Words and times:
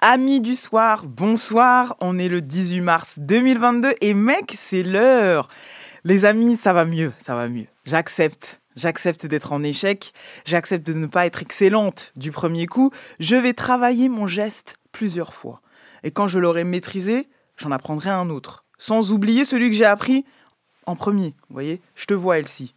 Amis 0.00 0.42
du 0.42 0.56
soir, 0.56 1.06
bonsoir. 1.06 1.96
On 2.00 2.18
est 2.18 2.28
le 2.28 2.42
18 2.42 2.80
mars 2.82 3.18
2022 3.18 3.94
et 4.02 4.12
mec, 4.12 4.52
c'est 4.54 4.82
l'heure. 4.82 5.48
Les 6.04 6.26
amis, 6.26 6.58
ça 6.58 6.74
va 6.74 6.84
mieux, 6.84 7.14
ça 7.24 7.34
va 7.34 7.48
mieux. 7.48 7.64
J'accepte. 7.86 8.60
J'accepte 8.76 9.24
d'être 9.24 9.54
en 9.54 9.62
échec, 9.62 10.12
j'accepte 10.44 10.86
de 10.86 10.92
ne 10.92 11.06
pas 11.06 11.24
être 11.24 11.40
excellente 11.40 12.12
du 12.14 12.30
premier 12.30 12.66
coup, 12.66 12.90
je 13.20 13.36
vais 13.36 13.54
travailler 13.54 14.10
mon 14.10 14.26
geste 14.26 14.76
plusieurs 14.92 15.32
fois. 15.32 15.62
Et 16.02 16.10
quand 16.10 16.26
je 16.26 16.38
l'aurai 16.38 16.64
maîtrisé, 16.64 17.30
j'en 17.56 17.70
apprendrai 17.70 18.10
un 18.10 18.28
autre. 18.28 18.66
Sans 18.76 19.12
oublier 19.12 19.46
celui 19.46 19.70
que 19.70 19.76
j'ai 19.76 19.86
appris 19.86 20.26
en 20.84 20.94
premier. 20.94 21.34
Vous 21.48 21.54
voyez 21.54 21.80
Je 21.94 22.04
te 22.04 22.12
vois, 22.12 22.38
Elsie. 22.38 22.74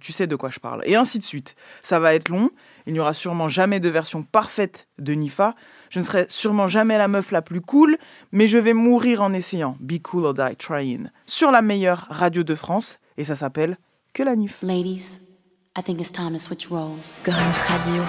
tu 0.00 0.12
sais 0.12 0.28
de 0.28 0.36
quoi 0.36 0.50
je 0.50 0.60
parle. 0.60 0.82
Et 0.86 0.94
ainsi 0.94 1.18
de 1.18 1.24
suite. 1.24 1.56
Ça 1.82 1.98
va 1.98 2.14
être 2.14 2.28
long. 2.28 2.52
Il 2.86 2.92
n'y 2.92 3.00
aura 3.00 3.14
sûrement 3.14 3.48
jamais 3.48 3.80
de 3.80 3.88
version 3.88 4.22
parfaite 4.22 4.88
de 4.98 5.12
Nifa. 5.12 5.54
Je 5.90 5.98
ne 5.98 6.04
serai 6.04 6.26
sûrement 6.28 6.68
jamais 6.68 6.98
la 6.98 7.08
meuf 7.08 7.30
la 7.30 7.42
plus 7.42 7.60
cool, 7.60 7.98
mais 8.32 8.48
je 8.48 8.58
vais 8.58 8.72
mourir 8.72 9.22
en 9.22 9.32
essayant. 9.32 9.76
Be 9.80 10.00
cool 10.02 10.24
or 10.24 10.34
die 10.34 10.56
trying. 10.56 11.08
Sur 11.26 11.50
la 11.50 11.62
meilleure 11.62 12.06
radio 12.10 12.42
de 12.42 12.54
France. 12.54 12.98
Et 13.16 13.24
ça 13.24 13.34
s'appelle 13.34 13.76
Que 14.14 14.22
la 14.22 14.36
Nif. 14.36 14.62
Ladies. 14.62 15.20
I 15.78 15.82
think 15.82 16.00
it's 16.00 16.10
time 16.10 16.32
to 16.32 16.38
switch 16.38 16.68
roles. 16.68 17.22
Radio. 17.68 18.02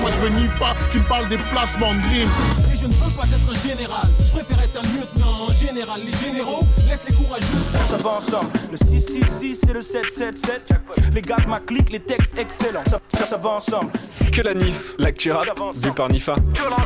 Moi 0.00 0.10
je 0.10 0.20
veux 0.20 0.28
Nifa 0.28 0.74
qui 0.92 0.98
me 0.98 1.08
parle 1.08 1.28
des 1.28 1.38
placements 1.38 1.92
de. 1.94 2.72
Et 2.72 2.76
je 2.76 2.86
ne 2.86 2.92
veux 2.92 3.16
pas 3.16 3.24
être 3.24 3.50
un 3.50 3.68
général, 3.68 4.08
préfère 4.36 4.64
être 4.64 4.78
un 4.78 4.82
lieutenant 4.82 5.48
général. 5.52 6.00
Les 6.04 6.12
généraux 6.12 6.64
laissent 6.88 7.08
les 7.08 7.14
courageux. 7.14 7.46
Ça 7.86 7.96
va 7.96 8.10
ensemble, 8.10 8.50
le 8.70 8.76
666 8.76 9.62
et 9.68 9.72
le 9.72 9.82
777. 9.82 10.68
Les 11.14 11.22
gars 11.22 11.36
de 11.42 11.48
ma 11.48 11.60
clique, 11.60 11.90
les 11.90 12.00
textes 12.00 12.36
excellents. 12.38 12.84
Ça, 12.86 13.00
ça, 13.14 13.26
ça 13.26 13.36
va 13.38 13.50
ensemble. 13.50 13.90
Que 14.32 14.42
la 14.42 14.52
NIF, 14.52 14.94
l'actu 14.98 15.32
rap, 15.32 15.46
vu 15.82 15.92
par 15.92 16.10
Nifa. 16.10 16.36
Que 16.54 16.68
la. 16.68 16.76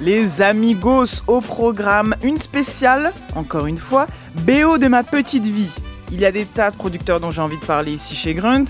Les 0.00 0.42
amigos 0.42 1.22
au 1.28 1.40
programme, 1.40 2.16
une 2.24 2.38
spéciale, 2.38 3.12
encore 3.36 3.66
une 3.66 3.76
fois, 3.76 4.06
BO 4.34 4.78
de 4.78 4.88
ma 4.88 5.04
petite 5.04 5.44
vie. 5.46 5.70
Il 6.10 6.20
y 6.20 6.24
a 6.24 6.32
des 6.32 6.44
tas 6.44 6.70
de 6.70 6.76
producteurs 6.76 7.20
dont 7.20 7.30
j'ai 7.30 7.40
envie 7.42 7.58
de 7.58 7.64
parler 7.64 7.92
ici 7.92 8.16
chez 8.16 8.34
Grunt, 8.34 8.64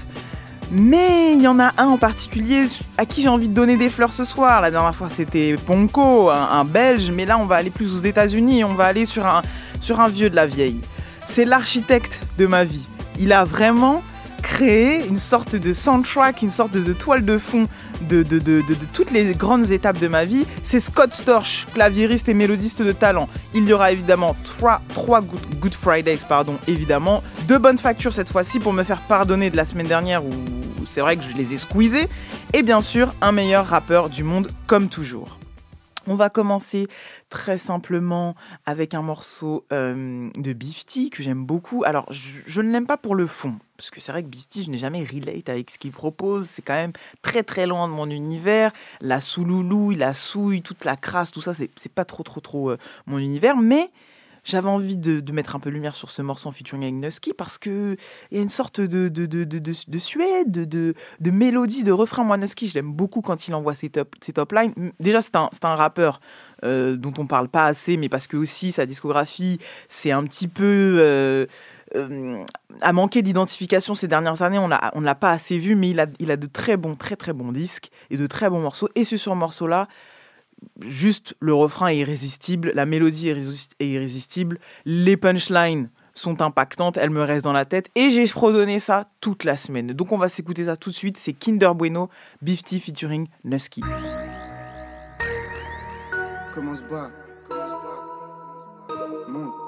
mais 0.73 1.35
il 1.35 1.43
y 1.43 1.49
en 1.49 1.61
a 1.61 1.73
un 1.77 1.87
en 1.87 1.99
particulier 1.99 2.65
à 2.97 3.05
qui 3.05 3.21
j'ai 3.23 3.29
envie 3.29 3.49
de 3.49 3.55
donner 3.55 3.77
des 3.77 3.91
fleurs 3.91 4.13
ce 4.13 4.25
soir. 4.25 4.63
La 4.63 4.71
dernière 4.71 4.95
fois 4.95 5.11
c'était 5.11 5.57
Ponko, 5.67 6.31
un, 6.31 6.65
belge, 6.65 7.11
mais 7.11 7.27
là 7.27 7.39
on 7.39 7.45
va 7.45 7.57
aller 7.57 7.71
plus 7.71 7.95
aux 7.95 7.99
États-Unis, 7.99 8.65
on 8.65 8.75
va 8.75 8.87
aller 8.87 9.05
sur 9.05 9.27
un, 9.27 9.43
sur 9.81 10.01
un 10.01 10.09
vieux 10.09 10.31
de 10.31 10.37
la 10.37 10.47
vieille. 10.47 10.81
C'est 11.27 11.45
l'architecte 11.45 12.23
de 12.39 12.47
ma 12.47 12.65
vie. 12.65 12.87
Il 13.21 13.33
a 13.33 13.45
vraiment 13.45 14.03
créer 14.43 15.07
une 15.07 15.19
sorte 15.19 15.57
de 15.57 15.73
soundtrack, 15.73 16.43
une 16.43 16.51
sorte 16.51 16.73
de, 16.73 16.93
toile 16.93 17.25
de 17.25 17.39
fond 17.39 17.67
de, 18.03 18.25
toutes 18.93 19.11
les 19.11 19.35
grandes 19.35 19.71
étapes 19.71 19.99
de 19.99 20.09
ma 20.09 20.25
vie. 20.25 20.45
C'est 20.63 20.81
Scott 20.81 21.15
Storch, 21.15 21.67
claviériste 21.75 22.29
et 22.29 22.35
mélodiste 22.35 22.83
de 22.83 22.93
talent. 22.93 23.29
Il 23.55 23.69
y 23.69 23.73
aura 23.73 23.93
évidemment 23.93 24.37
trois, 24.45 24.83
good, 25.61 25.75
Fridays, 25.75 26.21
pardon, 26.29 26.57
évidemment. 26.67 27.23
De 27.49 27.57
bonnes 27.57 27.79
factures 27.79 28.13
cette 28.13 28.31
fois-ci 28.31 28.59
pour 28.59 28.73
me 28.73 28.83
faire 28.83 29.01
pardonner 29.03 29.51
de 29.51 29.57
la 29.57 29.65
semaine 29.65 29.87
dernière 29.87 30.25
où 30.25 30.31
c'est 30.87 31.01
vrai 31.01 31.17
que 31.17 31.23
je 31.23 31.37
les 31.37 31.55
ai 31.55 31.57
squeezés. 31.57 32.09
Et 32.53 32.63
bien 32.63 32.81
sûr, 32.81 33.15
un 33.21 33.33
meilleur 33.33 33.67
rappeur 33.67 34.11
du 34.11 34.25
monde 34.25 34.51
comme 34.67 34.89
toujours. 34.89 35.39
On 36.07 36.17
va 36.17 36.31
commencer 36.31 36.89
très 37.31 37.59
simplement 37.59 38.35
avec 38.67 38.93
un 38.93 39.03
morceau 39.03 39.65
euh, 39.73 40.31
de 40.37 40.53
Bifty 40.53 41.11
que 41.11 41.23
j'aime 41.23 41.47
beaucoup. 41.47 41.85
Alors, 41.85 42.07
je, 42.11 42.61
ne 42.61 42.73
l'aime 42.73 42.87
pas 42.87 42.97
pour 42.97 43.15
le 43.15 43.27
fond, 43.27 43.55
parce 43.83 43.91
que 43.91 44.01
c'est 44.01 44.13
vrai 44.13 44.23
que 44.23 44.29
Bifty, 44.29 44.63
je 44.63 44.71
n'ai 44.71 44.79
jamais 44.79 45.03
relate 45.05 45.49
avec 45.49 45.69
ce 45.69 45.77
qu'il 45.77 45.91
propose. 45.91 46.47
C'est 46.47 46.63
quand 46.63 46.77
même 46.77 46.93
très 47.21 47.43
très 47.43 47.67
loin 47.67 47.89
de 47.89 47.93
mon 47.93 48.09
univers. 48.09 48.71
La 49.01 49.21
souloulou, 49.21 49.91
la 49.91 50.15
souille, 50.15 50.63
toute 50.63 50.85
la 50.85 50.95
crasse, 50.95 51.33
tout 51.33 51.41
ça, 51.41 51.53
c'est 51.53 51.93
pas 51.93 52.05
trop 52.05 52.23
trop 52.23 52.41
trop 52.41 52.71
euh, 52.71 52.79
mon 53.07 53.19
univers. 53.19 53.57
Mais 53.57 53.91
j'avais 54.45 54.69
envie 54.69 54.97
de, 54.97 55.33
mettre 55.33 55.57
un 55.57 55.59
peu 55.59 55.69
lumière 55.69 55.97
sur 55.97 56.11
ce 56.11 56.23
morceau 56.23 56.49
en 56.49 56.53
featuring 56.53 57.01
Nusky 57.01 57.33
parce 57.33 57.59
qu'il 57.59 57.97
y 58.31 58.39
a 58.39 58.41
une 58.41 58.49
sorte 58.49 58.81
de, 58.81 59.09
de, 59.09 59.27
de, 59.27 59.43
de, 59.43 59.59
de 59.59 59.99
suède, 59.99 60.53
de, 60.53 60.95
de, 61.19 61.31
mélodie, 61.33 61.83
de 61.83 61.91
refrain. 61.91 62.23
Moi, 62.23 62.39
Nusky, 62.39 62.69
je 62.69 62.75
l'aime 62.75 62.93
beaucoup 62.93 63.21
quand 63.21 63.49
il 63.49 63.55
envoie 63.57 63.75
ses 63.75 63.91
top, 63.91 64.15
ses 64.21 64.35
top 64.35 64.53
lines. 64.53 64.93
Déjà, 65.01 65.23
c'est 65.23 65.35
un, 65.35 65.51
un 65.65 65.75
rappeur 65.75 66.21
euh, 66.65 66.97
dont 66.97 67.15
on 67.19 67.27
parle 67.27 67.49
pas 67.49 67.67
assez, 67.67 67.97
mais 67.97 68.09
parce 68.09 68.29
que 68.29 68.37
aussi 68.37 68.71
sa 68.71 68.87
discographie, 68.87 69.59
c'est 69.89 70.13
un 70.13 70.23
petit 70.23 70.47
peu. 70.47 70.99
Euh, 71.01 71.47
euh, 71.95 72.45
a 72.81 72.93
manqué 72.93 73.23
d'identification 73.23 73.95
ces 73.95 74.09
dernières 74.09 74.43
années, 74.43 74.59
on 74.59 74.69
ne 74.69 75.05
l'a 75.05 75.15
pas 75.15 75.31
assez 75.31 75.59
vu, 75.59 75.75
mais 75.75 75.91
il 75.91 76.01
a, 76.01 76.07
il 76.19 76.31
a 76.31 76.37
de 76.37 76.47
très 76.47 76.77
bons, 76.77 76.95
très 76.95 77.17
très 77.17 77.33
bons 77.33 77.53
disques 77.53 77.91
et 78.11 78.17
de 78.17 78.27
très 78.27 78.49
bons 78.51 78.61
morceaux. 78.61 78.89
Et 78.95 79.05
sur 79.05 79.19
ce 79.19 79.31
morceau-là, 79.31 79.89
juste 80.87 81.35
le 81.41 81.55
refrain 81.55 81.89
est 81.89 81.99
irrésistible, 81.99 82.73
la 82.75 82.87
mélodie 82.87 83.29
est 83.29 83.85
irrésistible, 83.87 84.59
les 84.85 85.17
punchlines 85.17 85.91
sont 86.15 86.43
impactantes, 86.43 86.97
elles 86.99 87.11
me 87.11 87.23
restent 87.23 87.45
dans 87.45 87.53
la 87.53 87.65
tête 87.65 87.91
et 87.95 88.11
j'ai 88.11 88.27
fredonné 88.27 88.81
ça 88.81 89.09
toute 89.21 89.45
la 89.45 89.57
semaine. 89.57 89.89
Donc 89.89 90.13
on 90.13 90.19
va 90.19 90.29
s'écouter 90.29 90.67
ça 90.67 90.77
tout 90.77 90.91
de 90.91 90.95
suite, 90.95 91.17
c'est 91.17 91.33
Kinder 91.33 91.75
Bueno, 91.75 92.11
Bifty 92.43 92.81
featuring 92.81 93.29
Nusky. 93.45 93.83
Monte. 99.29 99.62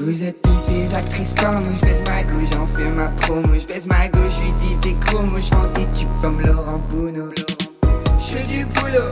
Vous 0.00 0.22
êtes 0.22 0.40
tous 0.42 0.66
des 0.68 0.94
actrices 0.94 1.34
porno, 1.34 1.58
je 1.74 1.84
baisse 1.84 2.04
ma 2.06 2.22
gauche, 2.22 2.50
j'en 2.52 2.66
fais 2.68 2.88
ma 2.90 3.08
promo, 3.20 3.48
je 3.58 3.66
baisse 3.66 3.86
ma 3.86 4.06
gauche, 4.06 4.30
je 4.44 4.64
dis 4.64 4.74
des 4.76 4.96
gros 5.00 5.22
mots, 5.24 5.40
je 5.40 5.74
des 5.74 5.86
tubes 5.92 6.08
comme 6.22 6.40
Laurent 6.40 6.80
Bono. 6.88 7.32
Je 8.16 8.46
du 8.46 8.64
boulot, 8.66 9.10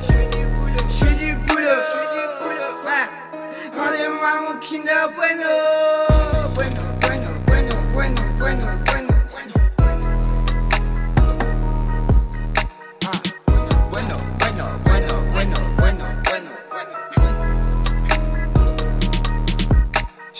je 0.88 1.24
du 1.24 1.34
boulot, 1.44 1.82
rendez-moi 3.76 4.48
mon 4.48 4.60
Kinder 4.60 5.12
Bueno. 5.16 5.85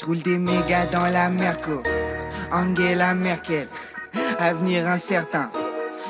Roule 0.07 0.23
des 0.23 0.39
mégas 0.39 0.87
dans 0.93 1.07
la 1.07 1.29
Merco. 1.29 1.83
Angela 2.53 3.15
Merkel, 3.15 3.67
avenir 4.39 4.89
incertain. 4.89 5.51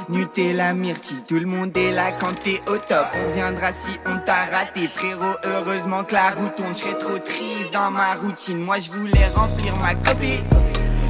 Nutella 0.08 0.74
Myrtille, 0.74 1.22
tout 1.26 1.38
le 1.38 1.46
monde 1.46 1.76
est 1.76 1.92
là 1.92 2.12
quand 2.20 2.34
t'es 2.44 2.60
au 2.68 2.76
top. 2.76 3.06
On 3.14 3.34
viendra 3.34 3.72
si 3.72 3.98
on 4.06 4.18
t'a 4.24 4.44
raté, 4.52 4.86
frérot. 4.86 5.36
Heureusement 5.44 6.04
que 6.04 6.12
la 6.12 6.30
route 6.30 6.54
tourne, 6.56 6.74
je 6.74 6.94
trop 6.94 7.18
triste 7.18 7.72
dans 7.72 7.90
ma 7.90 8.14
routine. 8.14 8.62
Moi 8.62 8.76
je 8.78 8.90
voulais 8.90 9.26
remplir 9.34 9.74
ma 9.76 9.94
copie. 9.94 10.42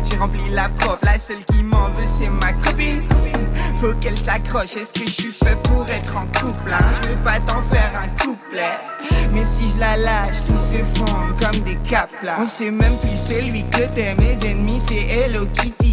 J'ai 0.08 0.16
rempli 0.16 0.40
la 0.52 0.68
prof, 0.78 0.98
la 1.02 1.18
seule 1.18 1.44
qui 1.44 1.64
m'en 1.64 1.88
veut 1.90 2.06
c'est 2.06 2.30
ma 2.30 2.52
copine. 2.52 3.02
Faut 3.78 3.92
qu'elle 4.00 4.18
s'accroche, 4.18 4.76
est-ce 4.76 4.92
que 4.92 5.06
je 5.06 5.12
suis 5.12 5.32
fait 5.32 5.56
pour 5.64 5.86
être 5.88 6.16
en 6.16 6.26
couple 6.38 6.72
hein? 6.72 6.78
Je 7.02 7.08
veux 7.10 7.16
pas 7.16 7.38
t'en 7.40 7.60
faire 7.62 7.90
un 8.02 8.08
couplet. 8.24 8.78
Mais 9.32 9.44
si 9.44 9.70
je 9.70 9.78
la 9.78 9.96
lâche, 9.98 10.36
tout 10.46 10.56
s'effondre 10.56 11.34
comme 11.40 11.60
des 11.60 11.76
capes. 11.88 12.10
On 12.40 12.46
sait 12.46 12.70
même 12.70 12.96
plus 13.02 13.16
celui 13.16 13.64
que 13.64 13.86
t'es, 13.94 14.14
mes 14.14 14.50
ennemis 14.50 14.80
c'est 14.88 14.94
Hello 14.94 15.46
Kitty. 15.54 15.85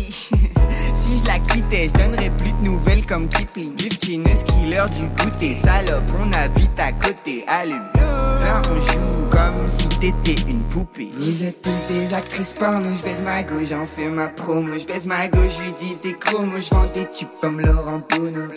Si 1.13 1.19
je 1.19 1.25
la 1.27 1.39
quittais, 1.39 1.87
je 1.87 1.93
donnerais 1.93 2.31
plus 2.37 2.51
de 2.53 2.69
nouvelles 2.69 3.05
comme 3.05 3.27
Kipling. 3.27 3.77
Giftiness 3.77 4.43
killer 4.43 4.83
du 4.95 5.05
goûter, 5.21 5.55
salope, 5.55 6.03
on 6.19 6.31
habite 6.33 6.79
à 6.79 6.91
côté. 6.91 7.45
Allez, 7.47 7.71
viens, 7.71 8.61
on 8.69 8.81
joue 8.81 9.29
comme 9.29 9.69
si 9.69 9.87
t'étais 9.99 10.41
une 10.49 10.61
poupée. 10.63 11.11
Vous 11.17 11.43
êtes 11.43 11.61
tous 11.61 11.87
des 11.93 12.13
actrices 12.13 12.53
porno, 12.53 12.89
je 12.95 13.03
baisse 13.03 13.21
ma 13.21 13.43
gauche, 13.43 13.69
j'en 13.69 13.85
fais 13.85 14.09
ma 14.09 14.27
promo. 14.27 14.77
Je 14.77 14.85
baisse 14.85 15.05
ma 15.05 15.27
gauche, 15.27 15.57
je 15.57 15.63
lui 15.63 15.73
dis 15.79 15.95
des 16.03 16.17
chromos, 16.17 16.59
je 16.59 16.69
vends 16.73 16.85
des 16.93 17.09
tubes 17.11 17.29
comme 17.41 17.59
Laurent 17.59 18.01
Bono. 18.09 18.47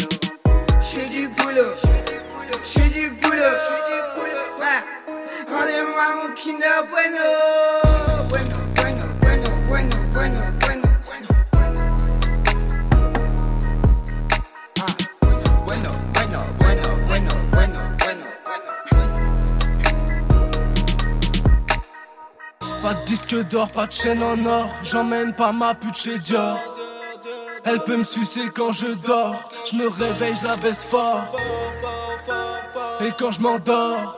Je 0.81 1.11
du 1.11 1.29
boulot, 1.29 1.75
je 2.63 2.81
du 2.93 3.11
boulot. 3.21 3.57
Rendez-moi 5.49 6.07
mon 6.23 6.35
Kinder 6.35 6.87
Bueno. 6.91 7.66
Pas 22.87 22.95
de 22.95 23.05
disque 23.05 23.35
d'or, 23.49 23.69
pas 23.71 23.87
de 23.87 23.91
chaîne 23.91 24.23
en 24.23 24.47
or. 24.47 24.69
J'emmène 24.85 25.33
pas 25.33 25.51
ma 25.51 25.75
pute 25.75 25.97
chez 25.97 26.19
Dior. 26.19 26.57
Elle 27.65 27.81
peut 27.81 27.97
me 27.97 28.05
sucer 28.05 28.43
quand 28.55 28.71
je 28.71 28.87
dors. 29.05 29.35
Je 29.69 29.75
me 29.75 29.89
réveille, 29.89 30.37
je 30.41 30.47
la 30.47 30.55
baisse 30.55 30.85
fort. 30.85 31.37
Et 33.01 33.11
quand 33.19 33.33
je 33.33 33.41
m'endors 33.41 34.17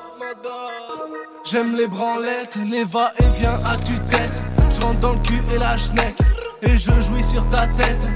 J'aime 1.50 1.76
les 1.76 1.87
branlettes, 1.87 2.59
les 2.70 2.85
va-et-vient 2.85 3.59
à 3.65 3.75
tue-tête. 3.79 4.43
Je 4.76 4.82
rentre 4.82 5.00
dans 5.00 5.12
le 5.12 5.19
cul 5.21 5.41
et 5.55 5.59
la 5.59 5.79
schneck, 5.79 6.19
et 6.61 6.76
je 6.76 7.00
jouis 7.00 7.23
sur 7.23 7.49
ta 7.49 7.67
tête. 7.69 8.06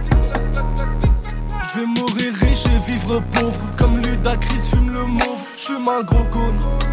Je 1.73 1.81
vais 1.81 1.87
mourir 1.87 2.35
riche 2.43 2.67
et 2.67 2.91
vivre 2.91 3.23
pauvre, 3.33 3.57
comme 3.79 3.97
Ludacris 4.03 4.59
fume 4.59 4.93
le 4.93 5.05
mauve. 5.05 5.47
J'fume 5.59 5.89
un 5.89 6.03
gros 6.03 6.25
cône. 6.25 6.92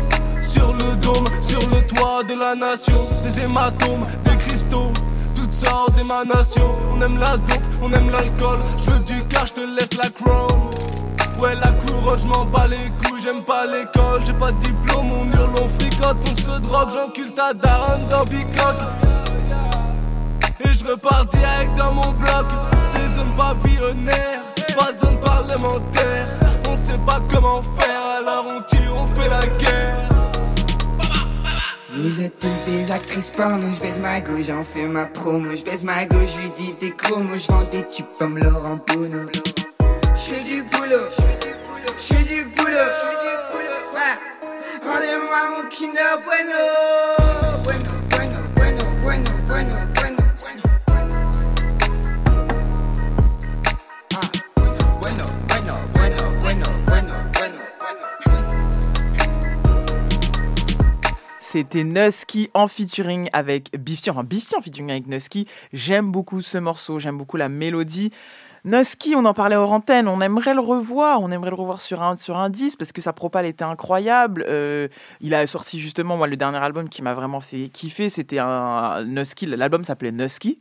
Sur 0.49 0.65
le 0.65 0.95
dôme, 0.95 1.25
sur 1.41 1.59
le 1.69 1.85
toit 1.87 2.23
de 2.23 2.33
la 2.33 2.55
nation, 2.55 2.97
des 3.23 3.43
hématomes, 3.43 4.01
des 4.23 4.35
cristaux, 4.37 4.91
toutes 5.35 5.53
sortes 5.53 5.95
d'émanations. 5.95 6.75
On 6.91 7.01
aime 7.01 7.19
la 7.19 7.37
dope, 7.37 7.61
on 7.83 7.91
aime 7.93 8.09
l'alcool. 8.09 8.57
Je 8.81 8.89
veux 8.89 8.99
du 9.05 9.23
cash, 9.25 9.49
je 9.49 9.61
te 9.61 9.75
laisse 9.75 9.95
la 9.95 10.09
crown. 10.09 10.59
Ouais, 11.39 11.53
la 11.53 11.71
couronne, 11.71 12.19
je 12.19 12.27
m'en 12.27 12.45
bats 12.45 12.65
les 12.67 12.89
couilles, 13.01 13.21
j'aime 13.21 13.43
pas 13.43 13.67
l'école, 13.67 14.21
j'ai 14.25 14.33
pas 14.33 14.51
de 14.51 14.59
diplôme, 14.59 15.09
on 15.11 15.25
hurle, 15.37 15.51
on 15.63 15.67
fricote, 15.67 16.17
on 16.23 16.35
se 16.35 16.59
drogue, 16.61 16.89
j'encule 16.89 17.31
ta 17.33 17.53
daronne 17.53 18.09
dans 18.09 18.25
Bicoque. 18.25 18.75
Et 20.65 20.73
je 20.73 20.83
repars 20.83 21.25
direct 21.27 21.77
dans 21.77 21.93
mon 21.93 22.11
bloc, 22.13 22.47
c'est 22.85 23.07
zone 23.15 23.33
pavillonnaire, 23.37 24.41
pas 24.75 24.91
zone 24.93 25.17
parlementaire. 25.19 26.27
On 26.67 26.75
sait 26.75 26.99
pas 27.05 27.21
comment 27.31 27.61
faire, 27.77 28.01
alors 28.17 28.45
on 28.57 28.61
tue, 28.61 28.89
on 28.89 29.07
fait 29.15 29.29
la 29.29 29.45
guerre. 29.57 30.18
Vous 31.91 32.21
êtes 32.21 32.39
tous 32.39 32.65
des 32.65 32.91
actrices 32.91 33.31
porno, 33.31 33.65
je 33.73 33.79
baise 33.79 33.99
ma 33.99 34.21
gauche, 34.21 34.45
j'en 34.47 34.63
fais 34.63 34.85
ma 34.85 35.05
promo, 35.05 35.55
je 35.55 35.63
baise 35.63 35.83
ma 35.83 36.05
gauche, 36.05 36.35
je 36.35 36.41
lui 36.41 36.49
dis 36.55 36.73
des 36.79 36.91
chromos, 36.91 37.35
je 37.35 37.47
vends 37.51 37.63
des 37.71 37.87
tubes 37.87 38.05
comme 38.19 38.37
Laurent 38.37 38.79
Bono. 38.87 39.27
Je 40.13 40.19
fais 40.19 40.43
du 40.43 40.61
boulot, 40.63 41.09
je 41.97 42.13
fais 42.13 42.23
du 42.23 42.43
boulot. 42.55 42.91
Ouais. 43.95 44.17
Rendez-moi 44.83 45.63
mon 45.63 45.69
Kinder 45.69 46.21
Bueno. 46.25 47.28
C'était 61.51 61.83
Nusky 61.83 62.51
en 62.53 62.67
featuring 62.67 63.27
avec 63.33 63.75
Bifty, 63.75 64.11
enfin 64.11 64.23
Bifty 64.23 64.55
en 64.55 64.61
featuring 64.61 64.91
avec 64.91 65.07
Nusky. 65.07 65.47
J'aime 65.73 66.11
beaucoup 66.11 66.43
ce 66.43 66.59
morceau, 66.59 66.99
j'aime 66.99 67.17
beaucoup 67.17 67.37
la 67.37 67.49
mélodie. 67.49 68.11
Nusky, 68.65 69.15
on 69.15 69.25
en 69.25 69.33
parlait 69.33 69.55
hors 69.55 69.71
antenne, 69.71 70.07
on 70.07 70.19
aimerait 70.21 70.53
le 70.53 70.59
revoir, 70.59 71.21
on 71.21 71.31
aimerait 71.31 71.49
le 71.49 71.55
revoir 71.55 71.79
sur 71.79 72.01
un, 72.01 72.17
sur 72.17 72.37
un 72.37 72.49
disque 72.49 72.77
parce 72.77 72.91
que 72.91 73.01
sa 73.01 73.13
propale 73.13 73.45
était 73.45 73.63
incroyable. 73.63 74.45
Euh, 74.47 74.87
il 75.21 75.33
a 75.33 75.47
sorti 75.47 75.79
justement, 75.79 76.17
moi, 76.17 76.27
le 76.27 76.35
dernier 76.35 76.57
album 76.57 76.89
qui 76.89 77.01
m'a 77.01 77.13
vraiment 77.13 77.39
fait 77.39 77.69
kiffer, 77.69 78.09
c'était 78.09 78.39
un 78.39 79.03
Nusky, 79.05 79.45
l'album 79.45 79.83
s'appelait 79.83 80.11
Nusky. 80.11 80.59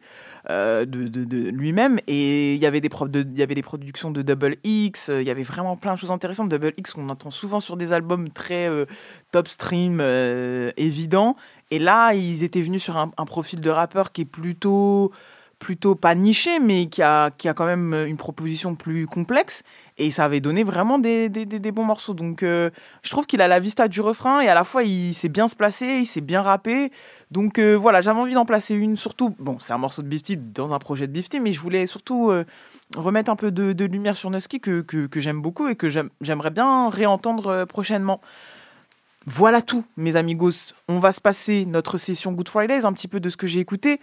euh, 0.50 0.86
de, 0.86 1.50
lui-même 1.50 1.98
et 2.06 2.54
il 2.54 2.60
y 2.60 2.66
avait 2.66 2.80
des 2.80 2.88
y 3.34 3.42
avait 3.42 3.54
des 3.54 3.62
productions 3.62 4.10
de 4.10 4.22
Double 4.22 4.56
X 4.64 5.10
euh, 5.10 5.20
il 5.20 5.26
y 5.26 5.30
avait 5.30 5.42
vraiment 5.42 5.76
plein 5.76 5.92
de 5.92 5.98
choses 5.98 6.12
intéressantes 6.12 6.48
Double 6.48 6.72
X 6.76 6.92
qu'on 6.92 7.08
entend 7.08 7.30
souvent 7.30 7.60
sur 7.60 7.76
des 7.76 7.92
albums 7.92 8.30
très 8.30 8.70
top 9.32 9.48
stream 9.48 10.00
évidents 10.76 11.36
et 11.70 11.78
là 11.78 12.14
ils 12.14 12.44
étaient 12.44 12.62
venus 12.62 12.82
sur 12.82 12.96
un, 12.96 13.10
un 13.18 13.24
profil 13.26 13.60
de 13.60 13.68
rappeur 13.68 14.12
qui 14.12 14.22
est 14.22 14.24
plutôt 14.24 15.12
plutôt 15.58 15.94
pas 15.94 16.14
niché, 16.14 16.60
mais 16.60 16.86
qui 16.86 17.02
a, 17.02 17.30
qui 17.30 17.48
a 17.48 17.54
quand 17.54 17.66
même 17.66 17.92
une 18.06 18.16
proposition 18.16 18.74
plus 18.74 19.06
complexe. 19.06 19.62
Et 20.00 20.12
ça 20.12 20.24
avait 20.24 20.40
donné 20.40 20.62
vraiment 20.62 21.00
des, 21.00 21.28
des, 21.28 21.72
bons 21.72 21.84
morceaux. 21.84 22.14
Donc 22.14 22.44
euh, 22.44 22.70
je 23.02 23.10
trouve 23.10 23.26
qu'il 23.26 23.40
a 23.42 23.48
la 23.48 23.58
vista 23.58 23.88
du 23.88 24.00
refrain 24.00 24.40
et 24.40 24.48
à 24.48 24.54
la 24.54 24.62
fois 24.62 24.84
il 24.84 25.12
sait 25.12 25.28
bien 25.28 25.48
se 25.48 25.56
placer, 25.56 25.86
il 25.86 26.06
sait 26.06 26.20
bien 26.20 26.42
rapper. 26.42 26.92
Donc 27.32 27.58
euh, 27.58 27.74
voilà, 27.74 28.00
j'avais 28.00 28.20
envie 28.20 28.34
d'en 28.34 28.46
placer 28.46 28.76
une. 28.76 28.96
Surtout, 28.96 29.34
bon, 29.40 29.58
c'est 29.58 29.72
un 29.72 29.78
morceau 29.78 30.02
de 30.02 30.06
Bifty 30.06 30.36
dans 30.36 30.72
un 30.72 30.78
projet 30.78 31.08
de 31.08 31.12
Bifty, 31.12 31.40
mais 31.40 31.52
je 31.52 31.60
voulais 31.60 31.88
surtout 31.88 32.30
euh, 32.30 32.44
remettre 32.96 33.28
un 33.28 33.36
peu 33.36 33.50
de, 33.50 33.84
lumière 33.84 34.16
sur 34.16 34.30
Nusky 34.30 34.60
que, 34.60 34.82
que, 34.82 35.06
que 35.06 35.18
j'aime 35.18 35.42
beaucoup 35.42 35.66
et 35.66 35.74
que 35.74 35.90
j'aime- 35.90 36.10
j'aimerais 36.20 36.50
bien 36.50 36.88
réentendre 36.90 37.48
euh, 37.48 37.66
prochainement. 37.66 38.20
Voilà 39.26 39.62
tout, 39.62 39.84
mes 39.96 40.14
amigos. 40.14 40.74
On 40.86 41.00
va 41.00 41.12
se 41.12 41.20
passer 41.20 41.66
notre 41.66 41.98
session 41.98 42.32
Good 42.32 42.48
Fridays, 42.48 42.86
un 42.86 42.92
petit 42.92 43.08
peu 43.08 43.20
de 43.20 43.28
ce 43.28 43.36
que 43.36 43.46
j'ai 43.46 43.60
écouté. 43.60 44.00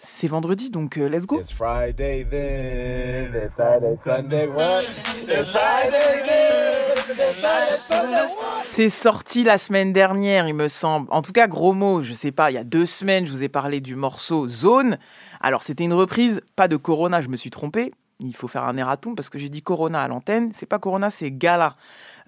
C'est 0.00 0.28
vendredi, 0.28 0.70
donc 0.70 0.96
euh, 0.96 1.08
let's 1.08 1.26
go. 1.26 1.40
It's 1.40 1.52
Friday 1.52 2.24
then, 2.30 3.34
it's 3.34 3.56
Saturday, 3.56 3.98
Sunday, 4.04 4.46
what? 4.46 4.82
It's 4.82 5.50
Friday 5.50 6.22
then, 6.24 7.16
it's 7.18 7.40
Saturday, 7.40 7.76
Sunday, 7.78 8.22
what? 8.22 8.62
C'est 8.62 8.90
sorti 8.90 9.42
la 9.42 9.58
semaine 9.58 9.92
dernière, 9.92 10.46
il 10.46 10.54
me 10.54 10.68
semble. 10.68 11.08
En 11.10 11.20
tout 11.20 11.32
cas, 11.32 11.48
gros 11.48 11.72
mot, 11.72 12.00
je 12.00 12.14
sais 12.14 12.30
pas, 12.30 12.52
il 12.52 12.54
y 12.54 12.58
a 12.58 12.64
deux 12.64 12.86
semaines, 12.86 13.26
je 13.26 13.32
vous 13.32 13.42
ai 13.42 13.48
parlé 13.48 13.80
du 13.80 13.96
morceau 13.96 14.46
Zone. 14.46 14.98
Alors, 15.40 15.64
c'était 15.64 15.82
une 15.82 15.94
reprise, 15.94 16.42
pas 16.54 16.68
de 16.68 16.76
Corona, 16.76 17.20
je 17.20 17.28
me 17.28 17.36
suis 17.36 17.50
trompé. 17.50 17.92
Il 18.20 18.36
faut 18.36 18.48
faire 18.48 18.64
un 18.64 18.76
erratum 18.76 19.16
parce 19.16 19.30
que 19.30 19.38
j'ai 19.40 19.48
dit 19.48 19.62
Corona 19.62 20.02
à 20.02 20.06
l'antenne. 20.06 20.52
C'est 20.54 20.66
pas 20.66 20.78
Corona, 20.78 21.10
c'est 21.10 21.32
Gala. 21.32 21.74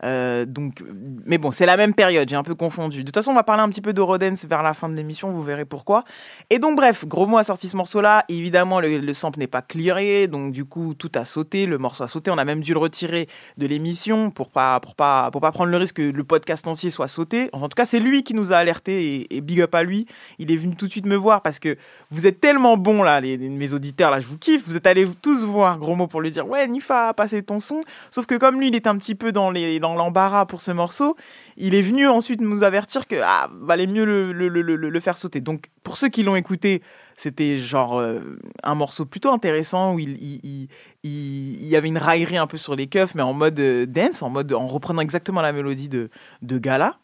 Euh, 0.04 0.44
donc, 0.46 0.82
mais 1.26 1.38
bon, 1.38 1.52
c'est 1.52 1.66
la 1.66 1.76
même 1.76 1.94
période, 1.94 2.28
j'ai 2.28 2.36
un 2.36 2.42
peu 2.42 2.54
confondu. 2.54 3.00
De 3.00 3.04
toute 3.04 3.14
façon, 3.14 3.32
on 3.32 3.34
va 3.34 3.42
parler 3.42 3.62
un 3.62 3.68
petit 3.68 3.80
peu 3.80 3.92
d'Eurodance 3.92 4.44
vers 4.44 4.62
la 4.62 4.74
fin 4.74 4.88
de 4.88 4.94
l'émission, 4.94 5.30
vous 5.30 5.42
verrez 5.42 5.64
pourquoi. 5.64 6.04
Et 6.48 6.58
donc, 6.58 6.76
bref, 6.76 7.06
Gros 7.06 7.26
Mot 7.26 7.38
a 7.38 7.44
sorti 7.44 7.68
ce 7.68 7.76
morceau-là. 7.76 8.24
Évidemment, 8.28 8.80
le, 8.80 8.98
le 8.98 9.14
sample 9.14 9.38
n'est 9.38 9.46
pas 9.46 9.62
clearé, 9.62 10.28
donc 10.28 10.52
du 10.52 10.64
coup, 10.64 10.94
tout 10.94 11.12
a 11.14 11.24
sauté, 11.24 11.66
le 11.66 11.78
morceau 11.78 12.04
a 12.04 12.08
sauté. 12.08 12.30
On 12.30 12.38
a 12.38 12.44
même 12.44 12.62
dû 12.62 12.72
le 12.72 12.78
retirer 12.78 13.28
de 13.58 13.66
l'émission 13.66 14.30
pour 14.30 14.50
pas, 14.50 14.80
pour 14.80 14.94
pas, 14.94 15.30
pour 15.30 15.40
pas 15.40 15.52
prendre 15.52 15.70
le 15.70 15.76
risque 15.76 15.96
que 15.96 16.02
le 16.02 16.24
podcast 16.24 16.66
entier 16.66 16.90
soit 16.90 17.08
sauté. 17.08 17.50
En 17.52 17.68
tout 17.68 17.74
cas, 17.76 17.86
c'est 17.86 18.00
lui 18.00 18.22
qui 18.22 18.34
nous 18.34 18.52
a 18.52 18.56
alerté 18.56 19.26
et, 19.30 19.40
big 19.40 19.60
up 19.60 19.74
à 19.74 19.82
lui. 19.82 20.06
Il 20.38 20.50
est 20.50 20.56
venu 20.56 20.76
tout 20.76 20.86
de 20.86 20.92
suite 20.92 21.06
me 21.06 21.16
voir 21.16 21.42
parce 21.42 21.58
que 21.58 21.76
vous 22.10 22.26
êtes 22.26 22.40
tellement 22.40 22.76
bons 22.76 23.02
là, 23.02 23.20
les, 23.20 23.36
mes 23.36 23.72
auditeurs 23.74 24.10
là, 24.10 24.20
je 24.20 24.26
vous 24.26 24.38
kiffe. 24.38 24.66
Vous 24.66 24.76
êtes 24.76 24.86
allés 24.86 25.06
tous 25.22 25.44
voir 25.44 25.78
Gros 25.78 25.94
Mot 25.94 26.06
pour 26.06 26.20
lui 26.20 26.30
dire 26.30 26.48
ouais 26.48 26.66
Nifa, 26.66 27.12
passez 27.14 27.42
ton 27.42 27.60
son. 27.60 27.82
Sauf 28.10 28.26
que 28.26 28.36
comme 28.36 28.60
lui, 28.60 28.68
il 28.68 28.76
est 28.76 28.86
un 28.86 28.96
petit 28.96 29.14
peu 29.14 29.32
dans 29.32 29.50
les, 29.50 29.78
dans 29.80 29.89
l'embarras 29.94 30.46
pour 30.46 30.60
ce 30.60 30.70
morceau, 30.70 31.16
il 31.56 31.74
est 31.74 31.82
venu 31.82 32.08
ensuite 32.08 32.40
nous 32.40 32.62
avertir 32.62 33.06
que 33.06 33.16
ah 33.22 33.50
valait 33.60 33.86
mieux 33.86 34.04
le, 34.04 35.00
faire 35.00 35.16
sauter. 35.16 35.40
Donc 35.40 35.70
pour 35.82 35.96
ceux 35.96 36.08
qui 36.08 36.22
l'ont 36.22 36.36
écouté, 36.36 36.82
c'était 37.16 37.58
genre 37.58 37.98
euh, 37.98 38.38
un 38.62 38.74
morceau 38.74 39.04
plutôt 39.04 39.30
intéressant 39.30 39.94
où 39.94 39.98
il, 39.98 40.68
y 41.04 41.76
avait 41.76 41.88
une 41.88 41.98
raillerie 41.98 42.38
un 42.38 42.46
peu 42.46 42.56
sur 42.56 42.74
les 42.74 42.86
keufs, 42.86 43.14
mais 43.14 43.22
en 43.22 43.34
mode 43.34 43.58
euh, 43.60 43.86
dance, 43.86 44.22
en 44.22 44.30
mode 44.30 44.52
en 44.52 44.66
reprenant 44.66 45.02
exactement 45.02 45.42
la 45.42 45.52
mélodie 45.52 45.88
de, 45.88 46.08
Gala. 46.42 46.98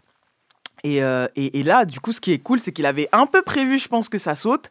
Et, 0.85 1.03
euh, 1.03 1.27
et, 1.37 1.61
et 1.61 1.63
là, 1.63 1.85
du 1.85 2.01
coup, 2.01 2.13
ce 2.13 2.21
qui 2.21 2.33
est 2.33 2.39
cool, 2.39 2.61
c'est 2.61 2.73
qu'il 2.73 2.87
avait 2.87 3.09
un 3.13 3.27
peu 3.27 3.43
prévu, 3.43 3.79
je 3.79 3.89
pense, 3.89 4.09
que 4.09 4.19
ça 4.19 4.37
saute. 4.37 4.69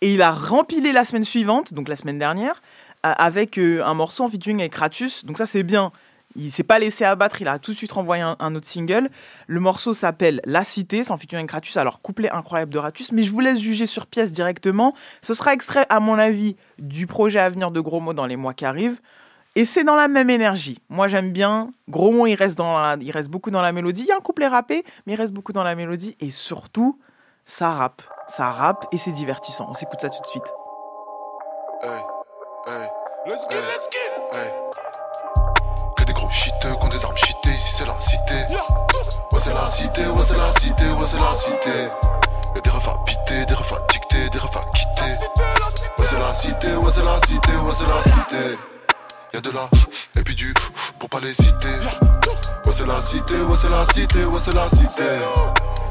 Et 0.00 0.14
il 0.14 0.22
a 0.22 0.30
rempilé 0.30 0.92
la 0.92 1.04
semaine 1.04 1.24
suivante, 1.24 1.74
donc 1.74 1.88
la 1.88 1.96
semaine 1.96 2.18
dernière, 2.18 2.62
avec 3.02 3.58
un 3.58 3.94
morceau 3.94 4.24
en 4.24 4.28
featuring 4.28 4.60
avec 4.60 4.74
Ratus. 4.74 5.24
Donc 5.24 5.38
ça, 5.38 5.46
c'est 5.46 5.64
bien. 5.64 5.92
Il 6.40 6.52
s'est 6.52 6.62
pas 6.62 6.78
laissé 6.78 7.04
abattre, 7.04 7.42
il 7.42 7.48
a 7.48 7.58
tout 7.58 7.72
de 7.72 7.76
suite 7.76 7.90
renvoyé 7.90 8.22
un, 8.22 8.36
un 8.38 8.54
autre 8.54 8.66
single. 8.66 9.10
Le 9.48 9.58
morceau 9.60 9.92
s'appelle 9.92 10.40
La 10.44 10.62
Cité, 10.62 11.02
c'est 11.02 11.10
en 11.10 11.16
featuring 11.16 11.40
avec 11.42 11.50
Ratus. 11.50 11.76
Alors, 11.76 12.00
couplet 12.00 12.30
incroyable 12.30 12.72
de 12.72 12.78
Ratus, 12.78 13.10
mais 13.10 13.24
je 13.24 13.32
vous 13.32 13.40
laisse 13.40 13.58
juger 13.58 13.86
sur 13.86 14.06
pièce 14.06 14.32
directement. 14.32 14.94
Ce 15.20 15.34
sera 15.34 15.52
extrait, 15.52 15.84
à 15.88 15.98
mon 15.98 16.16
avis, 16.16 16.56
du 16.78 17.08
projet 17.08 17.40
à 17.40 17.48
venir 17.48 17.72
de 17.72 17.80
Gros 17.80 17.98
Mots 18.00 18.14
dans 18.14 18.26
les 18.26 18.36
mois 18.36 18.54
qui 18.54 18.64
arrivent. 18.64 19.00
Et 19.56 19.64
c'est 19.64 19.82
dans 19.82 19.96
la 19.96 20.06
même 20.06 20.30
énergie. 20.30 20.80
Moi, 20.88 21.08
j'aime 21.08 21.32
bien. 21.32 21.72
Gros 21.88 22.12
Mots, 22.12 22.28
il 22.28 22.36
reste, 22.36 22.56
dans 22.56 22.78
la- 22.78 22.96
il 23.00 23.10
reste 23.10 23.28
beaucoup 23.30 23.50
dans 23.50 23.62
la 23.62 23.72
mélodie. 23.72 24.02
Il 24.02 24.06
y 24.06 24.12
a 24.12 24.16
un 24.16 24.20
couplet 24.20 24.46
rappé, 24.46 24.84
mais 25.06 25.14
il 25.14 25.16
reste 25.16 25.32
beaucoup 25.32 25.52
dans 25.52 25.64
la 25.64 25.74
mélodie. 25.74 26.16
Et 26.20 26.30
surtout, 26.30 27.00
ça 27.44 27.70
rappe. 27.70 28.02
Ça 28.28 28.50
rappe 28.52 28.86
et 28.92 28.98
c'est 28.98 29.10
divertissant. 29.10 29.66
On 29.68 29.72
s'écoute 29.72 30.00
ça 30.00 30.08
tout 30.10 30.22
de 30.22 30.26
suite. 30.28 30.44
Hey, 31.82 32.02
hey, 32.68 32.88
let's 33.26 33.44
get, 33.50 33.56
let's 33.62 33.88
get. 33.90 34.77
C'est 37.78 37.86
la 37.86 37.98
cité. 37.98 38.34
Ouais, 39.32 39.38
c'est 39.38 39.54
la 39.54 39.66
cité, 39.68 40.06
ouais, 40.06 40.22
c'est 40.26 40.36
la 40.36 40.52
cité, 40.54 40.84
ouais, 40.84 41.06
c'est 41.06 41.20
la 41.20 41.34
cité. 41.34 41.86
Y'a 42.56 42.60
des 42.60 42.70
refs 42.70 42.88
à 42.88 42.98
piter, 43.06 43.44
des 43.44 43.54
refs 43.54 43.72
à 43.72 43.76
dicter, 43.92 44.28
des 44.30 44.38
refs 44.38 44.56
à 44.56 44.64
quitter. 44.76 45.12
Ouais, 45.12 46.06
c'est 46.10 46.18
la 46.18 46.34
cité, 46.34 46.74
ouais, 46.74 46.90
c'est 46.92 47.04
la 47.04 47.18
cité, 47.24 47.52
ouais, 47.52 47.72
c'est 47.78 47.86
la 47.86 48.02
cité. 48.02 48.58
Y'a 49.32 49.40
de 49.40 49.50
la 49.50 49.68
et 50.16 50.24
puis 50.24 50.34
du 50.34 50.52
pour 50.98 51.08
pas 51.08 51.20
les 51.20 51.32
citer. 51.34 51.68
Ouais, 52.66 52.72
c'est 52.72 52.86
la 52.86 53.00
cité, 53.00 53.34
ouais, 53.36 53.56
c'est 53.56 53.70
la 53.70 53.86
cité, 53.94 54.24
ouais, 54.24 54.40
c'est 54.44 54.54
la 54.54 54.68
cité. 54.70 55.12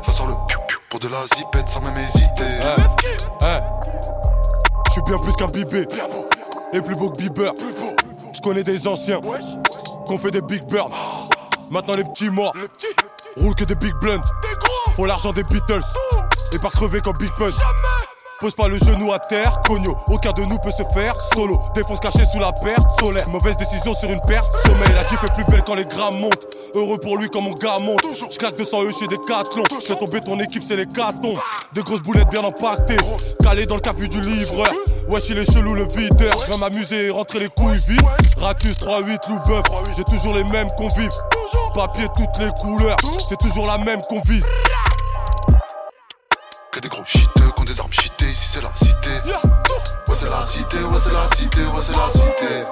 Ça 0.01 0.11
sent 0.11 0.23
le 0.27 0.33
piou 0.45 0.59
piou 0.67 0.79
pour 0.89 0.99
de 0.99 1.07
la 1.07 1.25
zipette 1.37 1.69
sans 1.69 1.79
même 1.79 1.97
hésiter. 1.97 2.51
Je 4.87 4.91
suis 4.91 5.01
bien 5.03 5.19
plus 5.19 5.35
qu'un 5.37 5.45
bibé 5.45 5.87
et 6.73 6.81
plus 6.81 6.95
beau 6.95 7.11
que 7.11 7.19
Bieber. 7.19 7.53
Je 8.33 8.41
connais 8.41 8.63
des 8.63 8.87
anciens 8.89 9.21
qu'on 10.05 10.17
fait 10.17 10.31
des 10.31 10.41
big 10.41 10.63
burns. 10.69 10.89
Maintenant 11.71 11.93
les 11.93 12.03
petits 12.03 12.29
morts 12.29 12.53
roulent 13.37 13.55
que 13.55 13.65
des 13.65 13.75
big 13.75 13.93
blunts. 13.95 14.21
Faut 14.95 15.05
l'argent 15.05 15.33
des 15.33 15.43
Beatles 15.43 15.83
et 16.53 16.59
pas 16.59 16.69
crever 16.69 17.01
comme 17.01 17.17
Big 17.19 17.31
Pun. 17.37 17.49
Pose 18.39 18.53
pas 18.53 18.67
le 18.67 18.77
genou 18.77 19.11
à 19.11 19.19
terre, 19.19 19.61
cogno, 19.65 19.97
aucun 20.09 20.31
de 20.31 20.41
nous 20.41 20.59
peut 20.59 20.69
se 20.69 20.83
faire 20.93 21.11
solo. 21.33 21.59
Défonce 21.73 21.99
caché 21.99 22.23
sous 22.25 22.39
la 22.39 22.51
perte, 22.51 22.85
solaire. 22.99 23.27
Mauvaise 23.29 23.57
décision 23.57 23.95
sur 23.95 24.11
une 24.11 24.21
perte, 24.21 24.51
sommeil. 24.63 24.93
La 24.93 25.03
diff 25.03 25.23
est 25.23 25.33
plus 25.33 25.43
belle 25.45 25.63
quand 25.65 25.73
les 25.73 25.85
grammes 25.85 26.19
montent. 26.19 26.45
Heureux 26.75 26.97
pour 27.01 27.17
lui 27.17 27.29
quand 27.29 27.41
mon 27.41 27.53
gars 27.53 27.79
monte. 27.79 28.05
J'claque 28.31 28.55
200 28.55 28.83
E 28.83 28.91
chez 28.91 29.07
des 29.07 29.17
cathlons. 29.17 29.63
J'fais 29.83 29.95
tomber 29.95 30.21
ton 30.21 30.39
équipe, 30.39 30.63
c'est 30.63 30.75
les 30.75 30.85
catons. 30.85 31.35
Des 31.73 31.81
grosses 31.81 32.01
boulettes 32.01 32.29
bien 32.29 32.43
empaquetées. 32.43 32.97
Calé 33.43 33.65
dans 33.65 33.75
le 33.75 33.81
café 33.81 34.07
du 34.07 34.21
livreur. 34.21 34.71
Wesh, 35.07 35.29
il 35.29 35.37
est 35.37 35.51
chelou 35.51 35.73
le 35.73 35.87
videur. 35.87 36.33
J'viens 36.45 36.57
m'amuser 36.57 37.05
et 37.05 37.09
rentrer 37.09 37.39
les 37.39 37.49
couilles 37.49 37.77
vides. 37.87 38.01
Ratus 38.37 38.75
3-8, 38.77 39.29
loup. 39.29 39.41
J'ai 39.95 40.03
toujours 40.03 40.35
les 40.35 40.43
mêmes 40.45 40.67
convives. 40.77 41.09
Papier 41.73 42.07
toutes 42.15 42.37
les 42.39 42.51
couleurs. 42.61 42.97
C'est 43.29 43.37
toujours 43.37 43.67
la 43.67 43.77
même 43.77 44.01
qu'on 44.01 44.19
vise. 44.21 44.45
Que 46.71 46.79
des 46.81 46.89
gros 46.89 47.05
shiteux, 47.05 47.49
qu'on 47.55 47.63
des 47.63 47.79
armes 47.79 47.93
cheatées, 47.93 48.31
ici 48.31 48.49
c'est 48.51 48.61
la 48.61 48.73
cité. 48.73 49.29
Ouais, 49.29 50.13
c'est 50.13 50.29
la 50.29 50.43
cité, 50.43 50.77
ouais, 50.77 50.99
c'est 50.99 51.13
la 51.13 51.27
cité, 51.35 51.59
ouais, 51.61 51.81
c'est 51.81 51.95
la 51.95 52.09
cité. 52.11 52.63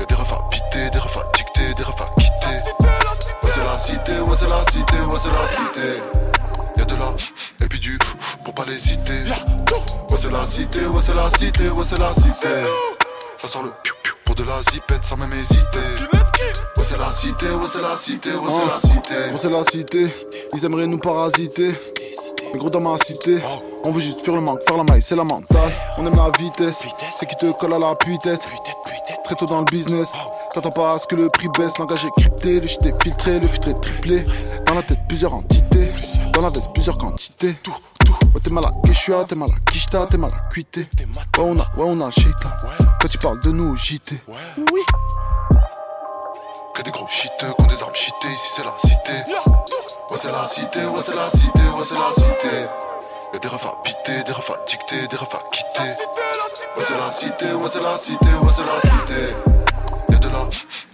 Y'a 0.00 0.06
des 0.06 0.14
refs 0.14 0.32
à 0.32 0.48
piter, 0.50 0.90
des 0.90 0.98
refs 0.98 1.18
à 1.18 1.30
dicter, 1.36 1.74
des 1.74 1.82
refs 1.82 2.00
à 2.00 2.08
quitter. 2.18 2.85
Ouais, 3.42 3.50
c'est 3.54 3.64
la 3.64 3.78
cité, 3.78 4.20
ouais, 4.20 4.36
c'est 4.38 4.48
la 4.48 4.62
cité, 4.70 4.96
ouais, 5.08 5.18
c'est 5.18 5.30
la 5.30 5.46
cité. 5.48 6.02
Y'a 6.76 6.84
de 6.84 6.94
la, 6.96 7.14
et 7.64 7.68
puis 7.68 7.78
du, 7.78 7.98
pour 8.44 8.54
pas 8.54 8.64
les 8.68 8.78
citer. 8.78 9.22
Ouais, 10.10 10.16
c'est 10.16 10.30
la 10.30 10.46
cité, 10.46 10.86
ouais, 10.86 11.00
c'est 11.02 11.14
la 11.14 11.30
cité, 11.38 11.68
ouais, 11.68 11.84
c'est 11.88 11.98
la 11.98 12.14
cité. 12.14 12.48
Ça 13.38 13.48
sent 13.48 13.58
le 13.64 13.70
pour 14.26 14.34
de 14.34 14.42
la 14.42 14.60
zipette 14.72 15.04
sans 15.04 15.16
même 15.16 15.32
hésiter. 15.32 15.78
Ouais, 15.78 16.82
c'est 16.82 16.98
la 16.98 17.12
cité, 17.12 17.46
ouais, 17.46 17.68
c'est 17.72 17.80
la 17.80 17.96
cité, 17.96 18.30
ouais, 18.32 18.50
c'est 18.50 18.66
la 18.66 18.80
cité. 18.80 19.14
Gros, 19.28 19.38
c'est 19.38 19.50
la 19.50 19.64
cité, 19.64 20.06
ils 20.52 20.64
aimeraient 20.64 20.86
nous 20.88 20.98
parasiter. 20.98 21.70
Mais 22.52 22.58
gros, 22.58 22.70
dans 22.70 22.80
ma 22.80 22.98
cité, 23.04 23.36
on 23.84 23.90
veut 23.90 24.00
juste 24.00 24.20
faire 24.22 24.34
le 24.34 24.40
manque, 24.40 24.60
faire 24.66 24.76
la 24.76 24.84
maille, 24.84 25.02
c'est 25.02 25.16
la 25.16 25.24
mentale. 25.24 25.70
On 25.98 26.06
aime 26.06 26.16
la 26.16 26.30
vitesse, 26.38 26.82
c'est 27.12 27.26
qui 27.26 27.36
te 27.36 27.52
colle 27.52 27.74
à 27.74 27.78
la 27.78 27.94
tête 27.94 28.40
Très 29.24 29.34
tôt 29.36 29.46
dans 29.46 29.60
le 29.60 29.64
business, 29.64 30.12
t'attends 30.56 30.70
pas 30.70 30.94
à 30.94 30.98
ce 30.98 31.06
que 31.06 31.16
le 31.16 31.28
prix 31.28 31.48
baisse. 31.48 31.76
Langage 31.78 32.06
est 32.06 32.10
crypté, 32.16 32.58
le 32.58 32.66
shit 32.66 32.84
est 32.86 33.02
filtré, 33.02 33.38
le 33.38 33.46
filtre 33.46 33.68
est 33.68 33.80
triplé. 33.80 34.24
Dans 34.64 34.74
la 34.74 34.82
tête, 34.82 35.00
plusieurs 35.06 35.34
entités, 35.34 35.90
dans 36.32 36.40
la 36.40 36.48
veste, 36.48 36.72
plusieurs 36.72 36.96
quantités. 36.96 37.54
Ouais, 38.34 38.40
t'es 38.42 38.50
mal 38.50 38.64
à 38.64 38.72
Keshua, 38.86 39.24
t'es 39.24 39.34
mal 39.34 39.48
à 39.50 39.70
Kishta, 39.70 40.06
t'es 40.06 40.16
mal 40.16 40.30
à. 40.32 40.36
Ouais, 40.56 40.74
on 41.38 41.52
a, 41.52 41.62
ouais, 41.76 41.86
on 41.86 42.00
a 42.00 42.06
le 42.06 42.10
shaitan. 42.10 42.48
Quand 43.00 43.08
tu 43.08 43.18
parles 43.18 43.38
de 43.40 43.50
nous 43.50 43.76
JT. 43.76 44.22
Oui. 44.56 44.80
Que 46.74 46.82
des 46.82 46.90
gros 46.90 47.06
shiteux, 47.06 47.52
qu'on 47.58 47.66
des 47.66 47.82
armes 47.82 47.94
cheatées, 47.94 48.32
ici 48.32 48.48
c'est 48.56 48.64
la 48.64 48.74
cité. 48.76 49.30
Ouais, 50.10 50.16
c'est 50.16 50.32
la 50.32 50.44
cité, 50.46 50.86
ouais, 50.86 51.02
c'est 51.02 51.16
la 51.16 51.30
cité, 51.30 51.60
ouais, 51.76 51.84
c'est 51.84 51.94
la 51.94 52.12
cité. 52.14 52.64
Y'a 53.32 53.38
des 53.38 53.48
refs 53.48 53.66
à 53.66 54.22
des 54.24 54.32
refs 54.32 54.50
à 54.50 54.64
dicter, 54.66 55.06
des 55.06 55.16
refs 55.16 55.34
à 55.34 55.42
quitter. 55.52 55.82
Ouais, 55.82 56.84
c'est 56.86 56.96
la 56.96 57.12
cité, 57.12 57.52
ouais, 57.52 57.68
c'est 57.70 57.82
la 57.82 57.98
cité, 57.98 58.26
ouais, 58.26 58.52
c'est 58.54 58.64
la 58.64 58.80
cité. 58.80 59.34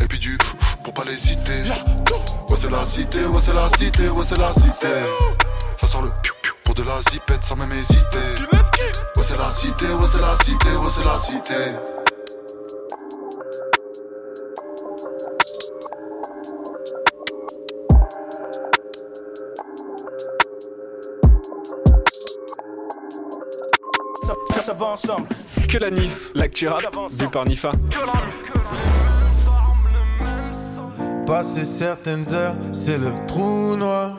Et 0.00 0.06
puis 0.08 0.18
du, 0.18 0.38
pour 0.84 0.94
pas 0.94 1.04
les 1.04 1.16
citer. 1.16 1.62
Ouais, 2.48 2.56
c'est 2.56 2.70
la 2.70 2.84
cité, 2.86 3.24
ouais, 3.24 3.40
c'est 3.40 3.54
la 3.54 3.68
cité, 3.70 4.08
ouais, 4.08 4.24
c'est 4.24 4.38
la 4.38 4.52
cité. 4.52 4.86
Ça 5.76 5.86
sent 5.86 5.98
le 6.02 6.10
piou 6.22 6.34
piou 6.42 6.54
pour 6.64 6.74
de 6.74 6.82
la 6.82 7.00
zipette 7.10 7.44
sans 7.44 7.56
même 7.56 7.72
hésiter. 7.72 8.18
Ouais, 8.52 9.22
c'est 9.22 9.36
la 9.36 9.52
cité, 9.52 9.86
ouais, 9.86 10.06
c'est 10.10 10.20
la 10.20 10.36
cité, 10.44 10.68
ouais, 10.70 10.90
c'est 10.90 11.04
la 11.04 11.18
cité. 11.18 11.64
Ça, 24.26 24.34
ça, 24.54 24.62
ça 24.62 24.72
va 24.72 24.86
ensemble. 24.86 25.26
Que 25.68 25.78
la 25.78 25.90
NIF, 25.90 26.30
l'actu 26.34 26.68
rap, 26.68 26.82
vu 27.10 27.28
par 27.28 27.46
Nifa. 27.46 27.72
Passer 31.32 31.64
certaines 31.64 32.34
heures, 32.34 32.54
c'est 32.72 32.98
le 32.98 33.10
trou 33.26 33.74
noir. 33.74 34.18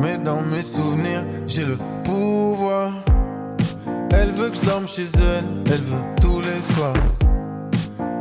Mais 0.00 0.16
dans 0.16 0.40
mes 0.40 0.62
souvenirs, 0.62 1.22
j'ai 1.46 1.66
le 1.66 1.76
pouvoir. 2.02 2.94
Elle 4.10 4.30
veut 4.30 4.48
que 4.48 4.56
je 4.56 4.62
dorme 4.62 4.88
chez 4.88 5.02
elle, 5.02 5.44
elle 5.66 5.82
veut 5.82 6.02
tous 6.18 6.40
les 6.40 6.62
soirs. 6.74 6.94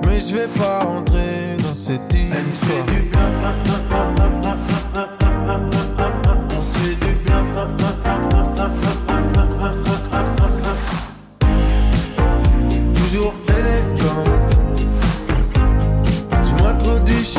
Mais 0.05 0.19
je 0.19 0.35
vais 0.35 0.49
pas 0.49 0.81
rentrer 0.81 1.55
dans 1.63 1.73
cette 1.73 2.13
histoire. 2.13 2.85
du 2.87 3.03
bien, 3.03 3.21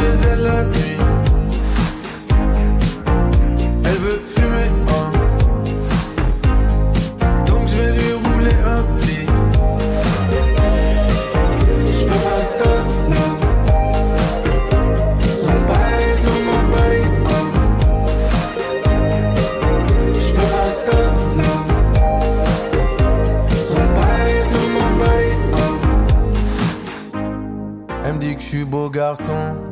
m'introduis 0.03 0.19
chez 0.19 0.29
elle 0.29 0.92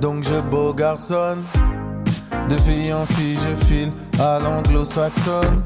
donc 0.00 0.24
je 0.24 0.40
beau 0.40 0.74
garçonne. 0.74 1.42
De 2.48 2.56
fille 2.56 2.92
en 2.92 3.06
fille, 3.06 3.38
je 3.38 3.64
file 3.66 3.92
à 4.18 4.40
l'anglo-saxonne. 4.40 5.62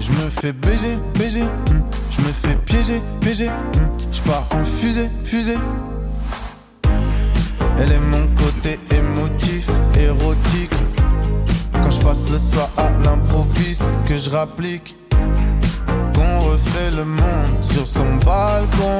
Je 0.00 0.10
me 0.10 0.28
fais 0.28 0.52
baiser, 0.52 0.98
baiser, 1.16 1.44
hmm. 1.44 1.82
je 2.10 2.20
me 2.22 2.32
fais 2.32 2.56
piéger, 2.56 3.00
piéger. 3.20 3.48
hmm. 3.48 4.10
Je 4.10 4.20
pars 4.22 4.46
en 4.50 4.64
fusée, 4.64 5.08
fusée. 5.22 5.58
Elle 7.80 7.92
est 7.92 8.00
mon 8.00 8.26
côté 8.34 8.80
émotif, 8.90 9.68
érotique. 9.96 10.74
Quand 11.72 11.90
je 11.90 12.00
passe 12.00 12.28
le 12.30 12.38
soir 12.38 12.68
à 12.76 12.90
l'improviste, 13.04 13.84
que 14.08 14.16
je 14.16 14.30
rapplique. 14.30 14.96
Qu'on 16.14 16.38
refait 16.40 16.90
le 16.96 17.04
monde 17.04 17.62
sur 17.62 17.86
son 17.86 18.16
balcon. 18.24 18.98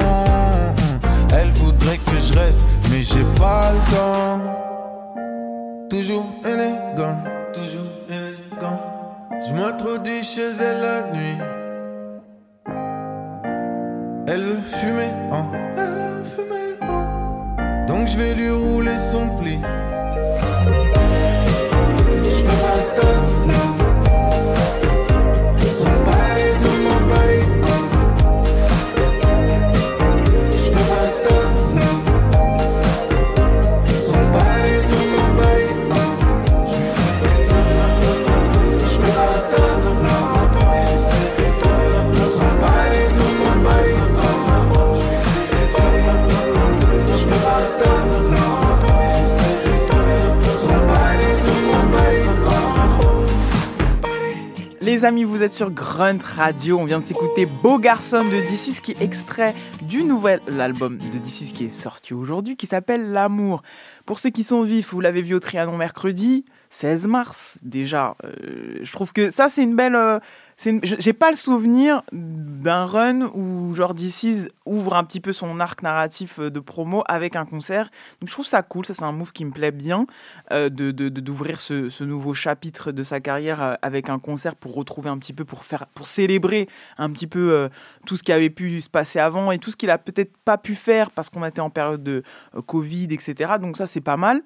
Elle 1.33 1.51
voudrait 1.51 1.97
que 1.97 2.19
je 2.19 2.33
reste, 2.33 2.59
mais 2.89 3.03
j'ai 3.03 3.23
pas 3.37 3.71
le 3.71 3.79
temps. 3.95 4.39
Toujours 5.89 6.27
élégant, 6.45 7.17
toujours 7.53 7.91
élégant. 8.09 8.79
Je 9.47 9.53
m'introduis 9.53 10.23
chez 10.23 10.49
elle 10.61 10.81
la 10.81 11.11
nuit. 11.13 11.37
Elle 14.27 14.43
veut 14.43 14.61
fumer, 14.61 15.11
hein. 15.31 15.45
Elle 15.75 15.93
veut 15.93 16.23
fumer, 16.23 16.77
hein. 16.81 17.85
Donc 17.87 18.07
je 18.07 18.17
vais 18.17 18.35
lui 18.35 18.51
rouler 18.51 18.97
son 19.11 19.27
pli. 19.39 19.59
Je 22.23 22.41
peux 22.43 22.59
pas 22.61 22.77
stop, 22.77 23.23
Les 54.89 55.05
amis, 55.05 55.23
vous 55.23 55.43
êtes 55.43 55.53
sur 55.53 55.69
Grunt 55.69 56.17
Radio. 56.23 56.79
On 56.79 56.83
vient 56.83 56.97
de 56.97 57.05
s'écouter 57.05 57.45
Beau 57.45 57.77
Garçon 57.77 58.23
de 58.23 58.37
D6 58.51 58.81
qui 58.81 58.93
est 58.93 59.03
extrait 59.03 59.53
du 59.83 60.03
nouvel 60.03 60.41
album 60.59 60.97
de 60.97 61.19
D6 61.19 61.51
qui 61.51 61.65
est 61.65 61.69
sorti 61.69 62.15
aujourd'hui 62.15 62.57
qui 62.57 62.65
s'appelle 62.65 63.11
L'amour. 63.11 63.61
Pour 64.07 64.17
ceux 64.17 64.31
qui 64.31 64.43
sont 64.43 64.63
vifs, 64.63 64.91
vous 64.91 64.99
l'avez 64.99 65.21
vu 65.21 65.35
au 65.35 65.39
Trianon 65.39 65.77
mercredi 65.77 66.43
16 66.71 67.05
mars 67.05 67.59
déjà. 67.61 68.15
Euh, 68.23 68.79
je 68.81 68.91
trouve 68.91 69.13
que 69.13 69.29
ça 69.29 69.47
c'est 69.47 69.61
une 69.61 69.75
belle, 69.75 69.93
euh, 69.93 70.17
j'ai 70.61 71.13
pas 71.13 71.31
le 71.31 71.37
souvenir 71.37 72.03
d'un 72.11 72.85
run 72.85 73.31
où 73.33 73.73
genre 73.75 73.93
DC's 73.93 74.49
ouvre 74.65 74.95
un 74.95 75.05
petit 75.05 75.21
peu 75.21 75.31
son 75.31 75.59
arc 75.61 75.81
narratif 75.83 76.39
euh, 76.39 76.49
de 76.49 76.59
promo 76.59 77.03
avec 77.07 77.37
un 77.37 77.45
concert. 77.45 77.89
Donc 78.19 78.27
je 78.27 78.33
trouve 78.33 78.45
ça 78.45 78.61
cool, 78.61 78.85
ça 78.85 78.93
c'est 78.93 79.03
un 79.03 79.13
move 79.13 79.31
qui 79.31 79.45
me 79.45 79.51
plaît 79.51 79.71
bien 79.71 80.05
euh, 80.51 80.69
de 80.69 80.91
d'ouvrir 80.91 81.61
ce, 81.61 82.03
nouveau 82.03 82.33
chapitre 82.33 82.91
de 82.91 83.03
sa 83.03 83.21
carrière 83.21 83.61
euh, 83.61 83.75
avec 83.81 84.09
un 84.09 84.19
concert 84.19 84.55
pour 84.55 84.75
retrouver 84.75 85.09
un 85.09 85.17
petit 85.17 85.33
peu 85.33 85.45
pour 85.45 85.63
faire 85.63 85.87
pour 85.87 86.07
célébrer 86.07 86.67
un 86.97 87.09
petit 87.11 87.27
peu 87.27 87.69
tout 88.05 88.17
ce 88.17 88.23
qui 88.23 88.31
avait 88.33 88.49
pu 88.49 88.81
se 88.81 88.89
passer 88.89 89.19
avant 89.19 89.51
et 89.51 89.59
tout 89.59 89.71
ce 89.71 89.77
qu'il 89.77 89.89
a 89.89 89.97
peut-être 89.97 90.35
pas 90.43 90.57
pu 90.57 90.75
faire 90.75 91.11
parce 91.11 91.29
qu'on 91.29 91.45
était 91.45 91.61
en 91.61 91.69
période 91.69 92.03
de 92.03 92.23
Covid, 92.65 93.07
etc. 93.11 93.53
Donc 93.61 93.77
ça 93.77 93.87
c'est 93.87 94.01
pas 94.01 94.17
mal. 94.17 94.43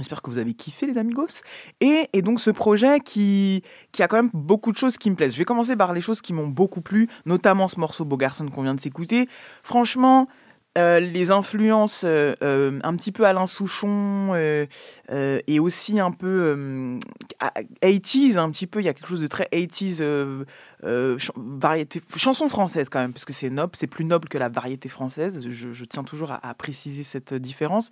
J'espère 0.00 0.22
que 0.22 0.30
vous 0.30 0.38
avez 0.38 0.54
kiffé 0.54 0.86
les 0.86 0.98
amigos. 0.98 1.42
Et, 1.80 2.08
donc 2.22 2.40
ce 2.40 2.50
projet 2.50 3.00
qui, 3.00 3.62
a 3.98 4.08
quand 4.08 4.16
même 4.16 4.30
beaucoup 4.32 4.72
de 4.72 4.76
choses 4.76 4.96
qui 4.96 5.10
me 5.10 5.16
plaisent. 5.16 5.34
Je 5.34 5.38
vais 5.38 5.44
commencer 5.44 5.76
par 5.76 5.92
les 5.92 6.00
choses 6.00 6.20
qui 6.20 6.32
m'ont 6.32 6.48
beaucoup 6.48 6.80
plu, 6.80 7.08
notamment 7.26 7.68
ce 7.68 7.78
morceau 7.78 8.04
Beau 8.04 8.16
Garçon 8.16 8.46
qu'on 8.48 8.62
vient 8.62 8.74
de 8.74 8.80
s'écouter. 8.80 9.28
Franchement, 9.62 10.28
euh, 10.78 11.00
les 11.00 11.30
influences 11.30 12.02
euh, 12.04 12.34
euh, 12.42 12.78
un 12.84 12.94
petit 12.96 13.12
peu 13.12 13.24
Alain 13.24 13.46
Souchon 13.46 14.34
et 15.10 15.60
aussi 15.60 15.98
un 15.98 16.12
peu 16.12 16.26
euh, 16.28 16.98
80s, 17.82 18.38
un 18.38 18.50
petit 18.50 18.66
peu, 18.66 18.80
il 18.80 18.84
y 18.84 18.88
a 18.88 18.94
quelque 18.94 19.08
chose 19.08 19.20
de 19.20 19.26
très 19.26 19.48
80s, 19.52 19.98
euh, 20.00 20.44
euh, 20.84 21.18
ch- 21.18 21.32
variété, 21.36 22.00
chanson 22.16 22.48
française 22.48 22.88
quand 22.88 23.00
même, 23.00 23.12
parce 23.12 23.24
que 23.24 23.32
c'est 23.32 23.50
noble, 23.50 23.72
c'est 23.74 23.86
plus 23.86 24.04
noble 24.04 24.28
que 24.28 24.38
la 24.38 24.48
variété 24.48 24.88
française. 24.88 25.40
Je, 25.48 25.84
tiens 25.84 26.04
toujours 26.04 26.32
à 26.42 26.54
préciser 26.54 27.02
cette 27.02 27.34
différence. 27.34 27.90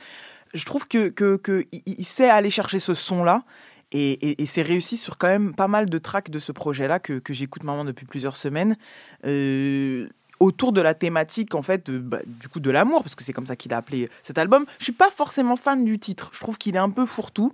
Je 0.54 0.64
trouve 0.64 0.86
que, 0.88 1.08
que, 1.08 1.36
que 1.36 1.66
sait 2.02 2.28
aller 2.30 2.50
chercher 2.50 2.78
ce 2.78 2.94
son-là. 2.94 3.42
Et, 3.90 4.12
et- 4.12 4.42
et 4.42 4.46
c'est 4.46 4.60
réussi 4.62 4.98
sur 4.98 5.16
quand 5.16 5.28
même 5.28 5.54
pas 5.54 5.66
mal 5.68 5.88
de 5.88 5.98
tracks 5.98 6.28
de 6.30 6.38
ce 6.38 6.52
projet-là 6.52 6.98
que, 6.98 7.18
j'écoute 7.32 7.64
maintenant 7.64 7.86
depuis 7.86 8.04
plusieurs 8.04 8.36
semaines. 8.36 8.76
Euh, 9.24 10.08
autour 10.40 10.72
de 10.72 10.80
la 10.80 10.94
thématique 10.94 11.54
en 11.56 11.62
fait 11.62 11.90
de- 11.90 11.98
bah, 11.98 12.20
du 12.24 12.48
coup 12.48 12.60
de 12.60 12.70
l'amour 12.70 13.02
parce 13.02 13.14
que 13.16 13.24
c'est 13.24 13.32
comme 13.32 13.46
ça 13.48 13.56
qu'il 13.56 13.72
a 13.74 13.76
appelé 13.78 14.08
cet 14.22 14.38
album 14.38 14.66
je 14.78 14.84
suis 14.84 14.92
pas 14.92 15.10
forcément 15.10 15.56
fan 15.56 15.84
du 15.84 15.98
titre 15.98 16.30
je 16.32 16.38
trouve 16.38 16.56
qu'il 16.58 16.76
est 16.76 16.78
un 16.78 16.90
peu 16.90 17.06
fourre-tout 17.06 17.52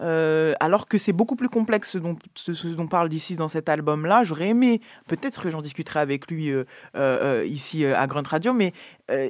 euh, 0.00 0.54
alors 0.60 0.86
que 0.86 0.98
c'est 0.98 1.12
beaucoup 1.12 1.36
plus 1.36 1.48
complexe 1.48 1.92
ce 1.92 1.98
dont, 1.98 2.16
ce, 2.34 2.86
parle 2.86 3.08
d'ici 3.08 3.36
dans 3.36 3.48
cet 3.48 3.68
album-là. 3.68 4.24
J'aurais 4.24 4.48
aimé, 4.48 4.80
peut-être 5.06 5.42
que 5.42 5.50
j'en 5.50 5.62
discuterai 5.62 6.00
avec 6.00 6.30
lui 6.30 6.50
euh, 6.50 6.64
euh, 6.96 7.44
ici 7.46 7.84
à 7.84 8.06
Grunt 8.06 8.28
Radio, 8.28 8.52
mais 8.52 8.72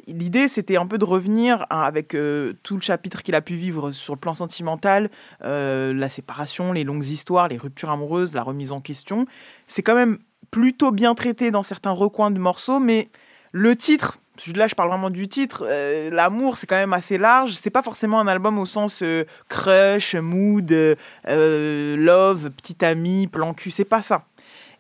l'idée 0.07 0.49
c'était 0.49 0.77
un 0.77 0.87
peu 0.87 0.99
de 0.99 1.05
revenir 1.05 1.67
avec 1.71 2.17
tout 2.63 2.75
le 2.75 2.81
chapitre 2.81 3.23
qu'il 3.23 3.35
a 3.35 3.43
pu 3.43 3.55
vivre 3.55 3.93
sur 3.93 4.15
le 4.15 4.21
plan 4.21 4.35
sentimental, 4.35 5.11
la 5.41 6.09
séparation, 6.09 6.73
les 6.73 6.85
longues 6.85 7.05
histoires, 7.05 7.49
les 7.49 7.59
ruptures 7.59 7.91
amoureuses, 7.91 8.35
la 8.35 8.43
remise 8.43 8.73
en 8.73 8.81
question. 8.81 9.27
C'est 9.67 9.83
quand 9.83 9.95
même 9.95 10.19
plutôt 10.51 10.93
bien 10.93 11.15
traité 11.15 11.51
dans 11.51 11.63
certains 11.63 11.91
recoins 11.91 12.31
de 12.31 12.39
morceaux, 12.39 12.79
mais 12.79 13.11
le 13.53 13.77
titre, 13.77 14.19
là 14.55 14.67
je 14.67 14.75
parle 14.75 14.89
vraiment 14.89 15.11
du 15.11 15.29
titre, 15.29 15.65
euh, 15.67 16.11
l'amour 16.11 16.57
c'est 16.57 16.67
quand 16.67 16.77
même 16.77 16.93
assez 16.93 17.19
large, 17.19 17.53
c'est 17.53 17.71
pas 17.71 17.83
forcément 17.83 18.21
un 18.21 18.27
album 18.27 18.59
au 18.59 18.67
sens 18.67 19.03
euh, 19.03 19.25
crush, 19.49 20.15
mood, 20.15 20.71
euh, 20.73 21.97
love, 21.97 22.51
petit 22.51 22.85
ami, 22.85 23.27
plan 23.27 23.55
cul, 23.55 23.71
c'est 23.71 23.85
pas 23.85 24.03
ça. 24.03 24.25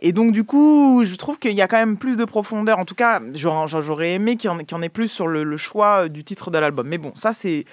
Et 0.00 0.12
donc 0.12 0.32
du 0.32 0.44
coup, 0.44 1.02
je 1.04 1.16
trouve 1.16 1.38
qu'il 1.38 1.52
y 1.52 1.62
a 1.62 1.68
quand 1.68 1.78
même 1.78 1.96
plus 1.96 2.16
de 2.16 2.24
profondeur, 2.24 2.78
en 2.78 2.84
tout 2.84 2.94
cas 2.94 3.20
j'aurais 3.34 4.12
aimé 4.12 4.36
qu'il 4.36 4.50
y, 4.50 4.64
qu'il 4.64 4.76
y 4.76 4.78
en 4.78 4.82
ait 4.82 4.88
plus 4.88 5.08
sur 5.08 5.26
le, 5.26 5.56
choix 5.56 6.08
du 6.08 6.24
titre 6.24 6.50
de 6.50 6.58
l'album. 6.58 6.86
Mais 6.86 6.98
bon, 6.98 7.12
ça 7.14 7.32
c'est... 7.32 7.64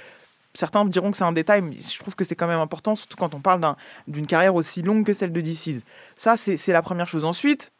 Certains 0.55 0.85
diront 0.85 1.09
que 1.09 1.17
c'est 1.17 1.23
un 1.23 1.31
détail, 1.31 1.63
mais 1.63 1.75
je 1.81 1.97
trouve 1.97 2.15
que 2.15 2.23
c'est 2.23 2.35
quand 2.35 2.45
même 2.45 2.59
important, 2.59 2.93
surtout 2.93 3.17
quand 3.17 3.33
on 3.33 3.39
parle 3.39 3.59
d'un- 3.59 3.75
d'une 4.07 4.27
carrière 4.27 4.53
aussi 4.53 4.83
longue 4.83 5.03
que 5.03 5.11
celle 5.11 5.33
de 5.33 5.41
DC's. 5.41 5.81
Ça, 6.15 6.37
c'est 6.37 6.67
la 6.67 6.83
première 6.83 7.07
chose. 7.07 7.25
Ensuite, 7.25 7.71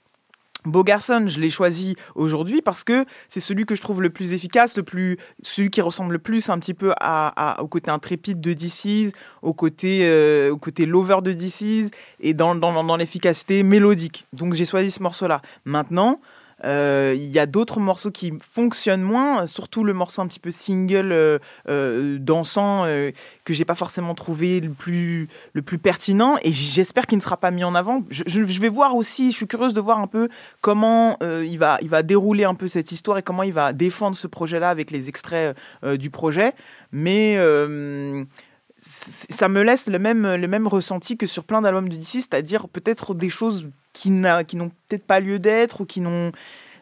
Beau 0.66 0.84
Garçon, 0.84 1.28
je 1.28 1.40
l'ai 1.40 1.50
choisi 1.50 1.96
aujourd'hui 2.16 2.62
parce 2.62 2.84
que 2.84 3.06
c'est 3.28 3.40
celui 3.40 3.66
que 3.66 3.76
je 3.76 3.82
trouve 3.82 4.02
le 4.02 4.10
plus 4.10 4.34
efficace, 4.34 4.78
le 4.78 4.84
plus, 4.84 5.18
celui 5.42 5.70
qui 5.70 5.82
ressemble 5.82 6.14
le 6.14 6.20
plus 6.20 6.50
un 6.50 6.58
petit 6.60 6.74
peu 6.74 6.94
au 7.60 7.68
côté 7.68 7.92
intrépide 7.92 8.40
de 8.40 8.54
DC's, 8.54 9.12
au 9.42 9.54
côté, 9.54 10.02
euh, 10.04 10.52
au 10.52 10.58
côté 10.58 10.86
lover 10.86 11.18
de 11.22 11.34
DC's 11.34 11.92
et 12.20 12.34
dans, 12.34 12.56
dans, 12.56 12.84
dans 12.84 12.96
l'efficacité 12.96 13.64
mélodique. 13.64 14.26
Donc 14.32 14.54
j'ai 14.54 14.66
choisi 14.66 14.92
ce 14.92 15.04
morceau-là. 15.04 15.42
Maintenant, 15.66 16.20
euh, 16.64 17.14
il 17.16 17.30
y 17.30 17.40
a 17.40 17.46
d'autres 17.46 17.80
morceaux 17.80 18.12
qui 18.12 18.34
fonctionnent 18.42 19.02
moins, 19.02 19.48
surtout 19.48 19.84
le 19.84 19.94
morceau 19.94 20.22
un 20.22 20.28
petit 20.28 20.40
peu 20.40 20.52
single 20.52 21.12
euh, 21.12 21.40
euh, 21.70 22.18
dansant 22.20 22.86
que 23.44 23.54
j'ai 23.54 23.66
pas 23.66 23.76
forcément 23.76 24.16
trouvé 24.16 24.60
le 24.60 24.70
plus, 24.70 25.28
le 25.54 25.62
plus 25.62 25.78
pertinent 25.78 26.38
et 26.42 26.52
j'espère 26.52 27.06
qu'il 27.06 27.18
ne 27.18 27.24
sera 27.24 27.38
pas 27.38 27.52
mis 27.52 27.64
en 27.64 27.76
avant. 27.76 28.04
Je, 28.10 28.40
vais 28.42 28.70
voir 28.70 28.96
aussi, 28.96 29.32
je 29.32 29.38
suis 29.38 29.48
curieuse 29.48 29.74
de 29.74 29.82
voir 29.82 30.00
un 30.00 30.08
peu 30.08 30.30
comment 30.62 31.18
il, 31.22 31.58
va, 31.58 31.78
il 31.82 31.90
va 31.90 32.04
dérouler 32.04 32.46
un 32.46 32.56
peu 32.56 32.68
cette 32.68 32.92
histoire 32.92 33.18
et 33.18 33.24
comment 33.24 33.44
il 33.44 33.54
va 33.54 33.74
défendre 33.74 34.16
ce 34.16 34.28
projet-là 34.28 34.70
avec 34.70 34.92
les 34.92 35.10
extraits 35.10 35.58
du 35.98 36.10
projet. 36.10 36.54
Mais 36.92 37.38
ça 38.86 39.48
me 39.48 39.62
laisse 39.64 39.88
le 39.88 40.00
même, 40.00 40.36
le 40.36 40.48
même 40.48 40.68
ressenti 40.68 41.18
que 41.18 41.26
sur 41.28 41.44
plein 41.46 41.62
d'albums 41.62 41.88
de 41.90 41.96
DC, 41.96 42.06
c'est-à-dire 42.22 42.68
peut-être 42.68 43.14
des 43.14 43.30
choses 43.30 43.70
qui, 43.94 44.10
n'ont 44.12 44.44
peut-être 44.88 45.06
pas 45.06 45.20
lieu 45.20 45.40
d'être 45.40 45.82
ou 45.82 45.86
qui 45.86 46.02
n'ont 46.02 46.32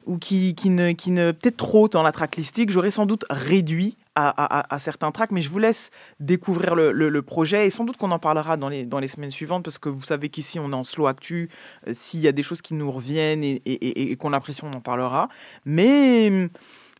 ou 0.07 0.17
qui, 0.17 0.55
qui 0.55 0.71
ne, 0.71 0.93
qui 0.93 1.11
ne 1.11 1.31
peut-être 1.31 1.57
trop 1.57 1.87
dans 1.87 2.01
la 2.01 2.11
tracklistique, 2.11 2.71
j'aurais 2.71 2.89
sans 2.89 3.05
doute 3.05 3.23
réduit 3.29 3.97
à, 4.15 4.29
à- 4.73 4.79
certains 4.79 5.11
tracks, 5.11 5.29
mais 5.31 5.41
je 5.41 5.49
vous 5.51 5.59
laisse 5.59 5.91
découvrir 6.19 6.73
le, 6.73 6.91
le- 6.91 7.21
projet 7.21 7.67
et 7.67 7.69
sans 7.69 7.83
doute 7.85 7.97
qu'on 7.97 8.09
en 8.09 8.17
parlera 8.17 8.57
dans 8.57 8.67
les, 8.67 8.83
dans 8.85 8.99
les 8.99 9.07
semaines 9.07 9.29
suivantes 9.29 9.63
parce 9.63 9.77
que 9.77 9.89
vous 9.89 10.01
savez 10.01 10.29
qu'ici 10.29 10.59
on 10.59 10.71
est 10.71 10.75
en 10.75 10.83
slow 10.83 11.05
actu. 11.05 11.49
Euh, 11.87 11.91
S'il 11.93 12.19
y 12.19 12.27
a 12.27 12.31
des 12.31 12.41
choses 12.41 12.63
qui 12.63 12.73
nous 12.73 12.91
reviennent 12.91 13.43
et, 13.43 13.61
et- 13.65 14.11
et- 14.11 14.15
qu'on 14.15 14.33
apprécie, 14.33 14.63
on 14.63 14.73
en 14.73 14.81
parlera. 14.81 15.29
Mais, 15.65 16.49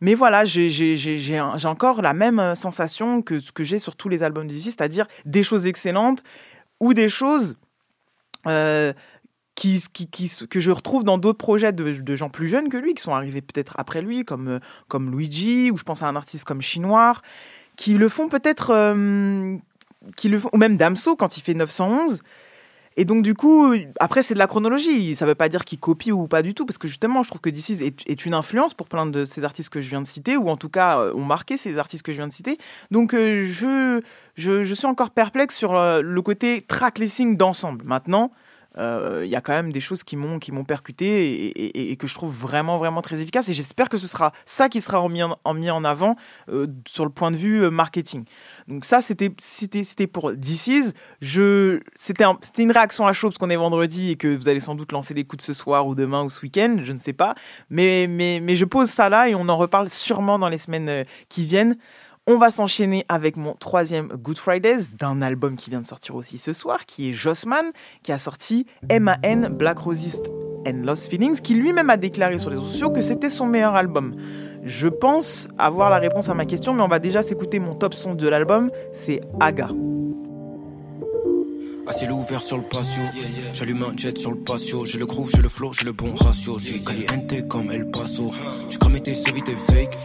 mais 0.02 0.14
voilà, 0.14 0.44
j'ai 0.44 1.40
encore 1.64 2.02
la 2.02 2.12
même 2.12 2.40
euh, 2.40 2.56
sensation 2.56 3.22
que 3.22 3.38
ce 3.38 3.52
que 3.52 3.62
j'ai 3.62 3.78
sur 3.78 3.94
tous 3.94 4.08
les 4.08 4.24
albums 4.24 4.48
d'ici, 4.48 4.72
c'est-à-dire 4.72 5.06
des 5.26 5.44
choses 5.44 5.68
excellentes 5.68 6.24
ou 6.80 6.92
des 6.92 7.08
choses 7.08 7.56
euh, 8.48 8.92
qui, 9.54 9.80
que 10.50 10.58
je 10.58 10.70
retrouve 10.72 11.04
dans 11.04 11.18
d'autres 11.18 11.38
projets 11.38 11.72
de, 11.72 12.16
gens 12.16 12.30
plus 12.30 12.48
jeunes 12.48 12.68
que 12.68 12.76
lui, 12.76 12.94
qui 12.94 13.02
sont 13.02 13.14
arrivés 13.14 13.42
peut-être 13.42 13.74
après 13.78 14.02
lui, 14.02 14.24
comme, 14.24 14.48
euh, 14.48 14.98
Luigi, 14.98 15.70
ou 15.70 15.76
je 15.76 15.84
pense 15.84 16.02
à 16.02 16.08
un 16.08 16.16
artiste 16.16 16.44
comme 16.44 16.62
Chinois, 16.62 17.14
qui 17.76 17.94
le 17.94 18.08
font 18.08 18.28
peut-être, 18.28 18.72
ou 18.72 20.56
même 20.56 20.76
Damso 20.76 21.14
quand 21.14 21.36
il 21.36 21.42
fait 21.42 21.54
911. 21.54 22.22
Et 22.96 23.04
donc, 23.04 23.22
du 23.22 23.34
coup, 23.34 23.74
après, 24.00 24.22
c'est 24.22 24.34
de 24.34 24.38
la 24.38 24.46
chronologie. 24.46 25.16
Ça 25.16 25.24
ne 25.24 25.30
veut 25.30 25.34
pas 25.34 25.48
dire 25.48 25.64
qu'il 25.64 25.78
copie 25.78 26.12
ou 26.12 26.26
pas 26.26 26.42
du 26.42 26.54
tout, 26.54 26.66
parce 26.66 26.78
que 26.78 26.88
justement, 26.88 27.22
je 27.22 27.28
trouve 27.28 27.40
que 27.40 27.50
This 27.50 27.70
Is 27.70 27.82
est, 27.82 28.26
une 28.26 28.34
influence 28.34 28.74
pour 28.74 28.88
plein 28.88 29.06
de 29.06 29.24
ces 29.24 29.44
artistes 29.44 29.70
que 29.70 29.80
je 29.80 29.88
viens 29.88 30.02
de 30.02 30.06
citer, 30.06 30.36
ou 30.36 30.48
en 30.48 30.56
tout 30.56 30.68
cas, 30.68 30.98
euh, 30.98 31.14
ont 31.14 31.24
marqué 31.24 31.56
ces 31.56 31.78
artistes 31.78 32.04
que 32.04 32.12
je 32.12 32.18
viens 32.18 32.28
de 32.28 32.32
citer. 32.32 32.58
Donc, 32.90 33.14
euh, 33.14 33.46
je, 33.48 34.02
je, 34.36 34.74
suis 34.74 34.86
encore 34.86 35.10
perplexe 35.10 35.56
sur 35.56 35.74
euh, 35.74 36.02
le 36.02 36.22
côté 36.22 36.62
track 36.62 36.98
listing 36.98 37.36
d'ensemble. 37.36 37.84
Maintenant, 37.84 38.32
il 38.78 39.28
y 39.28 39.36
a 39.36 39.40
quand 39.40 39.52
même 39.52 39.72
des 39.72 39.80
choses 39.80 40.02
qui 40.02 40.16
m'ont 40.16 40.38
qui 40.38 40.52
m'ont 40.52 40.64
percuté 40.64 41.90
et, 41.90 41.96
que 41.96 42.06
je 42.06 42.14
trouve 42.14 42.32
vraiment 42.34 42.78
vraiment 42.78 43.02
très 43.02 43.20
efficace 43.20 43.48
et 43.48 43.54
j'espère 43.54 43.88
que 43.88 43.98
ce 43.98 44.06
sera 44.06 44.32
ça 44.46 44.68
qui 44.68 44.80
sera 44.80 45.06
mis 45.08 45.22
en, 45.22 45.54
mis 45.54 45.70
en 45.70 45.84
avant 45.84 46.16
euh, 46.48 46.66
sur 46.86 47.04
le 47.04 47.10
point 47.10 47.30
de 47.30 47.36
vue 47.36 47.62
euh, 47.64 47.70
marketing. 47.70 48.24
Donc 48.68 48.84
ça 48.84 49.02
c'était 49.02 49.32
c'était 49.38 50.06
pour 50.06 50.32
This 50.32 50.66
Is. 50.68 50.92
je 51.20 51.80
c'était 51.94 52.24
un- 52.24 52.38
c'était 52.40 52.62
une 52.62 52.72
réaction 52.72 53.06
à 53.06 53.12
chaud 53.12 53.28
parce 53.28 53.38
qu'on 53.38 53.50
est 53.50 53.56
vendredi 53.56 54.12
et 54.12 54.16
que 54.16 54.34
vous 54.34 54.48
allez 54.48 54.60
sans 54.60 54.74
doute 54.74 54.92
lancer 54.92 55.14
l'écoute 55.14 55.42
ce 55.42 55.52
soir 55.52 55.86
ou 55.86 55.94
demain 55.94 56.22
ou 56.22 56.30
ce 56.30 56.40
week-end 56.42 56.76
je 56.82 56.92
ne 56.92 56.98
sais 56.98 57.12
pas. 57.12 57.34
Mais 57.70 58.06
mais 58.08 58.40
mais 58.40 58.56
je 58.56 58.64
pose 58.64 58.88
ça 58.88 59.08
là 59.08 59.28
et 59.28 59.34
on 59.34 59.48
en 59.48 59.56
reparle 59.56 59.88
sûrement 59.90 60.38
dans 60.38 60.48
les 60.48 60.58
semaines 60.58 60.88
euh, 60.88 61.04
qui 61.28 61.44
viennent 61.44 61.76
on 62.26 62.38
va 62.38 62.50
s'enchaîner 62.50 63.04
avec 63.08 63.36
mon 63.36 63.54
troisième 63.54 64.08
Good 64.08 64.38
Fridays 64.38 64.94
d'un 64.98 65.22
album 65.22 65.56
qui 65.56 65.70
vient 65.70 65.80
de 65.80 65.86
sortir 65.86 66.14
aussi 66.14 66.38
ce 66.38 66.52
soir, 66.52 66.86
qui 66.86 67.10
est 67.10 67.12
Jossman, 67.12 67.72
qui 68.02 68.12
a 68.12 68.18
sorti 68.18 68.66
MAN 68.88 69.50
Black 69.50 69.78
Roses 69.78 70.22
and 70.66 70.84
Lost 70.84 71.10
Feelings, 71.10 71.40
qui 71.40 71.54
lui-même 71.54 71.90
a 71.90 71.96
déclaré 71.96 72.38
sur 72.38 72.50
les 72.50 72.56
réseaux 72.56 72.68
sociaux 72.68 72.90
que 72.90 73.00
c'était 73.00 73.30
son 73.30 73.46
meilleur 73.46 73.74
album. 73.74 74.14
Je 74.62 74.86
pense 74.86 75.48
avoir 75.58 75.90
la 75.90 75.98
réponse 75.98 76.28
à 76.28 76.34
ma 76.34 76.44
question, 76.44 76.72
mais 76.74 76.82
on 76.82 76.88
va 76.88 77.00
déjà 77.00 77.24
s'écouter 77.24 77.58
mon 77.58 77.74
top 77.74 77.94
son 77.94 78.14
de 78.14 78.28
l'album, 78.28 78.70
c'est 78.92 79.20
Aga. 79.40 79.70
Ciel 81.92 82.10
ouvert 82.12 82.42
sur 82.42 82.56
le 82.56 82.62
patio, 82.62 83.02
j'allume 83.52 83.82
un 83.82 83.96
jet 83.96 84.16
sur 84.16 84.30
le 84.30 84.38
patio. 84.38 84.84
J'ai 84.86 84.98
le 84.98 85.06
groove, 85.06 85.30
j'ai 85.34 85.42
le 85.42 85.48
flow, 85.48 85.72
j'ai 85.72 85.84
le 85.84 85.92
bon 85.92 86.14
ratio. 86.14 86.52
J'ai 86.58 86.82
caliente 86.82 87.48
comme 87.48 87.70
El 87.70 87.90
Paso. 87.90 88.26
J'ai 88.70 88.78
cramé 88.78 89.00
tes 89.00 89.14
CV, 89.14 89.42
tes 89.42 89.54
fake. 89.54 89.98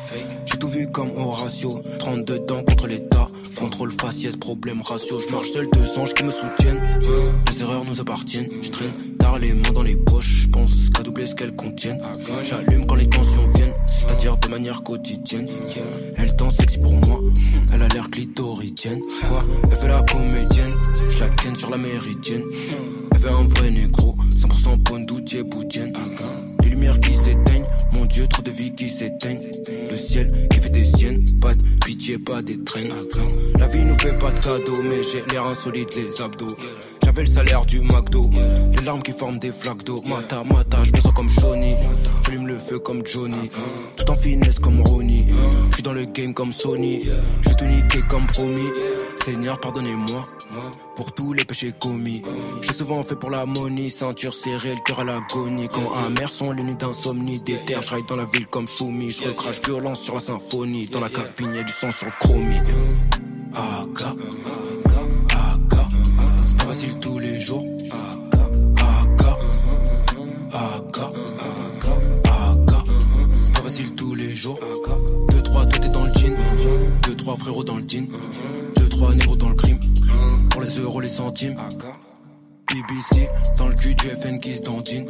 J'ai 0.46 0.58
tout 0.58 0.68
vu 0.68 0.88
comme 0.88 1.12
Horatio. 1.18 1.70
32 2.00 2.40
dents 2.40 2.64
contre 2.64 2.88
l'état. 2.88 3.30
Contrôle 3.56 3.92
faciès, 3.92 4.36
problème 4.36 4.82
ratio. 4.82 5.18
Je 5.18 5.34
marche 5.34 5.50
seul, 5.50 5.68
deux 5.72 6.00
anges 6.00 6.14
qui 6.14 6.24
me 6.24 6.32
soutiennent. 6.32 6.90
Les 7.52 7.62
erreurs 7.62 7.86
nous 7.86 8.00
appartiennent. 8.00 8.50
Je 8.62 8.70
traîne 8.70 8.92
tard 9.18 9.40
les 9.40 9.54
mains 9.54 9.72
dans 9.74 9.84
les 9.84 9.96
poches. 9.96 10.44
Je 10.44 10.50
pense 10.50 10.90
qu'à 10.94 11.04
doubler 11.04 11.26
ce 11.26 11.36
qu'elles 11.36 11.56
contiennent. 11.56 12.02
J'allume 12.44 12.86
quand 12.86 12.96
les 12.96 13.08
tensions 13.10 13.48
viennent, 13.56 13.74
c'est-à-dire 13.98 14.38
de 14.38 14.48
manière 14.48 14.84
quotidienne. 14.84 15.48
Elle 16.18 16.36
danse 16.36 16.56
sexy 16.58 16.80
pour 16.80 16.94
moi. 16.94 17.22
Elle 17.74 17.82
a 17.82 17.88
l'air 17.88 18.10
clitoridienne. 18.10 19.02
Quoi? 19.28 19.42
Elle 19.70 19.78
fait 19.78 19.88
la 19.88 20.02
comédienne. 20.02 20.74
Je 21.10 21.20
la 21.20 21.30
ken 21.30 21.56
sur 21.56 21.70
la 21.70 21.78
méridienne. 21.78 22.44
Elle 23.12 23.18
veut 23.18 23.32
un 23.32 23.48
vrai 23.48 23.72
négro, 23.72 24.16
100% 24.36 24.84
Pondou, 24.84 25.20
Djeboudienne. 25.26 25.94
Les 26.62 26.70
lumières 26.70 27.00
qui 27.00 27.14
s'éteignent, 27.14 27.66
mon 27.94 28.06
dieu, 28.06 28.28
trop 28.28 28.42
de 28.42 28.52
vie 28.52 28.74
qui 28.76 28.90
s'éteignent. 28.90 29.50
Le 29.90 29.96
ciel 29.96 30.48
qui 30.52 30.60
fait 30.60 30.70
des 30.70 30.86
siennes, 30.86 31.24
pas 31.42 31.56
de 31.56 31.64
pitié, 31.86 32.20
pas 32.20 32.42
traînes. 32.66 32.94
La 33.58 33.68
vie 33.68 33.84
nous 33.84 33.98
fait 33.98 34.18
pas 34.20 34.32
de 34.32 34.40
cadeaux, 34.40 34.84
mais 34.84 35.02
j'ai 35.04 35.24
l'air 35.32 35.46
insolite, 35.46 35.96
les 35.96 36.22
abdos. 36.22 36.48
Le 37.18 37.26
salaire 37.26 37.66
du 37.66 37.82
McDo, 37.82 38.22
les 38.32 38.86
larmes 38.86 39.02
qui 39.02 39.12
forment 39.12 39.40
des 39.40 39.52
flaques 39.52 39.84
d'eau. 39.84 39.96
Mata, 40.06 40.44
mata, 40.44 40.84
je 40.84 40.92
me 40.92 40.98
sens 40.98 41.12
comme 41.16 41.28
Johnny. 41.28 41.74
J'allume 42.24 42.46
le 42.46 42.60
feu 42.60 42.78
comme 42.78 43.06
Johnny, 43.06 43.50
tout 43.96 44.12
en 44.12 44.16
finesse 44.16 44.60
comme 44.60 44.82
Ronnie. 44.82 45.26
Je 45.72 45.74
suis 45.74 45.84
dans 45.84 45.94
le 45.94 46.06
game 46.06 46.36
comme 46.36 46.52
Sony, 46.52 47.10
je 47.42 47.50
tout 47.56 47.66
niquer 47.66 48.02
comme 48.08 48.28
promis. 48.28 48.70
Seigneur, 49.26 49.60
pardonnez-moi. 49.60 50.28
Pour 50.96 51.12
tous 51.12 51.34
les 51.34 51.44
péchés 51.44 51.74
commis. 51.80 52.22
J'ai 52.62 52.74
souvent 52.74 53.02
fait 53.02 53.16
pour 53.16 53.32
la 53.32 53.48
money, 53.48 53.88
ceinture 53.88 54.36
serrée, 54.36 54.76
le 54.76 54.82
cœur 54.86 55.00
à 55.00 55.04
l'agonie. 55.04 55.68
Quand 55.74 55.94
amer 55.94 56.32
sont 56.32 56.52
les 56.52 56.62
nuits 56.62 56.76
d'insomnie, 56.76 57.42
des 57.42 57.58
terres, 57.66 57.82
je 57.82 57.96
dans 58.08 58.16
la 58.16 58.26
ville 58.26 58.48
comme 58.48 58.68
Choumi. 58.68 59.10
Je 59.10 59.30
recrache 59.30 59.62
violence 59.64 60.02
sur 60.02 60.14
la 60.14 60.22
symphonie, 60.22 60.88
dans 60.88 61.02
la 61.02 61.10
cabine 61.10 61.56
y'a 61.56 61.64
du 61.64 61.74
sang 61.74 61.90
sur 61.90 62.06
le 62.06 62.14
chromie. 62.20 62.62
Aga, 63.56 64.14
jours. 74.48 74.60
Deux, 75.30 75.42
trois, 75.42 75.66
tout 75.66 75.82
est 75.84 75.90
dans 75.90 76.04
le 76.04 76.14
jean. 76.14 76.36
Deux, 77.04 77.16
trois 77.16 77.36
frérots 77.36 77.64
dans 77.64 77.76
le 77.76 77.84
jean. 77.88 78.08
Deux, 78.76 78.90
trois 78.90 79.14
négros 79.14 79.36
dans 79.36 79.50
le 79.50 79.56
crime. 79.56 79.80
Pour 80.50 80.62
les 80.62 80.80
euros, 80.80 81.02
les 81.02 81.08
centimes. 81.08 81.58
BBC, 82.70 83.30
dans 83.58 83.70
le 83.70 83.76
cul 83.76 83.96
du 83.96 84.08
FN 84.10 84.40
qui 84.40 84.54
se 84.56 84.62
dandine. 84.62 85.06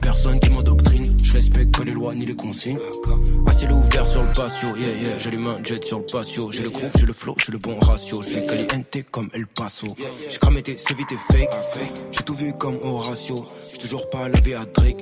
Personne 0.00 0.38
qui 0.38 0.50
m'endoctrine, 0.50 1.16
je 1.22 1.32
respecte 1.32 1.76
pas 1.76 1.82
les 1.82 1.92
lois 1.92 2.14
ni 2.14 2.24
les 2.24 2.36
consignes. 2.36 2.78
À 3.46 3.52
ciel 3.52 3.72
ouvert 3.72 4.06
sur 4.06 4.22
le 4.22 4.32
patio, 4.32 4.76
yeah 4.76 4.96
yeah, 5.02 5.18
j'ai 5.18 5.32
les 5.32 5.38
mains 5.38 5.58
jet 5.64 5.84
sur 5.84 5.98
le 5.98 6.06
patio. 6.06 6.52
J'ai 6.52 6.62
le 6.62 6.70
groupe, 6.70 6.92
j'ai 6.96 7.06
le 7.06 7.12
flow, 7.12 7.34
j'ai 7.44 7.50
le 7.50 7.58
bon 7.58 7.78
ratio. 7.80 8.22
J'ai 8.22 8.44
caliente 8.44 8.96
comme 9.10 9.28
El 9.34 9.46
Paso. 9.48 9.88
J'ai 10.30 10.38
cramé 10.38 10.62
tes 10.62 10.74
vite 10.74 11.12
et 11.12 11.32
fake. 11.32 11.50
J'ai 12.12 12.22
tout 12.22 12.34
vu 12.34 12.52
comme 12.52 12.78
Horatio. 12.82 13.34
Toujours 13.84 14.08
pas 14.08 14.30
lavé 14.30 14.54
à 14.54 14.64
Drake. 14.64 14.96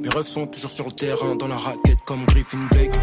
Mes 0.00 0.08
refs 0.08 0.28
sont 0.28 0.46
toujours 0.46 0.70
sur 0.70 0.86
le 0.86 0.92
terrain, 0.92 1.34
dans 1.34 1.48
la 1.48 1.56
raquette 1.56 1.98
comme 2.06 2.24
Griffin 2.26 2.60
Blake. 2.70 2.94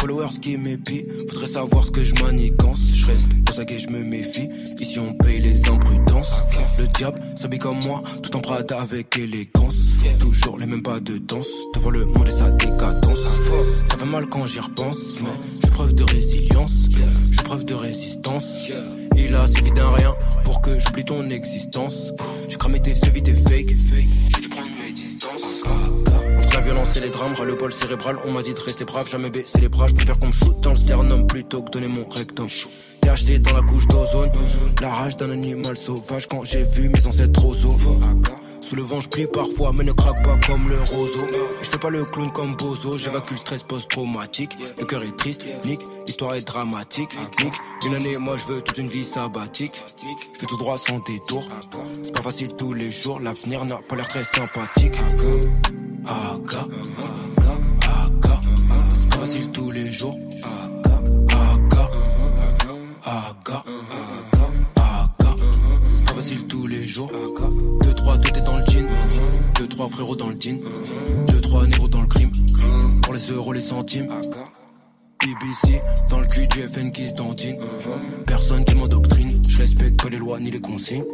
Followers 0.00 0.38
qui 0.40 0.56
m'épient, 0.56 1.06
faudrait 1.28 1.48
savoir 1.48 1.84
ce 1.84 1.90
que 1.90 2.04
je 2.04 2.14
manigance. 2.22 2.78
Je 2.94 3.06
reste 3.06 3.32
aux 3.50 3.60
aguets, 3.60 3.80
je 3.80 3.90
me 3.90 4.04
méfie. 4.04 4.48
Ici 4.78 5.00
on 5.00 5.12
paye 5.14 5.40
les 5.40 5.68
imprudences. 5.68 6.46
Le 6.78 6.86
diable 6.86 7.20
s'habille 7.34 7.58
comme 7.58 7.80
moi, 7.84 8.04
tout 8.22 8.36
en 8.36 8.40
Prada 8.40 8.80
avec 8.80 9.18
élégance. 9.18 9.96
Toujours 10.20 10.56
les 10.56 10.66
mêmes 10.66 10.84
pas 10.84 11.00
de 11.00 11.18
danse, 11.18 11.48
devant 11.74 11.90
le 11.90 12.06
monde 12.06 12.28
et 12.28 12.30
sa 12.30 12.52
décadence. 12.52 13.24
Ça 13.86 13.96
fait 13.96 14.06
mal 14.06 14.28
quand 14.28 14.46
j'y 14.46 14.60
repense, 14.60 15.16
mais 15.20 15.30
j'ai 15.64 15.70
preuve 15.70 15.94
de 15.96 16.04
résilience, 16.04 16.90
j'ai 17.32 17.42
preuve 17.42 17.64
de 17.64 17.74
résistance. 17.74 18.68
Il 19.16 19.34
a 19.34 19.48
suffi 19.48 19.72
d'un 19.72 19.90
rien 19.90 20.14
pour 20.44 20.62
que 20.62 20.78
j'oublie 20.78 21.04
ton 21.04 21.28
existence. 21.28 22.12
J'ai 22.48 22.56
cramé 22.56 22.80
tes 22.80 22.92
vite 23.10 23.28
et 23.28 23.34
fake, 23.34 23.76
Entre 25.22 26.54
la 26.54 26.60
violence 26.60 26.96
et 26.96 27.00
les 27.00 27.10
drames, 27.10 27.34
ras 27.34 27.44
le 27.44 27.54
bol 27.54 27.72
cérébral, 27.72 28.16
on 28.24 28.32
m'a 28.32 28.42
dit 28.42 28.54
de 28.54 28.60
rester 28.60 28.86
brave, 28.86 29.06
jamais 29.06 29.28
baisser 29.28 29.60
les 29.60 29.68
bras. 29.68 29.86
Je 29.86 29.94
préfère 29.94 30.18
qu'on 30.18 30.28
me 30.28 30.32
shoot 30.32 30.58
dans 30.60 30.70
le 30.70 30.76
sternum 30.76 31.26
plutôt 31.26 31.62
que 31.62 31.70
donner 31.70 31.88
mon 31.88 32.08
rectum. 32.08 32.46
THC 32.46 33.38
dans 33.40 33.54
la 33.54 33.62
couche 33.62 33.86
d'ozone, 33.88 34.30
la 34.80 34.88
rage 34.88 35.16
d'un 35.18 35.30
animal 35.30 35.76
sauvage. 35.76 36.26
Quand 36.26 36.44
j'ai 36.44 36.62
vu 36.62 36.88
mes 36.88 37.06
ancêtres 37.06 37.44
aux 37.44 37.54
Sous 38.60 38.76
le 38.76 38.82
vent, 38.82 39.00
je 39.00 39.08
prie 39.08 39.26
parfois, 39.26 39.72
mais 39.76 39.84
ne 39.84 39.92
craque 39.92 40.22
pas 40.22 40.38
comme 40.46 40.68
le 40.68 40.78
roseau. 40.80 41.26
Je 41.62 41.70
pas 41.80 41.90
le 41.90 42.04
clown 42.04 42.30
comme 42.30 42.56
Bozo, 42.56 42.98
j'évacue 42.98 43.32
le 43.32 43.36
stress 43.38 43.62
post-traumatique. 43.62 44.56
Le 44.78 44.84
cœur 44.84 45.02
est 45.02 45.16
triste, 45.16 45.44
nique, 45.64 45.80
l'histoire 46.06 46.34
est 46.34 46.46
dramatique. 46.46 47.16
Nique, 47.42 47.54
une 47.86 47.94
année, 47.94 48.16
moi 48.18 48.36
je 48.36 48.52
veux 48.52 48.60
toute 48.60 48.76
une 48.78 48.88
vie 48.88 49.04
sabbatique. 49.04 49.82
Je 50.34 50.38
fais 50.38 50.46
tout 50.46 50.58
droit 50.58 50.76
sans 50.76 50.98
détour. 51.00 51.42
C'est 52.02 52.14
pas 52.14 52.22
facile 52.22 52.48
tous 52.56 52.74
les 52.74 52.90
jours, 52.90 53.18
l'avenir 53.18 53.64
n'a 53.64 53.76
pas 53.76 53.96
l'air 53.96 54.08
très 54.08 54.24
sympathique. 54.24 54.98
Aga, 56.06 56.66
c'est 58.94 59.08
pas 59.08 59.16
facile 59.16 59.50
tous 59.52 59.70
les 59.70 59.90
jours. 59.90 60.16
Facile 66.20 66.46
tous 66.48 66.66
les 66.66 66.84
jours. 66.84 67.10
Deux, 67.82 67.94
trois, 67.94 68.18
tout 68.18 68.36
est 68.36 68.42
dans 68.42 68.58
le 68.58 68.64
jean. 68.70 68.86
Deux, 69.56 69.66
trois 69.66 69.88
frérots 69.88 70.16
dans 70.16 70.28
le 70.28 70.36
jean. 70.38 70.60
Deux, 71.28 71.40
trois 71.40 71.66
négros 71.66 71.88
dans 71.88 72.02
le 72.02 72.08
crime. 72.08 72.30
Pour 73.02 73.14
les 73.14 73.30
euros, 73.30 73.54
les 73.54 73.60
centimes. 73.60 74.08
BBC, 75.24 75.80
dans 76.10 76.20
le 76.20 76.26
cul 76.26 76.46
du 76.46 76.60
FN 76.68 76.92
qui 76.92 77.08
se 77.08 77.14
dandine. 77.14 77.56
Personne 78.26 78.66
qui 78.66 78.74
m'endoctrine, 78.74 79.40
je 79.48 79.56
respecte 79.56 80.02
pas 80.02 80.10
les 80.10 80.18
lois 80.18 80.38
ni 80.38 80.50
les 80.50 80.60
consignes. 80.60 81.04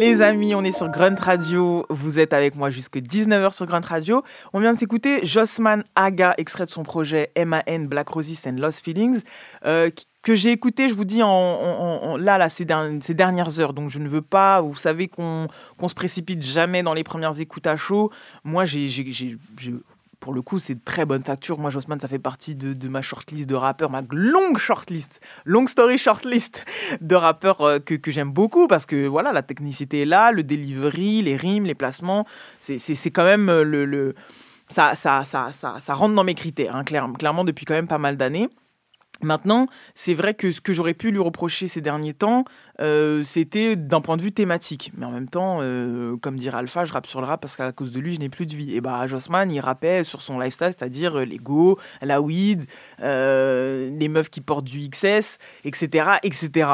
Les 0.00 0.22
amis, 0.22 0.54
on 0.54 0.64
est 0.64 0.72
sur 0.72 0.88
Grunt 0.88 1.20
Radio. 1.20 1.84
Vous 1.90 2.18
êtes 2.18 2.32
avec 2.32 2.56
moi 2.56 2.70
jusque 2.70 2.96
19h 2.96 3.52
sur 3.52 3.66
Grunt 3.66 3.82
Radio. 3.84 4.22
On 4.54 4.60
vient 4.60 4.72
de 4.72 4.78
s'écouter 4.78 5.26
Jossman 5.26 5.84
Aga, 5.94 6.32
extrait 6.38 6.64
de 6.64 6.70
son 6.70 6.84
projet 6.84 7.30
MAN 7.36 7.84
Black 7.84 8.08
Roses 8.08 8.46
and 8.46 8.56
Lost 8.56 8.82
Feelings, 8.82 9.20
euh, 9.66 9.90
que 10.22 10.34
j'ai 10.34 10.52
écouté, 10.52 10.88
je 10.88 10.94
vous 10.94 11.04
dis, 11.04 11.22
en, 11.22 12.16
là, 12.16 12.38
là, 12.38 12.48
ces, 12.48 12.64
dernières, 12.64 13.02
ces, 13.02 13.12
dernières 13.12 13.60
heures. 13.60 13.74
Donc, 13.74 13.90
je 13.90 13.98
ne 13.98 14.08
veux 14.08 14.22
pas, 14.22 14.62
vous 14.62 14.74
savez 14.74 15.06
qu'on 15.06 15.48
qu 15.78 15.86
se 15.86 15.94
précipite 15.94 16.42
jamais 16.42 16.82
dans 16.82 16.94
les 16.94 17.04
premières 17.04 17.38
écoutes 17.38 17.66
à 17.66 17.76
chaud. 17.76 18.10
Moi, 18.42 18.64
j'ai 18.64 18.88
pour 20.20 20.34
le 20.34 20.42
coup, 20.42 20.58
c'est 20.58 20.74
de 20.74 20.80
très 20.84 21.06
bonne 21.06 21.22
facture. 21.22 21.58
Moi, 21.58 21.70
Jossman, 21.70 21.98
ça 21.98 22.06
fait 22.06 22.18
partie 22.18 22.54
de, 22.54 22.88
ma 22.88 23.00
shortlist 23.00 23.48
de 23.48 23.54
rappeurs, 23.54 23.90
ma 23.90 24.02
longue 24.10 24.58
shortlist, 24.58 25.20
long 25.46 25.66
story 25.66 25.96
shortlist 25.96 26.64
de 27.00 27.14
rappeurs 27.14 27.62
euh, 27.62 27.78
que, 27.78 28.10
j'aime 28.10 28.30
beaucoup 28.30 28.68
parce 28.68 28.86
que 28.86 29.06
voilà, 29.06 29.32
la 29.32 29.42
technicité 29.42 30.02
est 30.02 30.06
là, 30.06 30.30
le 30.30 30.42
delivery, 30.42 31.22
les 31.22 31.36
rimes, 31.36 31.64
les 31.64 31.74
placements, 31.74 32.26
c'est 32.60 33.10
quand 33.10 33.24
même 33.24 33.48
euh, 33.48 33.64
le. 33.64 33.86
le 33.86 34.14
ça, 34.68 34.94
ça, 34.94 35.24
ça, 35.24 35.50
ça, 35.52 35.76
ça 35.80 35.94
rentre 35.94 36.14
dans 36.14 36.22
mes 36.22 36.36
critères, 36.36 36.76
hein, 36.76 36.84
clairement, 36.84 37.14
clairement, 37.14 37.44
depuis 37.44 37.64
quand 37.64 37.74
même 37.74 37.88
pas 37.88 37.98
mal 37.98 38.16
d'années. 38.16 38.48
Maintenant, 39.22 39.66
c'est 39.94 40.14
vrai 40.14 40.34
que 40.34 40.50
ce 40.50 40.60
que 40.60 40.72
j'aurais 40.72 40.94
pu 40.94 41.10
lui 41.10 41.18
reprocher 41.18 41.68
ces 41.68 41.80
derniers 41.80 42.14
temps, 42.14 42.44
euh, 42.80 43.22
c'était 43.22 43.76
d'un 43.76 44.00
point 44.00 44.16
de 44.16 44.22
vue 44.22 44.32
thématique. 44.32 44.92
Mais 44.96 45.04
en 45.04 45.10
même 45.10 45.28
temps, 45.28 45.58
euh, 45.60 46.16
comme 46.16 46.36
dirait 46.36 46.58
Alpha, 46.58 46.84
je 46.84 46.92
rappe 46.92 47.06
sur 47.06 47.20
le 47.20 47.26
rap 47.26 47.40
parce 47.40 47.56
qu'à 47.56 47.72
cause 47.72 47.90
de 47.92 48.00
lui, 48.00 48.14
je 48.14 48.20
n'ai 48.20 48.28
plus 48.28 48.46
de 48.46 48.54
vie. 48.54 48.74
Et 48.74 48.80
bah, 48.80 49.06
Jossman, 49.06 49.50
il 49.50 49.60
rappait 49.60 50.04
sur 50.04 50.22
son 50.22 50.38
lifestyle, 50.38 50.72
c'est-à-dire 50.76 51.18
euh, 51.18 51.24
l'ego, 51.24 51.78
la 52.00 52.20
weed, 52.20 52.64
les 53.00 54.08
meufs 54.08 54.30
qui 54.30 54.40
portent 54.40 54.64
du 54.64 54.88
XS, 54.88 55.38
etc., 55.64 56.12
etc. 56.22 56.70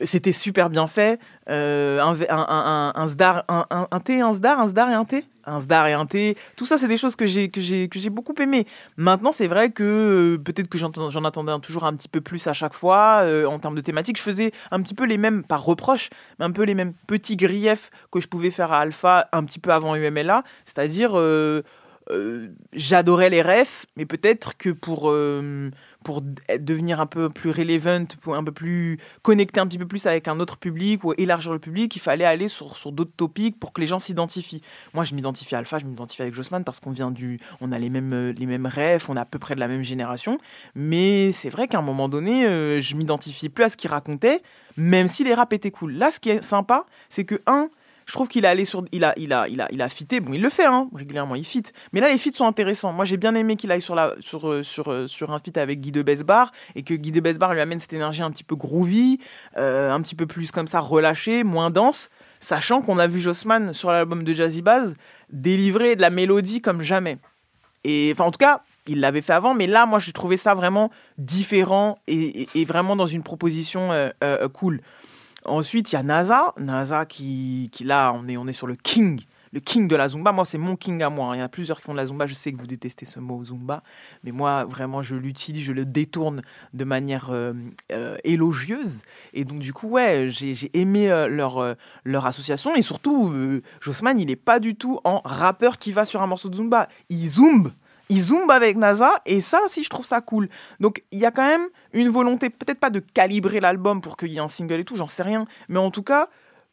C'était 0.00 0.32
super 0.32 0.70
bien 0.70 0.86
fait. 0.86 1.18
Un, 1.46 2.14
un, 2.28 2.92
un, 2.94 3.06
sdar, 3.08 3.44
un, 3.48 3.66
un, 3.70 3.88
un 3.90 4.00
thé, 4.00 4.20
un 4.20 4.32
sdar, 4.32 4.60
un 4.60 4.68
sdar 4.68 4.90
et 4.90 4.94
un 4.94 5.04
thé 5.04 5.24
un 5.46 5.60
sdar 5.60 5.86
et 5.86 5.92
un 5.92 6.06
thé. 6.06 6.36
Tout 6.56 6.66
ça, 6.66 6.78
c'est 6.78 6.88
des 6.88 6.96
choses 6.96 7.16
que 7.16 7.26
j'ai 7.26 7.48
que 7.48 7.60
j'ai 7.60 7.88
que 7.88 7.98
j'ai 7.98 8.10
beaucoup 8.10 8.34
aimé. 8.40 8.66
Maintenant, 8.96 9.32
c'est 9.32 9.48
vrai 9.48 9.70
que 9.70 10.36
peut-être 10.36 10.68
que 10.68 10.78
j'en 10.78 11.24
attendais 11.24 11.58
toujours 11.60 11.84
un 11.84 11.94
petit 11.94 12.08
peu 12.08 12.20
plus 12.20 12.46
à 12.46 12.52
chaque 12.52 12.74
fois 12.74 13.24
en 13.46 13.58
termes 13.58 13.74
de 13.74 13.80
thématique. 13.80 14.16
Je 14.16 14.22
faisais 14.22 14.52
un 14.70 14.80
petit 14.82 14.94
peu 14.94 15.04
les 15.04 15.18
mêmes, 15.18 15.42
par 15.50 15.64
reproche, 15.64 16.10
mais 16.38 16.44
un 16.44 16.52
peu 16.52 16.62
les 16.62 16.74
mêmes 16.74 16.94
petits 17.08 17.36
griefs 17.36 17.90
que 18.12 18.20
je 18.20 18.28
pouvais 18.28 18.52
faire 18.52 18.72
à 18.72 18.78
Alpha 18.78 19.28
un 19.32 19.42
petit 19.42 19.58
peu 19.58 19.72
avant 19.72 19.96
UMLA, 19.96 20.44
c'est-à-dire 20.64 21.18
euh, 21.18 21.62
j'adorais 22.72 23.30
les 23.30 23.42
refs, 23.42 23.86
mais 23.96 24.06
peut-être 24.06 24.56
que 24.56 24.70
pour 24.70 25.12
pour 26.02 26.22
devenir 26.58 27.00
un 27.00 27.06
peu 27.06 27.28
plus 27.28 27.50
relevant, 27.50 28.06
pour 28.20 28.34
un 28.34 28.42
peu 28.42 28.52
plus 28.52 28.98
connecter 29.22 29.60
un 29.60 29.66
petit 29.66 29.78
peu 29.78 29.86
plus 29.86 30.06
avec 30.06 30.28
un 30.28 30.40
autre 30.40 30.56
public 30.56 31.04
ou 31.04 31.12
élargir 31.18 31.52
le 31.52 31.58
public, 31.58 31.94
il 31.94 31.98
fallait 31.98 32.24
aller 32.24 32.48
sur, 32.48 32.76
sur 32.76 32.92
d'autres 32.92 33.14
topics 33.16 33.58
pour 33.58 33.72
que 33.72 33.80
les 33.80 33.86
gens 33.86 33.98
s'identifient. 33.98 34.62
Moi, 34.94 35.04
je 35.04 35.14
m'identifie 35.14 35.54
à 35.54 35.58
Alpha, 35.58 35.78
je 35.78 35.84
m'identifie 35.84 36.22
avec 36.22 36.34
Jossman 36.34 36.64
parce 36.64 36.80
qu'on 36.80 36.90
vient 36.90 37.10
du, 37.10 37.38
on 37.60 37.70
a 37.72 37.78
les 37.78 37.90
mêmes 37.90 38.30
les 38.30 38.46
mêmes 38.46 38.66
rêves, 38.66 39.04
on 39.08 39.16
est 39.16 39.20
à 39.20 39.24
peu 39.24 39.38
près 39.38 39.54
de 39.54 39.60
la 39.60 39.68
même 39.68 39.84
génération. 39.84 40.38
Mais 40.74 41.32
c'est 41.32 41.50
vrai 41.50 41.68
qu'à 41.68 41.78
un 41.78 41.82
moment 41.82 42.08
donné, 42.08 42.46
euh, 42.46 42.80
je 42.80 42.96
m'identifiais 42.96 43.48
plus 43.48 43.64
à 43.64 43.68
ce 43.68 43.76
qu'il 43.76 43.90
racontait, 43.90 44.42
même 44.76 45.08
si 45.08 45.24
les 45.24 45.34
raps 45.34 45.54
étaient 45.54 45.70
cool. 45.70 45.92
Là, 45.92 46.10
ce 46.10 46.20
qui 46.20 46.30
est 46.30 46.42
sympa, 46.42 46.86
c'est 47.08 47.24
que 47.24 47.40
un 47.46 47.68
je 48.10 48.14
trouve 48.14 48.26
qu'il 48.26 48.44
a 48.44 48.50
allé 48.50 48.64
sur 48.64 48.84
il 48.90 49.04
a 49.04 49.14
il 49.16 49.32
a 49.32 49.46
il 49.46 49.60
a 49.60 49.68
il 49.70 49.80
a 49.80 49.88
fité 49.88 50.18
bon 50.18 50.32
il 50.32 50.42
le 50.42 50.50
fait 50.50 50.64
hein, 50.64 50.88
régulièrement 50.92 51.36
il 51.36 51.44
fit 51.44 51.62
mais 51.92 52.00
là 52.00 52.10
les 52.10 52.18
feats 52.18 52.32
sont 52.32 52.44
intéressants 52.44 52.92
moi 52.92 53.04
j'ai 53.04 53.16
bien 53.16 53.36
aimé 53.36 53.54
qu'il 53.54 53.70
aille 53.70 53.80
sur 53.80 53.96
sur 54.20 54.64
sur 55.08 55.30
un 55.30 55.38
feat 55.38 55.56
avec 55.56 55.80
Guy 55.80 55.92
de 55.92 56.02
Besbar 56.02 56.50
et 56.74 56.82
que 56.82 56.92
Guy 56.94 57.12
de 57.12 57.20
Besbar 57.20 57.54
lui 57.54 57.60
amène 57.60 57.78
cette 57.78 57.92
énergie 57.92 58.22
un 58.22 58.32
petit 58.32 58.42
peu 58.42 58.56
groovy 58.56 59.20
euh, 59.58 59.92
un 59.92 60.00
petit 60.00 60.16
peu 60.16 60.26
plus 60.26 60.50
comme 60.50 60.66
ça 60.66 60.80
relâchée 60.80 61.44
moins 61.44 61.70
dense 61.70 62.10
sachant 62.40 62.82
qu'on 62.82 62.98
a 62.98 63.06
vu 63.06 63.20
Jossman 63.20 63.72
sur 63.72 63.92
l'album 63.92 64.24
de 64.24 64.34
Jazzy 64.34 64.62
Bass 64.62 64.94
délivrer 65.30 65.94
de 65.94 66.00
la 66.00 66.10
mélodie 66.10 66.60
comme 66.60 66.82
jamais. 66.82 67.18
Enfin, 67.86 68.24
en 68.24 68.30
tout 68.30 68.38
cas, 68.38 68.62
il 68.86 69.00
l'avait 69.00 69.22
fait 69.22 69.32
avant, 69.32 69.54
mais 69.54 69.66
là, 69.66 69.86
moi, 69.86 69.98
j'ai 69.98 70.12
trouvé 70.12 70.36
ça 70.36 70.54
vraiment 70.54 70.90
différent 71.18 71.98
et, 72.06 72.48
vraiment 72.64 72.96
dans 72.96 73.06
une 73.06 73.22
proposition 73.22 73.92
euh, 73.92 74.10
euh, 74.24 74.48
cool. 74.48 74.80
Ensuite, 75.44 75.92
il 75.92 75.94
y 75.94 75.98
a 75.98 76.02
NASA, 76.02 76.54
NASA 76.58 77.06
qui, 77.06 77.68
qui 77.72 77.84
là, 77.84 78.12
on 78.14 78.28
est, 78.28 78.36
on 78.36 78.46
est 78.46 78.52
sur 78.52 78.66
le 78.66 78.74
king, 78.76 79.22
le 79.52 79.60
king 79.60 79.88
de 79.88 79.96
la 79.96 80.08
Zumba. 80.08 80.32
Moi, 80.32 80.44
c'est 80.44 80.58
mon 80.58 80.76
king 80.76 81.02
à 81.02 81.10
moi. 81.10 81.30
hein. 81.30 81.36
Il 81.36 81.38
y 81.38 81.42
en 81.42 81.46
a 81.46 81.48
plusieurs 81.48 81.78
qui 81.78 81.84
font 81.84 81.92
de 81.92 81.96
la 81.96 82.06
Zumba. 82.06 82.26
Je 82.26 82.34
sais 82.34 82.52
que 82.52 82.58
vous 82.58 82.66
détestez 82.66 83.06
ce 83.06 83.18
mot 83.20 83.42
Zumba, 83.44 83.82
mais 84.22 84.32
moi, 84.32 84.64
vraiment, 84.64 85.02
je 85.02 85.14
l'utilise, 85.14 85.64
je 85.64 85.72
le 85.72 85.84
détourne 85.84 86.42
de 86.74 86.84
manière 86.84 87.30
euh, 87.30 87.52
euh, 87.90 88.16
élogieuse. 88.22 89.00
Et 89.32 89.44
donc, 89.44 89.60
du 89.60 89.72
coup, 89.72 89.88
ouais, 89.88 90.28
j'ai 90.28 90.70
aimé 90.78 91.10
euh, 91.10 91.26
leur, 91.26 91.74
leur 92.04 92.26
association. 92.26 92.74
Et 92.76 92.82
surtout, 92.82 93.34
Jossman, 93.80 94.18
il 94.18 94.26
n'est 94.26 94.36
pas 94.36 94.60
du 94.60 94.74
tout 94.74 95.00
en 95.04 95.20
rappeur 95.24 95.78
qui 95.78 95.92
va 95.92 96.04
sur 96.04 96.22
un 96.22 96.26
morceau 96.26 96.48
de 96.48 96.56
Zumba. 96.56 96.88
Il 97.08 97.26
zoombe. 97.26 97.72
Il 98.10 98.20
zoombe 98.20 98.50
avec 98.50 98.76
NASA 98.76 99.14
et 99.24 99.40
ça 99.40 99.60
aussi 99.64 99.84
je 99.84 99.88
trouve 99.88 100.04
ça 100.04 100.20
cool. 100.20 100.48
Donc 100.80 101.02
il 101.12 101.20
y 101.20 101.26
a 101.26 101.30
quand 101.30 101.46
même 101.46 101.66
une 101.92 102.08
volonté, 102.08 102.50
peut-être 102.50 102.80
pas 102.80 102.90
de 102.90 102.98
calibrer 102.98 103.60
l'album 103.60 104.02
pour 104.02 104.16
qu'il 104.16 104.28
y 104.28 104.36
ait 104.36 104.40
un 104.40 104.48
single 104.48 104.80
et 104.80 104.84
tout, 104.84 104.96
j'en 104.96 105.06
sais 105.06 105.22
rien. 105.22 105.46
Mais 105.68 105.78
en 105.78 105.92
tout 105.92 106.02
cas, 106.02 106.28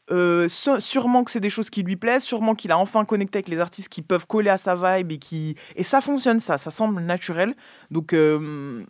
euh, 0.10 0.48
sûrement 0.50 1.24
que 1.24 1.30
c'est 1.30 1.40
des 1.40 1.52
choses 1.52 1.70
qui 1.70 1.84
lui 1.84 1.96
plaisent, 1.96 2.24
sûrement 2.24 2.56
qu'il 2.56 2.72
a 2.72 2.78
enfin 2.78 3.06
connecté 3.06 3.38
avec 3.38 3.50
les 3.50 3.60
artistes 3.60 3.90
qui 3.90 4.02
peuvent 4.02 4.26
coller 4.26 4.50
à 4.50 4.58
sa 4.58 4.76
vibe 4.76 5.12
et 5.12 5.20
qui 5.20 5.56
et 5.76 5.84
ça 5.84 6.02
fonctionne 6.02 6.40
ça, 6.40 6.58
ça 6.58 6.72
semble 6.72 7.02
naturel. 7.02 7.56
Donc 7.92 8.14
euh, 8.14 8.84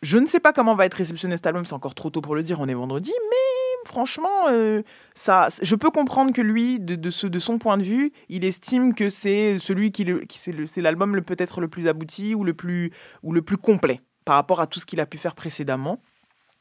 je 0.00 0.18
ne 0.18 0.26
sais 0.26 0.40
pas 0.40 0.54
comment 0.54 0.74
va 0.74 0.86
être 0.86 0.94
réceptionné 0.94 1.36
cet 1.36 1.46
album, 1.46 1.66
c'est 1.66 1.74
encore 1.74 1.94
trop 1.94 2.10
tôt 2.10 2.22
pour 2.22 2.34
le 2.34 2.42
dire, 2.42 2.58
on 2.58 2.68
est 2.68 2.74
vendredi, 2.74 3.12
mais 3.30 3.61
franchement, 3.86 4.48
euh, 4.50 4.82
ça, 5.14 5.48
je 5.62 5.74
peux 5.76 5.90
comprendre 5.90 6.32
que 6.32 6.40
lui, 6.42 6.78
de, 6.80 6.94
de, 6.96 7.10
ce, 7.10 7.26
de 7.26 7.38
son 7.38 7.58
point 7.58 7.76
de 7.78 7.82
vue, 7.82 8.12
il 8.28 8.44
estime 8.44 8.94
que 8.94 9.10
c'est 9.10 9.58
celui 9.58 9.92
qui, 9.92 10.04
le- 10.04 10.20
qui 10.20 10.38
c'est 10.38 10.80
l'album 10.82 11.14
le 11.16 11.22
peut-être 11.22 11.60
le 11.60 11.68
plus 11.68 11.88
abouti 11.88 12.34
ou 12.34 12.44
le 12.44 12.54
plus 12.54 12.92
ou 13.22 13.32
le 13.32 13.42
plus 13.42 13.56
complet 13.56 14.00
par 14.24 14.36
rapport 14.36 14.60
à 14.60 14.66
tout 14.66 14.80
ce 14.80 14.86
qu'il 14.86 15.00
a 15.00 15.06
pu 15.06 15.18
faire 15.18 15.34
précédemment. 15.34 16.00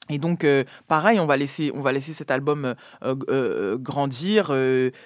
Et 0.09 0.17
donc, 0.17 0.43
euh, 0.43 0.63
pareil, 0.87 1.19
on 1.19 1.25
va 1.25 1.37
laisser, 1.37 1.71
on 1.75 1.79
va 1.79 1.91
laisser 1.91 2.11
cet 2.13 2.31
album 2.31 2.75
euh, 3.03 3.15
euh, 3.29 3.77
grandir, 3.77 4.51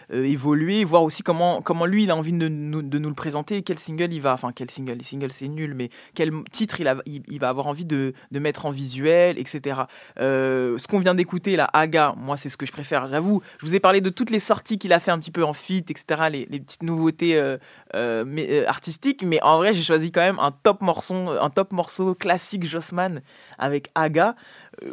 évoluer, 0.10 0.84
voir 0.84 1.04
aussi 1.04 1.22
comment, 1.22 1.62
comment 1.62 1.86
lui, 1.86 2.04
il 2.04 2.12
a 2.12 2.16
envie 2.16 2.32
de 2.32 2.48
nous, 2.48 2.82
de 2.82 2.98
nous 2.98 3.10
le 3.10 3.16
présenter, 3.16 3.62
quel 3.62 3.78
single 3.78 4.14
il 4.14 4.22
va, 4.22 4.34
enfin, 4.34 4.52
quel 4.56 4.72
single, 4.72 4.94
les 4.94 5.04
singles 5.04 5.32
c'est 5.32 5.48
nul, 5.48 5.76
mais 5.76 5.90
quel 6.16 6.32
titre 6.52 6.80
il, 6.80 6.88
a, 6.88 6.96
il, 7.06 7.40
va 7.40 7.50
avoir 7.50 7.68
envie 7.68 7.86
de, 7.86 8.14
de 8.32 8.40
mettre 8.40 8.66
en 8.66 8.72
visuel, 8.72 9.38
etc. 9.38 9.82
Ce 10.18 10.88
qu'on 10.88 11.00
vient 11.00 11.16
d'écouter, 11.16 11.56
là, 11.56 11.70
Aga, 11.74 12.16
moi, 12.18 12.38
c'est 12.38 12.50
ce 12.50 12.58
que 12.58 12.66
je 12.66 12.72
préfère, 12.72 13.08
j'avoue. 13.10 13.42
Je 13.60 13.66
vous 13.66 13.76
ai 13.76 13.80
parlé 13.80 14.02
de 14.02 14.10
toutes 14.10 14.30
les 14.30 14.40
sorties 14.40 14.80
qu'il 14.80 14.94
a 14.94 15.00
fait 15.00 15.12
un 15.12 15.20
petit 15.20 15.32
peu 15.32 15.44
en 15.44 15.54
feat, 15.54 15.92
etc., 15.92 16.30
les, 16.32 16.46
petites 16.60 16.84
nouveautés 16.84 17.40
artistiques, 18.68 19.24
mais 19.24 19.42
en 19.44 19.58
vrai, 19.58 19.74
j'ai 19.74 19.84
choisi 19.84 20.12
quand 20.12 20.22
même 20.22 20.40
un 20.40 20.52
top 20.52 20.82
morceau, 20.82 21.14
un 21.14 21.50
top 21.50 21.74
morceau 21.74 22.16
classique 22.16 22.66
Jossman 22.66 23.22
avec 23.58 23.90
Aga 23.96 24.36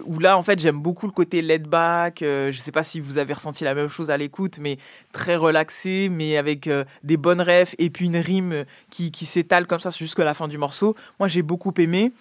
où 0.05 0.19
là 0.19 0.37
en 0.37 0.43
fait 0.43 0.59
j'aime 0.59 0.81
beaucoup 0.81 1.07
le 1.07 1.13
côté 1.13 1.43
laid 1.43 1.67
back 1.67 2.23
euh, 2.23 2.53
je 2.53 2.59
sais 2.59 2.73
pas 2.73 2.83
si 2.83 3.01
vous 3.01 3.19
avez 3.19 3.33
ressenti 3.33 3.65
la 3.65 3.75
même 3.75 3.89
chose 3.89 4.11
à 4.11 4.17
l'écoute 4.17 4.59
mais 4.61 4.79
très 5.13 5.37
relaxé 5.37 6.09
mais 6.11 6.37
avec 6.37 6.67
euh, 6.67 6.85
des 7.03 7.17
bonnes 7.17 7.41
refs 7.41 7.75
et 7.79 7.91
puis 7.91 8.07
une 8.07 8.17
rime 8.17 8.65
qui, 8.91 9.11
qui 9.11 9.27
s'étale 9.27 9.67
comme 9.67 9.81
ça 9.81 9.91
jusqu'à 9.91 10.25
la 10.25 10.35
fin 10.35 10.49
du 10.49 10.59
morceau 10.59 10.95
moi 11.19 11.29
j'ai 11.29 11.43
beaucoup 11.43 11.73
aimé 11.79 12.13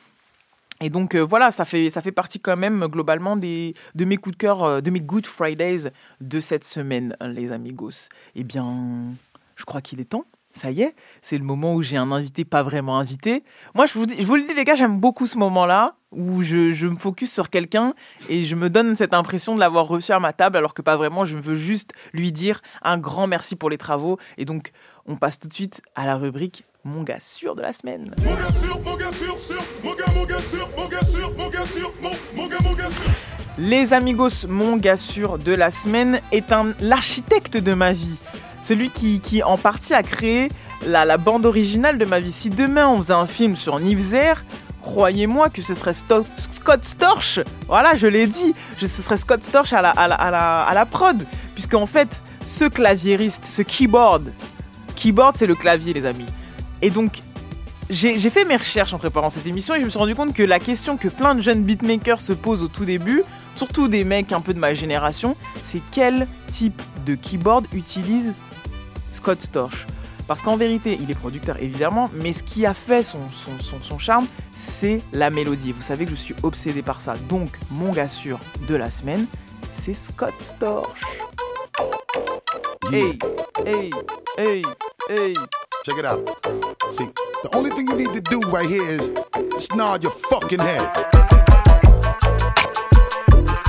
et 0.82 0.90
donc 0.90 1.14
euh, 1.14 1.22
voilà, 1.22 1.52
ça 1.52 1.64
fait, 1.64 1.92
ça 1.92 2.02
fait 2.02 2.12
partie 2.12 2.40
quand 2.40 2.58
même 2.58 2.86
globalement 2.88 3.38
des, 3.38 3.76
de 3.94 4.04
mes 4.04 4.18
coups 4.18 4.36
de 4.36 4.42
cœur, 4.42 4.64
euh, 4.64 4.82
de 4.82 4.90
mes 4.90 5.00
Good 5.00 5.28
Fridays 5.28 5.92
de 6.20 6.40
cette 6.40 6.64
semaine, 6.64 7.16
hein, 7.20 7.30
les 7.30 7.52
amigos. 7.52 8.10
Eh 8.36 8.44
bien, 8.44 9.14
je 9.56 9.64
crois 9.64 9.82
qu'il 9.82 10.02
est 10.02 10.06
temps. 10.06 10.26
Ça 10.54 10.72
y 10.72 10.82
est, 10.82 10.96
c'est 11.22 11.38
le 11.38 11.44
moment 11.44 11.74
où 11.76 11.82
j'ai 11.82 11.98
un 11.98 12.12
invité 12.12 12.46
pas 12.46 12.62
vraiment 12.64 13.00
invité. 13.00 13.44
Moi, 13.74 13.86
je 13.86 13.94
vous, 13.94 14.06
dis, 14.06 14.16
je 14.20 14.28
vous 14.28 14.36
le 14.36 14.44
dis, 14.44 14.54
les 14.54 14.64
gars, 14.64 14.76
j'aime 14.76 15.00
beaucoup 15.00 15.28
ce 15.28 15.38
moment-là 15.38 15.96
où 16.12 16.42
je, 16.42 16.74
je 16.74 16.88
me 16.88 16.98
focus 16.98 17.32
sur 17.32 17.50
quelqu'un 17.50 17.94
et 18.28 18.44
je 18.44 18.56
me 18.56 18.70
donne 18.70 18.96
cette 18.96 19.14
impression 19.14 19.56
de 19.56 19.60
l'avoir 19.62 19.88
reçu 19.88 20.12
à 20.12 20.20
ma 20.20 20.34
table 20.34 20.58
alors 20.58 20.74
que 20.74 20.82
pas 20.82 20.98
vraiment. 20.98 21.24
Je 21.24 21.38
veux 21.38 21.56
juste 21.56 21.94
lui 22.14 22.32
dire 22.32 22.62
un 22.82 22.98
grand 22.98 23.28
merci 23.28 23.56
pour 23.56 23.70
les 23.70 23.78
travaux. 23.78 24.18
Et 24.38 24.46
donc, 24.46 24.72
on 25.06 25.16
passe 25.16 25.40
tout 25.40 25.48
de 25.48 25.54
suite 25.54 25.82
à 25.96 26.06
la 26.06 26.16
rubrique 26.18 26.66
Mon 26.84 27.04
gars 27.04 27.20
sûr 27.20 27.56
de 27.56 27.62
la 27.62 27.74
semaine. 27.74 28.14
Mon 28.24 28.36
gars 28.36 28.52
sûr, 28.52 28.82
mon 28.82 28.98
gars 28.98 29.12
sûr, 29.12 29.40
sûr, 29.40 29.64
mon 29.84 29.96
gars, 29.96 30.06
mon 30.14 30.26
gars 30.26 30.40
sûr, 30.40 30.70
mon 30.78 30.88
gars 30.88 31.04
sûr, 31.06 31.34
mon 31.38 31.50
gars 31.50 31.66
sûr, 31.66 31.94
mon, 32.02 32.12
mon 32.36 32.48
gars, 32.48 32.58
mon 32.64 32.74
gars 32.74 32.90
sûr. 32.90 33.06
Les 33.58 33.94
amigos, 33.94 34.48
mon 34.48 34.78
gars 34.78 34.98
sûr 34.98 35.38
de 35.38 35.54
la 35.54 35.72
semaine 35.72 36.20
est 36.32 36.52
un 36.52 36.74
l'architecte 36.80 37.58
de 37.58 37.74
ma 37.74 37.94
vie. 37.94 38.18
Celui 38.62 38.90
qui, 38.90 39.20
qui 39.20 39.44
en 39.44 39.58
partie 39.58 39.94
a 39.94 40.04
créé 40.04 40.50
la, 40.86 41.06
la 41.06 41.18
bande 41.18 41.46
originale 41.46 41.98
de 41.98 42.06
ma 42.06 42.20
vie. 42.20 42.32
Si 42.32 42.50
demain 42.50 42.88
on 42.88 42.98
faisait 42.98 43.14
un 43.14 43.28
film 43.28 43.56
sur 43.56 43.80
Nivzer, 43.80 44.44
croyez-moi 44.82 45.50
que 45.50 45.62
ce 45.62 45.74
serait 45.74 45.94
Scott 45.94 46.84
Storch. 46.84 47.40
Voilà, 47.68 47.96
je 47.96 48.08
l'ai 48.08 48.28
dit. 48.28 48.54
Ce 48.78 48.88
serait 48.88 49.18
Scott 49.18 49.44
Storch 49.44 49.74
à 49.74 49.82
la, 49.82 49.90
à 49.92 50.08
la, 50.08 50.18
à 50.62 50.74
la, 50.74 50.86
prod. 50.86 51.26
Puisqu'en 51.54 51.86
fait, 51.86 52.22
ce 52.46 52.66
claviériste, 52.66 53.46
ce 53.46 53.62
keyboard, 53.62 54.32
keyboard 54.96 55.36
c'est 55.36 55.48
le 55.48 55.56
clavier 55.56 55.94
les 55.94 56.06
amis. 56.06 56.26
Et 56.82 56.90
donc, 56.90 57.20
j'ai 57.90 58.18
j'ai 58.18 58.30
fait 58.30 58.46
mes 58.46 58.56
recherches 58.56 58.94
en 58.94 58.98
préparant 58.98 59.30
cette 59.30 59.46
émission 59.46 59.76
et 59.76 59.80
je 59.80 59.86
me 59.86 59.90
suis 59.90 60.00
rendu 60.00 60.16
compte 60.16 60.34
que 60.34 60.44
la 60.44 60.60
question 60.60 60.98
que 60.98 61.10
plein 61.10 61.36
de 61.36 61.42
jeunes 61.42 61.64
beatmakers 61.64 62.22
se 62.22 62.34
posent 62.34 62.64
au 62.64 62.68
tout 62.68 62.86
début, 62.86 63.24
surtout 63.56 63.88
des 63.88 64.04
mecs 64.04 64.32
un 64.32 64.42
peu 64.42 64.54
de 64.54 64.60
ma 64.60 64.74
génération, 64.74 65.36
c'est 65.64 65.82
quel 65.92 66.28
type 66.48 66.82
de 67.06 67.16
keyboard 67.16 67.68
utilise 67.74 68.34
Scott 69.12 69.42
Storch 69.42 69.86
Parce 70.28 70.42
qu'en 70.42 70.58
vérité, 70.58 70.98
il 71.00 71.12
est 71.12 71.16
producteur 71.16 71.58
évidemment, 71.62 72.10
mais 72.14 72.34
ce 72.34 72.44
qui 72.44 72.66
a 72.66 72.74
fait 72.74 73.04
son, 73.04 73.30
son, 73.30 73.60
son, 73.60 73.82
son 73.82 73.98
charme, 73.98 74.26
c'est 74.52 75.02
la 75.14 75.30
mélodie. 75.30 75.72
Vous 75.72 75.82
savez 75.82 76.06
que 76.06 76.12
je 76.12 76.16
suis 76.16 76.36
obsédé 76.44 76.82
par 76.82 77.02
ça. 77.02 77.14
Donc, 77.30 77.50
mon 77.70 77.92
gars 77.92 78.08
sûr 78.08 78.40
de 78.68 78.76
la 78.76 78.90
semaine, 78.90 79.28
c'est 79.72 79.94
Scott 79.94 80.34
Storch. 80.40 81.02
Hey, 82.92 83.18
hey, 83.66 83.90
hey, 84.38 84.62
hey. 85.10 85.34
Check 85.86 85.98
it 85.98 86.06
out. 86.06 86.30
See, 86.92 87.06
the 87.44 87.50
only 87.56 87.72
thing 87.72 87.88
you 87.88 87.96
need 87.96 88.14
to 88.14 88.22
do 88.22 88.40
right 88.52 88.70
here 88.70 88.84
is 88.84 89.10
just 89.54 89.76
nod 89.76 90.04
your 90.04 90.12
fucking 90.12 90.60
head. 90.60 90.92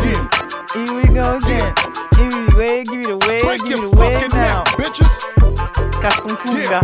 Yeah. 0.05 0.29
Here 0.75 0.95
we 0.95 1.05
go 1.09 1.37
again. 1.37 1.75
Here 2.17 2.25
we 2.27 2.31
go, 2.31 2.83
give 2.83 3.01
it 3.01 3.09
away, 3.09 3.22
Break 3.43 3.61
your 3.69 3.91
fucking 3.97 4.33
neck, 4.39 4.65
bitches. 4.79 5.15
Casse 6.01 6.21
ton 6.23 6.37
cou, 6.37 6.53
Yeah. 6.57 6.81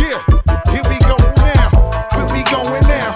Yeah, 0.00 0.18
here 0.72 0.84
we 0.88 0.98
go 1.04 1.16
now. 1.40 1.68
Where 2.14 2.26
we 2.32 2.42
going 2.50 2.82
now? 2.88 3.12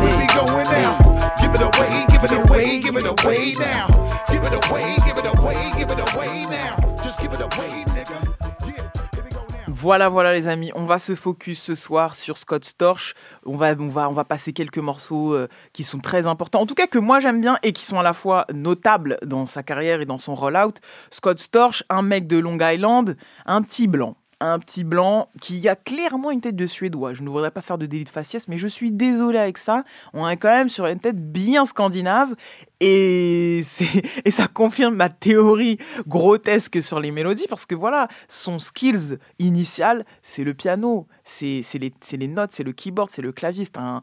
Where 0.00 0.16
we 0.16 0.26
going 0.38 0.68
now? 0.70 0.92
Give 1.40 1.54
it 1.54 1.60
away, 1.60 2.06
give 2.08 2.24
it 2.24 2.32
away, 2.32 2.78
give 2.78 2.96
it 2.96 3.06
away 3.06 3.54
now. 3.58 3.86
Give 4.30 4.42
it 4.42 4.54
away, 4.66 4.96
give 5.06 5.18
it 5.18 5.26
away, 5.26 5.72
give 5.76 5.90
it 5.90 6.14
away 6.14 6.46
now. 6.46 6.81
Voilà, 9.82 10.08
voilà 10.08 10.32
les 10.32 10.46
amis, 10.46 10.70
on 10.76 10.84
va 10.84 11.00
se 11.00 11.16
focus 11.16 11.60
ce 11.60 11.74
soir 11.74 12.14
sur 12.14 12.38
Scott 12.38 12.64
Storch. 12.64 13.14
On 13.44 13.56
va, 13.56 13.74
on 13.76 13.88
va, 13.88 14.08
on 14.08 14.12
va 14.12 14.24
passer 14.24 14.52
quelques 14.52 14.78
morceaux 14.78 15.34
euh, 15.34 15.48
qui 15.72 15.82
sont 15.82 15.98
très 15.98 16.28
importants, 16.28 16.60
en 16.60 16.66
tout 16.66 16.76
cas 16.76 16.86
que 16.86 17.00
moi 17.00 17.18
j'aime 17.18 17.40
bien 17.40 17.58
et 17.64 17.72
qui 17.72 17.84
sont 17.84 17.98
à 17.98 18.04
la 18.04 18.12
fois 18.12 18.46
notables 18.54 19.18
dans 19.26 19.44
sa 19.44 19.64
carrière 19.64 20.00
et 20.00 20.06
dans 20.06 20.18
son 20.18 20.36
rollout. 20.36 20.74
Scott 21.10 21.40
Storch, 21.40 21.82
un 21.88 22.02
mec 22.02 22.28
de 22.28 22.38
Long 22.38 22.58
Island, 22.60 23.16
un 23.44 23.60
petit 23.60 23.88
blanc. 23.88 24.14
Un 24.44 24.58
petit 24.58 24.82
blanc 24.82 25.28
qui 25.40 25.68
a 25.68 25.76
clairement 25.76 26.32
une 26.32 26.40
tête 26.40 26.56
de 26.56 26.66
suédois. 26.66 27.14
Je 27.14 27.22
ne 27.22 27.28
voudrais 27.28 27.52
pas 27.52 27.62
faire 27.62 27.78
de 27.78 27.86
délit 27.86 28.02
de 28.02 28.08
faciès, 28.08 28.48
mais 28.48 28.56
je 28.56 28.66
suis 28.66 28.90
désolé 28.90 29.38
avec 29.38 29.56
ça. 29.56 29.84
On 30.14 30.28
est 30.28 30.36
quand 30.36 30.48
même 30.48 30.68
sur 30.68 30.84
une 30.86 30.98
tête 30.98 31.30
bien 31.30 31.64
scandinave 31.64 32.34
et, 32.80 33.62
et 34.24 34.30
ça 34.32 34.48
confirme 34.48 34.96
ma 34.96 35.10
théorie 35.10 35.78
grotesque 36.08 36.82
sur 36.82 36.98
les 36.98 37.12
mélodies 37.12 37.46
parce 37.48 37.66
que 37.66 37.76
voilà, 37.76 38.08
son 38.26 38.58
skills 38.58 39.18
initial, 39.38 40.04
c'est 40.24 40.42
le 40.42 40.54
piano, 40.54 41.06
c'est 41.22 41.62
les, 41.78 42.26
notes, 42.26 42.50
c'est 42.50 42.64
le 42.64 42.72
keyboard, 42.72 43.12
c'est 43.12 43.22
le 43.22 43.30
clavier, 43.30 43.64
c'est 43.64 43.78
un, 43.78 44.00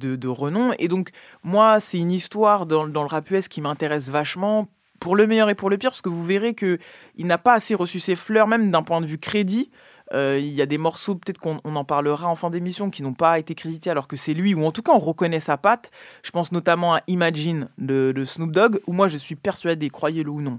de, 0.00 0.16
de 0.16 0.28
renom. 0.28 0.72
Et 0.80 0.88
donc, 0.88 1.10
moi, 1.44 1.78
c'est 1.78 1.98
une 1.98 2.10
histoire 2.10 2.66
dans, 2.66 2.88
dans 2.88 3.02
le 3.02 3.08
rap 3.08 3.30
US 3.30 3.46
qui 3.46 3.60
m'intéresse 3.60 4.08
vachement 4.08 4.66
pour 5.00 5.16
le 5.16 5.26
meilleur 5.26 5.50
et 5.50 5.54
pour 5.54 5.70
le 5.70 5.78
pire, 5.78 5.90
parce 5.90 6.02
que 6.02 6.08
vous 6.08 6.24
verrez 6.24 6.54
que 6.54 6.78
il 7.16 7.26
n'a 7.26 7.38
pas 7.38 7.54
assez 7.54 7.74
reçu 7.74 8.00
ses 8.00 8.16
fleurs, 8.16 8.46
même 8.46 8.70
d'un 8.70 8.82
point 8.82 9.00
de 9.00 9.06
vue 9.06 9.18
crédit. 9.18 9.70
Euh, 10.12 10.38
Il 10.38 10.52
y 10.52 10.60
a 10.60 10.66
des 10.66 10.78
morceaux, 10.78 11.14
peut-être 11.14 11.38
qu'on 11.38 11.60
on 11.64 11.76
en 11.76 11.84
parlera 11.84 12.28
en 12.28 12.34
fin 12.34 12.50
d'émission, 12.50 12.90
qui 12.90 13.02
n'ont 13.02 13.14
pas 13.14 13.38
été 13.38 13.54
crédités 13.54 13.90
alors 13.90 14.06
que 14.06 14.16
c'est 14.16 14.34
lui, 14.34 14.54
ou 14.54 14.64
en 14.64 14.70
tout 14.72 14.82
cas 14.82 14.92
on 14.92 14.98
reconnaît 14.98 15.40
sa 15.40 15.56
patte. 15.56 15.90
Je 16.22 16.30
pense 16.30 16.52
notamment 16.52 16.94
à 16.94 17.02
Imagine 17.06 17.68
de, 17.78 18.12
de 18.14 18.24
Snoop 18.24 18.52
Dogg, 18.52 18.80
où 18.86 18.92
moi 18.92 19.08
je 19.08 19.18
suis 19.18 19.34
persuadé, 19.34 19.88
croyez-le 19.90 20.30
ou 20.30 20.40
non, 20.40 20.58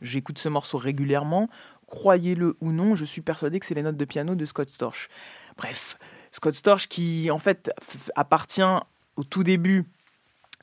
j'écoute 0.00 0.38
ce 0.38 0.48
morceau 0.48 0.78
régulièrement, 0.78 1.48
croyez-le 1.86 2.56
ou 2.60 2.72
non, 2.72 2.96
je 2.96 3.04
suis 3.04 3.20
persuadé 3.20 3.60
que 3.60 3.66
c'est 3.66 3.74
les 3.74 3.82
notes 3.82 3.98
de 3.98 4.04
piano 4.04 4.34
de 4.34 4.46
Scott 4.46 4.68
Storch. 4.70 5.08
Bref, 5.58 5.98
Scott 6.32 6.54
Storch 6.54 6.88
qui 6.88 7.30
en 7.30 7.38
fait 7.38 7.70
appartient 8.14 8.62
au 9.16 9.24
tout 9.24 9.44
début 9.44 9.84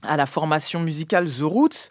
à 0.02 0.18
la 0.18 0.26
formation 0.26 0.80
musicale 0.82 1.30
The 1.30 1.42
Roots, 1.42 1.90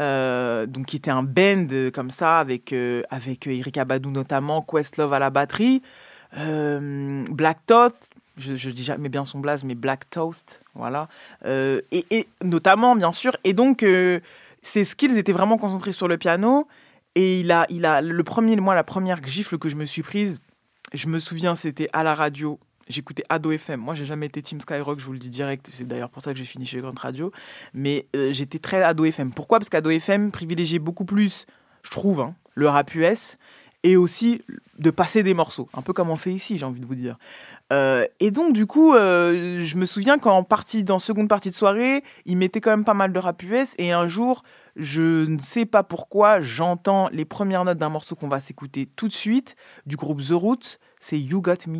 euh, 0.00 0.66
donc 0.66 0.86
qui 0.86 0.96
était 0.96 1.10
un 1.10 1.22
band 1.22 1.66
euh, 1.70 1.90
comme 1.90 2.10
ça 2.10 2.38
avec 2.38 2.72
euh, 2.72 3.02
avec 3.10 3.46
Eric 3.46 3.76
Abadou 3.76 4.10
notamment, 4.10 4.62
Questlove 4.62 5.12
à 5.12 5.18
la 5.18 5.30
batterie, 5.30 5.82
euh, 6.38 7.22
Black 7.30 7.58
Toast, 7.66 8.10
je, 8.38 8.56
je 8.56 8.70
dis 8.70 8.84
jamais 8.84 9.08
bien 9.08 9.24
son 9.24 9.38
blaze, 9.40 9.64
mais 9.64 9.74
Black 9.74 10.08
Toast, 10.10 10.62
voilà, 10.74 11.08
Euh, 11.44 11.80
et, 11.92 12.26
notamment 12.42 12.96
bien 12.96 13.12
sûr, 13.12 13.36
et 13.44 13.52
donc 13.52 13.82
euh, 13.82 14.20
ses 14.62 14.84
skills 14.84 15.18
étaient 15.18 15.32
vraiment 15.32 15.58
concentrés 15.58 15.92
sur 15.92 16.08
le 16.08 16.16
piano, 16.18 16.66
et 17.14 17.40
il 17.40 17.52
a 17.52 17.66
il 17.68 17.84
a 17.84 18.00
le 18.00 18.24
premier 18.24 18.56
moi 18.56 18.74
la 18.74 18.84
première 18.84 19.22
gifle 19.26 19.58
que 19.58 19.68
je 19.68 19.76
me 19.76 19.84
suis 19.84 20.02
prise, 20.02 20.40
je 20.94 21.08
me 21.08 21.18
souviens 21.18 21.54
c'était 21.54 21.88
à 21.92 22.02
la 22.02 22.14
radio. 22.14 22.58
J'écoutais 22.90 23.24
Ado 23.28 23.52
FM. 23.52 23.80
Moi, 23.80 23.94
j'ai 23.94 24.04
jamais 24.04 24.26
été 24.26 24.42
Team 24.42 24.60
Skyrock, 24.60 24.98
je 24.98 25.06
vous 25.06 25.12
le 25.12 25.18
dis 25.18 25.30
direct. 25.30 25.70
C'est 25.72 25.86
d'ailleurs 25.86 26.10
pour 26.10 26.22
ça 26.22 26.32
que 26.32 26.38
j'ai 26.38 26.44
fini 26.44 26.66
chez 26.66 26.80
Grunt 26.80 26.98
Radio. 26.98 27.32
Mais 27.72 28.06
euh, 28.16 28.32
j'étais 28.32 28.58
très 28.58 28.82
Ado 28.82 29.04
FM. 29.04 29.32
Pourquoi? 29.32 29.58
Parce 29.58 29.68
qu'Ado 29.68 29.90
FM 29.90 30.32
privilégiait 30.32 30.80
beaucoup 30.80 31.04
plus, 31.04 31.46
je 31.82 31.90
trouve, 31.90 32.20
hein, 32.20 32.34
le 32.54 32.68
rap 32.68 32.94
US 32.94 33.38
et 33.82 33.96
aussi 33.96 34.42
de 34.78 34.90
passer 34.90 35.22
des 35.22 35.34
morceaux. 35.34 35.68
Un 35.74 35.82
peu 35.82 35.92
comme 35.92 36.10
on 36.10 36.16
fait 36.16 36.32
ici, 36.32 36.58
j'ai 36.58 36.66
envie 36.66 36.80
de 36.80 36.86
vous 36.86 36.94
dire. 36.94 37.16
Euh, 37.72 38.04
et 38.18 38.30
donc, 38.30 38.52
du 38.52 38.66
coup, 38.66 38.94
euh, 38.94 39.64
je 39.64 39.76
me 39.76 39.86
souviens 39.86 40.18
qu'en 40.18 40.42
partie, 40.42 40.84
dans 40.84 40.98
seconde 40.98 41.28
partie 41.28 41.50
de 41.50 41.54
soirée, 41.54 42.02
il 42.26 42.36
mettait 42.36 42.60
quand 42.60 42.70
même 42.70 42.84
pas 42.84 42.94
mal 42.94 43.12
de 43.12 43.18
rap 43.18 43.42
US. 43.42 43.74
Et 43.78 43.92
un 43.92 44.06
jour, 44.06 44.42
je 44.76 45.26
ne 45.26 45.38
sais 45.38 45.66
pas 45.66 45.82
pourquoi, 45.82 46.40
j'entends 46.40 47.08
les 47.12 47.24
premières 47.24 47.64
notes 47.64 47.78
d'un 47.78 47.88
morceau 47.88 48.16
qu'on 48.16 48.28
va 48.28 48.40
s'écouter 48.40 48.86
tout 48.96 49.08
de 49.08 49.12
suite 49.12 49.56
du 49.86 49.96
groupe 49.96 50.20
The 50.20 50.32
Roots. 50.32 50.78
C'est 50.98 51.18
You 51.18 51.40
Got 51.40 51.66
Me. 51.66 51.78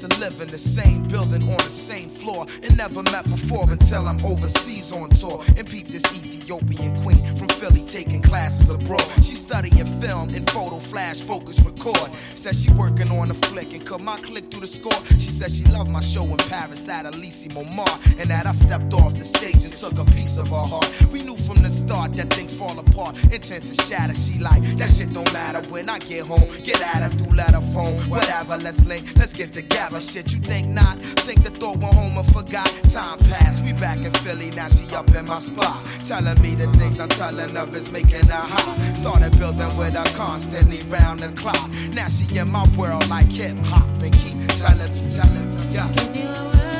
To 0.00 0.20
live 0.20 0.40
in 0.40 0.48
the 0.48 0.58
same 0.58 1.02
building 1.04 1.42
on 1.42 1.56
the 1.56 1.70
same 1.70 2.08
floor. 2.08 2.46
And 2.62 2.76
never 2.76 3.02
met 3.04 3.24
before 3.24 3.70
until 3.70 4.06
I'm 4.06 4.24
overseas 4.24 4.92
on 4.92 5.10
tour. 5.10 5.42
And 5.56 5.68
peep 5.68 5.88
this 5.88 6.04
Ethiopian 6.04 6.37
queen 6.56 7.36
from 7.36 7.48
Philly 7.48 7.84
taking 7.84 8.22
classes 8.22 8.70
abroad. 8.70 9.04
She 9.22 9.34
studying 9.34 9.84
film 10.00 10.30
and 10.30 10.48
photo 10.50 10.78
flash 10.78 11.20
focus 11.20 11.60
record. 11.60 12.10
Says 12.34 12.62
she 12.62 12.72
working 12.72 13.10
on 13.10 13.30
a 13.30 13.34
flick 13.34 13.74
and 13.74 13.84
cut 13.84 14.00
my 14.00 14.16
click 14.16 14.50
through 14.50 14.62
the 14.62 14.66
score. 14.66 15.04
She 15.18 15.28
says 15.28 15.58
she 15.58 15.64
loved 15.64 15.90
my 15.90 16.00
show 16.00 16.24
in 16.24 16.36
Paris 16.36 16.88
at 16.88 17.04
Elysee 17.04 17.50
Montmartre 17.52 18.20
and 18.20 18.30
that 18.30 18.46
I 18.46 18.52
stepped 18.52 18.94
off 18.94 19.14
the 19.14 19.24
stage 19.24 19.64
and 19.64 19.72
took 19.72 19.98
a 19.98 20.04
piece 20.04 20.38
of 20.38 20.48
her 20.48 20.56
heart. 20.56 20.88
We 21.12 21.22
knew 21.22 21.36
from 21.36 21.62
the 21.62 21.70
start 21.70 22.14
that 22.14 22.32
things 22.32 22.56
fall 22.56 22.78
apart, 22.78 23.16
intent 23.24 23.64
to 23.64 23.82
shatter. 23.82 24.14
She 24.14 24.38
like 24.38 24.62
that 24.78 24.90
shit 24.90 25.12
don't 25.12 25.30
matter 25.32 25.60
when 25.70 25.88
I 25.90 25.98
get 25.98 26.24
home. 26.24 26.48
Get 26.62 26.80
at 26.80 27.02
her 27.02 27.10
through 27.10 27.36
letter 27.36 27.60
phone, 27.74 27.94
whatever. 28.08 28.56
Let's 28.56 28.84
link, 28.86 29.04
let's 29.16 29.34
get 29.34 29.52
together. 29.52 30.00
Shit, 30.00 30.32
you 30.32 30.40
think 30.40 30.68
not? 30.68 30.98
Think 31.26 31.42
the 31.42 31.50
thought 31.50 31.76
went 31.78 31.94
home 31.94 32.16
and 32.16 32.32
forgot. 32.32 32.68
Time 32.90 33.18
passed, 33.30 33.62
we 33.62 33.72
back 33.74 33.98
in 33.98 34.12
Philly. 34.24 34.50
Now 34.50 34.68
she 34.68 34.94
up 34.94 35.14
in 35.14 35.26
my 35.26 35.36
spot, 35.36 35.76
telling 36.06 36.37
me 36.40 36.54
the 36.54 36.66
things 36.78 37.00
I'm 37.00 37.08
telling 37.08 37.54
her 37.54 37.76
is 37.76 37.90
making 37.90 38.28
her 38.28 38.46
hot. 38.52 38.96
Started 38.96 39.36
building 39.38 39.76
with 39.76 39.94
her 39.94 40.16
constantly 40.16 40.80
round 40.88 41.20
the 41.20 41.28
clock. 41.40 41.70
Now 41.92 42.08
she 42.08 42.38
in 42.38 42.50
my 42.50 42.66
world 42.76 43.08
like 43.08 43.30
hip 43.30 43.56
hop 43.64 43.88
and 44.02 44.12
keep 44.12 44.46
telling 44.58 44.92
me, 44.92 45.10
telling 45.10 45.48
me, 45.54 45.74
yeah. 45.74 46.77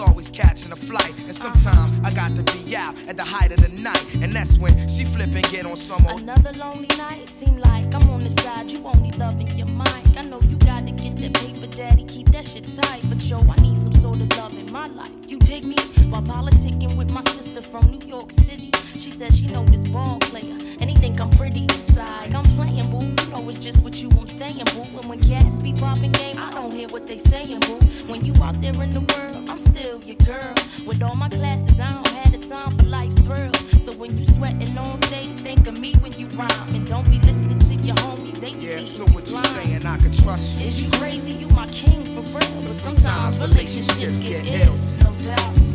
Always 0.00 0.28
catching 0.28 0.72
a 0.72 0.76
flight. 0.76 1.12
And 1.20 1.34
sometimes 1.34 1.92
I 2.04 2.12
got 2.12 2.34
to 2.36 2.42
be 2.56 2.76
out 2.76 2.94
at 3.06 3.16
the 3.16 3.24
height 3.24 3.52
of 3.52 3.60
the 3.60 3.68
night. 3.80 4.04
And 4.22 4.32
that's 4.32 4.58
when 4.58 4.88
she 4.88 5.04
flip 5.04 5.30
and 5.34 5.44
get 5.50 5.66
on 5.66 5.76
some 5.76 6.04
old. 6.06 6.22
Another 6.22 6.52
lonely 6.58 6.88
night, 6.98 7.28
seem 7.28 7.56
like 7.58 7.94
I'm 7.94 8.08
on 8.10 8.20
the 8.20 8.28
side. 8.28 8.72
You 8.72 8.80
only 8.84 9.12
loving 9.12 9.50
your 9.56 9.68
mic. 9.68 10.16
I 10.16 10.22
know 10.22 10.40
you 10.42 10.56
gotta 10.58 10.92
get 10.92 11.16
that 11.16 11.34
paper, 11.34 11.66
daddy. 11.66 12.04
Keep 12.04 12.28
that 12.28 12.44
shit 12.44 12.64
tight. 12.64 13.02
But 13.08 13.22
yo, 13.28 13.38
I 13.38 13.56
need 13.62 13.76
some 13.76 13.92
sort 13.92 14.20
of 14.20 14.28
love 14.38 14.56
in 14.58 14.70
my 14.72 14.86
life. 14.88 15.10
You 15.26 15.38
dig 15.38 15.64
me? 15.64 15.76
While 16.10 16.22
politicking 16.22 16.96
with 16.96 17.12
my 17.12 17.20
sister 17.20 17.62
from 17.62 17.86
New 17.86 18.04
York 18.04 18.32
City. 18.32 18.70
She 18.98 19.10
says 19.10 19.38
she 19.38 19.46
know 19.46 19.64
this 19.64 19.88
ball 19.88 20.18
player. 20.18 20.58
And 20.80 20.90
he 20.90 20.96
think 20.96 21.20
I'm 21.20 21.30
pretty 21.30 21.68
side. 21.68 22.34
I'm 22.34 22.42
playing, 22.56 22.90
boo. 22.90 23.06
You 23.06 23.30
know 23.30 23.48
it's 23.48 23.60
just 23.60 23.84
with 23.84 24.02
you 24.02 24.10
I'm 24.18 24.26
staying, 24.26 24.64
boo. 24.74 24.82
And 24.98 25.08
when 25.08 25.20
cats 25.20 25.60
be 25.60 25.72
popping 25.72 26.10
game, 26.12 26.36
I 26.36 26.50
don't 26.50 26.72
hear 26.72 26.88
what 26.88 27.06
they 27.06 27.16
saying, 27.16 27.60
boo. 27.60 27.78
When 28.10 28.24
you 28.24 28.34
out 28.42 28.60
there 28.60 28.74
in 28.82 28.92
the 28.92 29.00
world, 29.00 29.48
I'm 29.48 29.58
still 29.58 30.02
your 30.02 30.16
girl. 30.16 30.54
With 30.84 31.00
all 31.02 31.14
my 31.14 31.28
classes, 31.28 31.78
I 31.78 31.92
don't 31.92 32.08
have 32.08 32.32
the 32.32 32.38
time 32.38 32.76
for 32.76 32.86
life's 32.86 33.20
thrills. 33.20 33.84
So 33.84 33.92
when 33.92 34.18
you 34.18 34.24
sweating 34.24 34.76
on 34.76 34.96
stage, 34.96 35.38
think 35.38 35.68
of 35.68 35.78
me 35.78 35.94
when 36.00 36.12
you 36.14 36.26
rhyme. 36.28 36.74
And 36.74 36.86
don't 36.88 37.08
be 37.08 37.20
listening 37.20 37.60
to 37.60 37.74
your 37.86 37.96
homies, 37.96 38.40
they 38.40 38.54
be 38.54 38.66
Yeah, 38.66 38.84
so 38.84 39.04
what 39.14 39.30
you 39.30 39.38
saying? 39.38 39.86
I 39.86 39.96
can 39.98 40.12
trust 40.12 40.58
you. 40.58 40.66
Is 40.66 40.84
you 40.84 40.90
crazy? 40.98 41.32
You 41.32 41.48
my 41.50 41.68
king 41.68 42.02
for 42.14 42.22
real. 42.36 42.62
But 42.62 42.70
sometimes 42.70 43.38
relationships 43.38 44.18
get 44.18 44.44
ill, 44.46 44.76
no 45.04 45.12
doubt. 45.22 45.69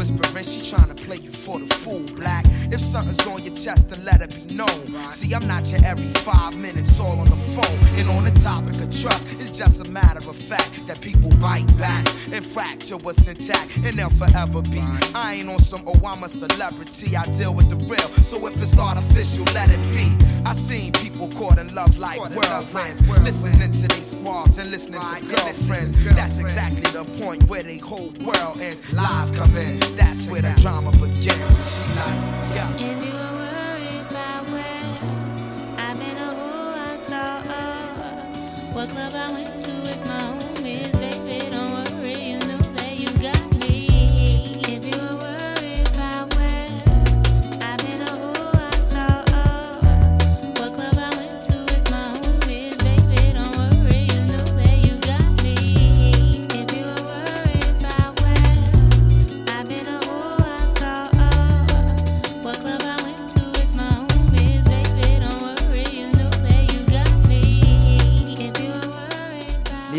Whispering, 0.00 0.44
she 0.44 0.60
to 0.88 0.94
play 0.94 1.16
you 1.16 1.30
for 1.30 1.58
the 1.58 1.66
fool, 1.74 2.02
black. 2.16 2.46
If 2.72 2.80
something's 2.80 3.20
on 3.26 3.42
your 3.42 3.54
chest, 3.54 3.90
then 3.90 4.02
let 4.02 4.22
it 4.22 4.34
be 4.34 4.54
known. 4.54 4.86
See, 5.12 5.34
I'm 5.34 5.46
not 5.46 5.70
your 5.70 5.84
every 5.84 6.08
five 6.24 6.56
minutes 6.56 6.98
all 6.98 7.20
on 7.20 7.26
the 7.26 7.36
phone. 7.36 7.78
And 7.98 8.08
on 8.08 8.24
the 8.24 8.30
topic 8.40 8.76
of 8.76 8.88
trust, 9.02 9.38
it's 9.42 9.50
just 9.50 9.86
a 9.86 9.90
matter 9.90 10.26
of 10.26 10.36
fact 10.36 10.86
that 10.86 11.02
people 11.02 11.28
bite 11.36 11.66
back 11.76 12.06
and 12.32 12.44
fracture 12.46 12.96
what's 12.96 13.28
intact, 13.28 13.76
and 13.76 13.92
they'll 13.98 14.08
forever 14.08 14.62
be. 14.62 14.80
I 15.14 15.34
ain't 15.40 15.50
on 15.50 15.58
some, 15.58 15.82
oh, 15.86 16.00
I'm 16.06 16.22
a 16.24 16.28
celebrity, 16.28 17.14
I 17.14 17.24
deal 17.32 17.52
with 17.52 17.68
the 17.68 17.76
real. 17.76 18.08
So 18.22 18.46
if 18.46 18.56
it's 18.56 18.78
artificial, 18.78 19.44
let 19.52 19.68
it 19.70 19.82
be. 19.92 20.06
I 20.46 20.54
seen 20.54 20.92
people 20.92 21.09
caught 21.28 21.58
in 21.58 21.74
love 21.74 21.98
like 21.98 22.18
whirlwinds, 22.18 23.00
listening 23.22 23.70
to 23.70 23.88
these 23.94 24.10
squads 24.10 24.58
and 24.58 24.70
listening 24.70 25.00
to 25.00 25.26
girlfriends. 25.26 25.92
That's 26.14 26.38
exactly 26.38 26.82
the 26.82 27.04
point 27.22 27.44
where 27.44 27.62
the 27.62 27.78
whole 27.78 28.12
world 28.24 28.60
ends. 28.60 28.80
Lies 28.92 29.30
come 29.30 29.56
in, 29.56 29.78
that's 29.96 30.26
where 30.26 30.42
the 30.42 30.54
drama 30.60 30.92
begins. 30.92 31.40
And 31.40 31.64
she 31.66 31.84
like, 31.96 32.20
yeah. 32.54 33.06
What 38.72 38.88
club 38.90 39.12
I 39.14 39.32
went 39.32 39.60
to 39.62 39.72
with 39.82 40.06
my 40.06 40.20
homies, 40.20 40.49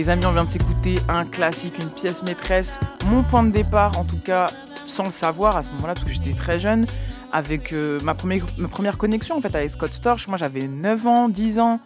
Les 0.02 0.10
amis, 0.10 0.26
on 0.26 0.32
vient 0.32 0.46
de 0.46 0.50
s'écouter 0.50 0.96
un 1.08 1.26
classique, 1.26 1.78
une 1.78 1.92
pièce 1.92 2.24
maîtresse. 2.24 2.80
Mon 3.06 3.22
point 3.22 3.44
de 3.44 3.52
départ, 3.52 4.00
en 4.00 4.04
tout 4.04 4.18
cas, 4.18 4.48
sans 4.84 5.04
le 5.06 5.12
savoir 5.12 5.58
à 5.58 5.62
ce 5.62 5.70
moment-là, 5.74 5.94
parce 5.94 6.04
que 6.08 6.12
j'étais 6.12 6.34
très 6.34 6.58
jeune, 6.58 6.88
avec 7.32 7.72
euh, 7.72 8.00
ma, 8.02 8.16
première, 8.16 8.98
connexion 8.98 9.38
en 9.38 9.42
fait 9.42 9.54
avec 9.54 9.70
Scott 9.70 9.94
Storch. 9.94 10.28
Moi 10.28 10.40
j'avais 10.40 10.68
9 10.68 11.06
ans, 11.06 11.30
10 11.30 11.60
ans. 11.60 11.80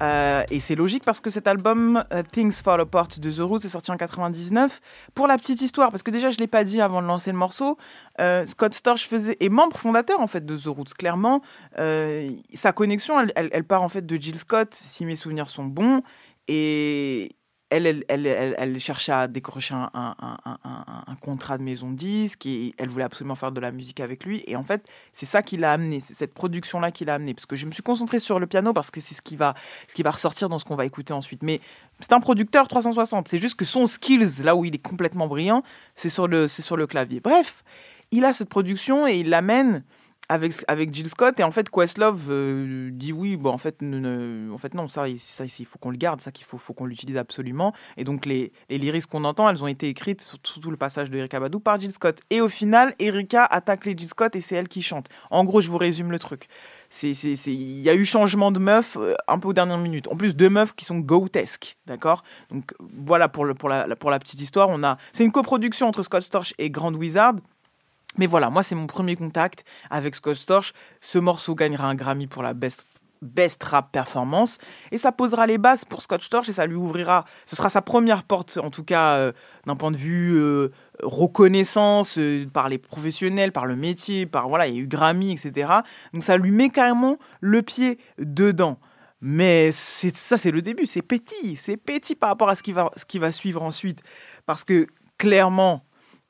Euh, 0.00 0.44
et 0.48 0.60
c'est 0.60 0.76
logique 0.76 1.02
parce 1.04 1.18
que 1.18 1.28
cet 1.28 1.48
album 1.48 2.04
euh, 2.12 2.22
Things 2.30 2.52
Fall 2.52 2.82
Apart 2.82 3.08
de 3.18 3.32
The 3.32 3.40
Roots 3.40 3.64
est 3.64 3.68
sorti 3.68 3.90
en 3.90 3.96
99. 3.96 4.80
Pour 5.16 5.26
la 5.26 5.36
petite 5.36 5.60
histoire, 5.60 5.90
parce 5.90 6.04
que 6.04 6.12
déjà 6.12 6.30
je 6.30 6.38
l'ai 6.38 6.46
pas 6.46 6.62
dit 6.62 6.80
avant 6.80 7.02
de 7.02 7.08
lancer 7.08 7.32
le 7.32 7.36
morceau, 7.38 7.78
Scott 8.46 8.74
Storch 8.74 9.08
faisait 9.08 9.36
est 9.40 9.48
membre 9.48 9.76
fondateur 9.76 10.20
en 10.20 10.28
fait 10.28 10.46
de 10.46 10.56
The 10.56 10.66
Roots. 10.66 10.94
Clairement, 10.96 11.42
sa 11.76 12.72
connexion, 12.72 13.18
elle, 13.18 13.32
elle- 13.34 13.50
elle 13.50 13.64
part 13.64 13.82
en 13.82 13.88
fait 13.88 14.06
de 14.06 14.14
Jill 14.14 14.38
Scott, 14.38 14.68
si 14.72 15.04
mes 15.04 15.16
souvenirs 15.16 15.50
sont 15.50 15.64
bons, 15.64 16.02
et 16.46 17.34
elle, 17.70 18.78
cherchait 18.78 19.12
à 19.12 19.26
décrocher 19.28 19.74
un, 19.74 21.16
contrat 21.20 21.58
de 21.58 21.62
maison 21.62 21.90
de 21.90 21.96
disque 21.96 22.46
et 22.46 22.74
elle 22.78 22.88
voulait 22.88 23.04
absolument 23.04 23.34
faire 23.34 23.52
de 23.52 23.60
la 23.60 23.72
musique 23.72 24.00
avec 24.00 24.24
lui. 24.24 24.44
Et 24.46 24.54
en 24.54 24.62
fait, 24.62 24.86
c'est 25.12 25.26
ça 25.26 25.42
qui 25.42 25.56
l'a 25.56 25.72
amené, 25.72 26.00
c'est 26.00 26.14
cette 26.14 26.34
production-là 26.34 26.92
qui 26.92 27.04
l'a 27.04 27.14
amené. 27.14 27.34
Parce 27.34 27.46
que 27.46 27.56
je 27.56 27.66
me 27.66 27.72
suis 27.72 27.82
concentré 27.82 28.20
sur 28.20 28.38
le 28.38 28.46
piano 28.46 28.72
parce 28.72 28.90
que 28.90 29.00
c'est 29.00 29.14
ce 29.14 29.22
qui 29.22 29.36
va, 29.36 29.54
ressortir 30.04 30.48
dans 30.48 30.58
ce 30.58 30.64
qu'on 30.64 30.76
va 30.76 30.84
écouter 30.84 31.12
ensuite. 31.12 31.42
Mais 31.42 31.60
c'est 32.00 32.12
un 32.12 32.20
producteur 32.20 32.68
360. 32.68 33.28
C'est 33.28 33.38
juste 33.38 33.56
que 33.56 33.64
son 33.64 33.86
skills, 33.86 34.42
là 34.42 34.54
où 34.54 34.64
il 34.64 34.74
est 34.74 34.82
complètement 34.82 35.26
brillant, 35.26 35.62
c'est 35.96 36.10
sur 36.10 36.28
le 36.28 36.86
clavier. 36.86 37.20
Bref, 37.20 37.64
il 38.12 38.24
a 38.24 38.32
cette 38.32 38.48
production 38.48 39.06
et 39.06 39.18
il 39.18 39.30
l'amène 39.30 39.82
avec, 40.28 40.52
avec 40.68 40.92
Jill 40.92 41.08
Scott 41.08 41.38
et 41.38 41.44
en 41.44 41.50
fait 41.50 41.70
Questlove 41.70 42.24
euh, 42.30 42.90
dit 42.92 43.12
oui 43.12 43.36
bon 43.36 43.50
en 43.50 43.58
fait 43.58 43.80
en 43.82 44.58
fait 44.58 44.74
non 44.74 44.88
ça 44.88 45.08
il- 45.08 45.18
ça 45.20 45.44
faut 45.66 45.78
qu'on 45.78 45.90
le 45.90 45.96
garde 45.96 46.20
ça 46.20 46.32
qu'il 46.32 46.44
faut 46.44 46.58
faut 46.58 46.74
qu'on 46.74 46.86
l'utilise 46.86 47.16
absolument. 47.16 47.72
Et 47.96 48.04
donc 48.04 48.26
les, 48.26 48.52
les 48.68 48.78
lyrics 48.78 49.06
qu'on 49.06 49.24
entend 49.24 49.48
elles 49.48 49.62
ont 49.62 49.66
été 49.68 49.88
écrites 49.88 50.20
sur 50.22 50.38
tout 50.38 50.60
tout 50.60 50.70
le 50.70 50.76
passage 50.76 51.10
de 51.10 51.18
Erika 51.18 51.38
Badu 51.40 51.60
par 51.60 51.78
Jill 51.80 51.92
Scott. 51.92 52.20
Et 52.30 52.40
au 52.40 52.48
final 52.48 52.94
Erika 52.98 53.44
attaque 53.44 53.86
les 53.86 53.96
Jill 53.96 54.08
Scott 54.08 54.34
et 54.36 54.40
c'est 54.40 54.56
elle 54.56 54.68
qui 54.68 54.82
chante. 54.82 55.08
En 55.30 55.44
gros 55.44 55.60
je 55.60 55.70
vous 55.70 55.78
résume 55.78 56.10
le 56.10 56.18
truc. 56.18 56.48
Il 57.02 57.80
y 57.80 57.90
a 57.90 57.94
eu 57.94 58.04
changement 58.04 58.52
de 58.52 58.58
meufs 58.60 58.96
euh, 58.96 59.14
un 59.28 59.38
peu 59.38 59.48
aux 59.48 59.52
dernières 59.52 59.78
minutes. 59.78 60.08
En 60.08 60.16
plus 60.16 60.34
deux 60.36 60.50
meufs 60.50 60.74
qui 60.74 60.84
sont 60.84 60.98
goatesques 60.98 61.76
d'accord? 61.86 62.22
Donc 62.50 62.74
voilà 62.80 63.28
pour 63.28 63.44
le 63.44 63.54
pour 63.54 63.68
la 63.68 63.94
pour 63.96 64.10
la 64.10 64.18
petite 64.18 64.40
histoire. 64.40 64.68
On 64.70 64.82
a 64.82 64.98
c'est 65.12 65.24
une 65.24 65.32
coproduction 65.32 65.86
entre 65.88 66.02
Scott 66.02 66.22
Storch 66.22 66.54
et 66.58 66.70
Grand 66.70 66.94
Wizard 66.94 67.34
mais 68.18 68.26
voilà, 68.26 68.50
moi, 68.50 68.62
c'est 68.62 68.74
mon 68.74 68.86
premier 68.86 69.16
contact 69.16 69.64
avec 69.90 70.14
Scott 70.14 70.36
Storch. 70.36 70.72
Ce 71.00 71.18
morceau 71.18 71.54
gagnera 71.54 71.86
un 71.86 71.94
Grammy 71.94 72.26
pour 72.26 72.42
la 72.42 72.54
best, 72.54 72.86
best 73.22 73.62
rap 73.64 73.92
performance. 73.92 74.58
Et 74.90 74.98
ça 74.98 75.12
posera 75.12 75.46
les 75.46 75.58
bases 75.58 75.84
pour 75.84 76.02
Scott 76.02 76.22
Storch 76.22 76.48
et 76.48 76.52
ça 76.52 76.66
lui 76.66 76.76
ouvrira. 76.76 77.24
Ce 77.44 77.56
sera 77.56 77.70
sa 77.70 77.82
première 77.82 78.22
porte, 78.22 78.58
en 78.62 78.70
tout 78.70 78.84
cas, 78.84 79.16
euh, 79.16 79.32
d'un 79.66 79.76
point 79.76 79.90
de 79.90 79.96
vue 79.96 80.36
euh, 80.36 80.72
reconnaissance 81.02 82.18
euh, 82.18 82.46
par 82.52 82.68
les 82.68 82.78
professionnels, 82.78 83.52
par 83.52 83.66
le 83.66 83.76
métier, 83.76 84.26
par. 84.26 84.48
Voilà, 84.48 84.66
il 84.68 84.74
y 84.74 84.78
a 84.78 84.82
eu 84.82 84.86
Grammy, 84.86 85.32
etc. 85.32 85.72
Donc 86.12 86.24
ça 86.24 86.36
lui 86.36 86.50
met 86.50 86.70
carrément 86.70 87.18
le 87.40 87.62
pied 87.62 87.98
dedans. 88.18 88.78
Mais 89.22 89.72
c'est 89.72 90.14
ça, 90.14 90.36
c'est 90.36 90.50
le 90.50 90.62
début. 90.62 90.86
C'est 90.86 91.02
petit. 91.02 91.56
C'est 91.56 91.76
petit 91.76 92.14
par 92.14 92.28
rapport 92.28 92.48
à 92.48 92.54
ce 92.54 92.62
qui 92.62 92.72
va, 92.72 92.90
ce 92.96 93.04
qui 93.04 93.18
va 93.18 93.32
suivre 93.32 93.62
ensuite. 93.62 94.02
Parce 94.44 94.62
que 94.62 94.86
clairement, 95.18 95.85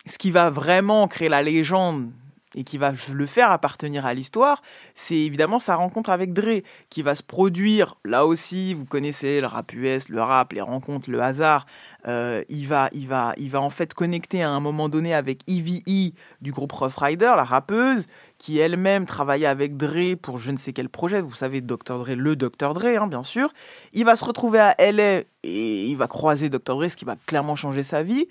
ce 0.07 0.19
qui 0.19 0.31
va 0.31 0.51
vraiment 0.51 1.09
créer 1.09 1.29
la 1.29 1.43
légende 1.43 2.11
et 2.57 2.65
qui 2.65 2.79
va 2.79 2.93
le 3.13 3.27
faire 3.27 3.51
appartenir 3.51 4.07
à 4.07 4.15
l'histoire, 4.15 4.63
c'est 4.95 5.17
évidemment 5.17 5.59
sa 5.59 5.77
rencontre 5.77 6.09
avec 6.09 6.33
Dre, 6.33 6.63
qui 6.89 7.03
va 7.03 7.15
se 7.15 7.23
produire, 7.23 7.97
là 8.05 8.25
aussi, 8.25 8.73
vous 8.73 8.87
connaissez 8.87 9.41
le 9.43 9.47
rap 9.47 9.73
US, 9.75 10.09
le 10.09 10.23
rap, 10.23 10.55
les 10.55 10.63
rencontres, 10.63 11.11
le 11.11 11.21
hasard, 11.21 11.67
euh, 12.09 12.43
il, 12.49 12.67
va, 12.67 12.89
il, 12.93 13.09
va, 13.09 13.35
il 13.37 13.51
va 13.51 13.61
en 13.61 13.69
fait 13.69 13.93
connecter 13.93 14.43
à 14.43 14.49
un 14.49 14.61
moment 14.61 14.89
donné 14.89 15.13
avec 15.13 15.41
EVE 15.49 16.13
du 16.41 16.53
groupe 16.53 16.73
Rough 16.73 16.97
Rider, 16.97 17.33
la 17.37 17.45
rappeuse, 17.45 18.07
qui 18.39 18.59
elle-même 18.59 19.05
travaillait 19.05 19.47
avec 19.47 19.77
Dre 19.77 20.17
pour 20.17 20.39
je 20.39 20.51
ne 20.51 20.57
sais 20.57 20.73
quel 20.73 20.89
projet, 20.89 21.21
vous 21.21 21.35
savez, 21.35 21.61
Dr. 21.61 21.99
Dre, 21.99 22.15
le 22.15 22.37
Dr. 22.37 22.73
Dre, 22.73 22.87
hein, 22.87 23.07
bien 23.07 23.23
sûr. 23.23 23.53
Il 23.93 24.07
va 24.07 24.17
se 24.17 24.25
retrouver 24.25 24.61
à 24.61 24.75
LA 24.79 25.23
et 25.43 25.87
il 25.87 25.97
va 25.97 26.07
croiser 26.07 26.49
Dr. 26.49 26.77
Dre, 26.77 26.89
ce 26.89 26.97
qui 26.97 27.05
va 27.05 27.17
clairement 27.27 27.57
changer 27.57 27.83
sa 27.83 28.03
vie. 28.03 28.29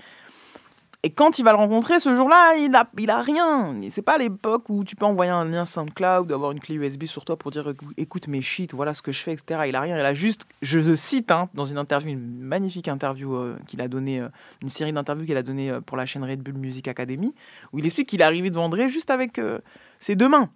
Et 1.06 1.12
quand 1.12 1.38
il 1.38 1.45
va 1.45 1.51
le 1.51 1.58
rencontrer, 1.58 1.99
ce 1.99 2.16
jour-là, 2.16 2.56
il 2.58 2.74
a, 2.74 2.89
il 2.97 3.12
a 3.12 3.22
rien. 3.22 3.80
C'est 3.91 4.01
pas 4.01 4.18
l'époque 4.18 4.72
où 4.72 4.84
tu 4.84 4.95
peux 4.95 5.06
envoyer 5.06 5.30
un 5.30 5.45
lien 5.45 5.64
SoundCloud, 5.64 6.32
avoir 6.32 6.49
une 6.51 6.60
clé 6.60 6.74
USB 6.74 7.03
sur 7.03 7.24
toi 7.24 7.38
pour 7.38 7.51
dire 7.51 7.70
écou- 7.70 7.91
écoute 7.95 8.28
mes 8.28 8.41
shit, 8.41 8.74
voilà 8.74 8.95
ce 8.95 9.03
que 9.03 9.12
je 9.12 9.22
fais, 9.22 9.32
etc. 9.32 9.66
Il 9.68 9.76
a 9.76 9.82
rien. 9.82 9.99
Il 9.99 10.03
a 10.03 10.16
juste, 10.16 10.47
je 10.64 10.80
le 10.80 10.95
cite 10.95 11.30
hein, 11.30 11.47
dans 11.53 11.64
une 11.66 11.78
interview, 11.78 12.10
une 12.10 12.39
magnifique 12.39 12.88
interview 12.88 13.36
euh, 13.36 13.56
qu'il 13.68 13.82
a 13.82 13.88
donnée, 13.88 14.20
euh, 14.20 14.30
une 14.64 14.70
série 14.70 14.93
d'interviews 14.93 15.28
qu'il 15.28 15.38
a 15.38 15.43
donnée 15.43 15.70
euh, 15.70 15.80
pour 15.80 15.95
la 15.95 16.08
chaîne 16.08 16.24
Red 16.24 16.41
Bull 16.41 16.56
Music 16.56 16.88
Academy, 16.88 17.36
où 17.72 17.78
il 17.78 17.86
explique 17.86 18.10
qu'il 18.10 18.22
est 18.22 18.26
arrivé 18.26 18.49
devant 18.49 18.68
Dre 18.68 18.88
juste 18.88 19.12
avec 19.12 19.39
ses 19.99 20.16
deux 20.16 20.28
mains. 20.28 20.49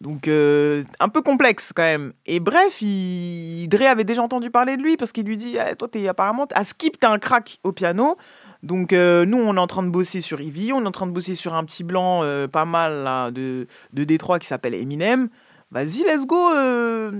Donc, 0.00 0.26
un 0.26 1.08
peu 1.08 1.22
complexe 1.22 1.72
quand 1.72 1.82
même. 1.82 2.12
Et 2.26 2.40
bref, 2.40 2.82
il... 2.82 3.68
Dre 3.68 3.84
avait 3.84 4.02
déjà 4.02 4.22
entendu 4.22 4.50
parler 4.50 4.76
de 4.76 4.82
lui 4.82 4.96
parce 4.96 5.12
qu'il 5.12 5.24
lui 5.24 5.36
dit 5.36 5.56
Eh, 5.56 5.76
Toi, 5.76 5.86
t'es 5.86 6.08
apparemment, 6.08 6.48
à 6.52 6.64
Skip, 6.64 6.98
t'es 6.98 7.06
un 7.06 7.20
crack 7.20 7.60
au 7.62 7.70
piano. 7.70 8.16
Donc, 8.62 8.92
euh, 8.92 9.24
nous, 9.24 9.38
on 9.38 9.56
est 9.56 9.60
en 9.60 9.66
train 9.66 9.82
de 9.82 9.90
bosser 9.90 10.20
sur 10.20 10.40
Ivy, 10.40 10.72
on 10.72 10.82
est 10.84 10.86
en 10.86 10.92
train 10.92 11.06
de 11.06 11.12
bosser 11.12 11.34
sur 11.34 11.54
un 11.54 11.64
petit 11.64 11.82
blanc 11.82 12.20
euh, 12.22 12.46
pas 12.46 12.64
mal 12.64 13.32
de, 13.32 13.66
de 13.92 14.04
Détroit 14.04 14.38
qui 14.38 14.46
s'appelle 14.46 14.74
Eminem. 14.74 15.28
Vas-y, 15.72 16.04
let's 16.04 16.26
go. 16.26 16.50
euh, 16.54 17.10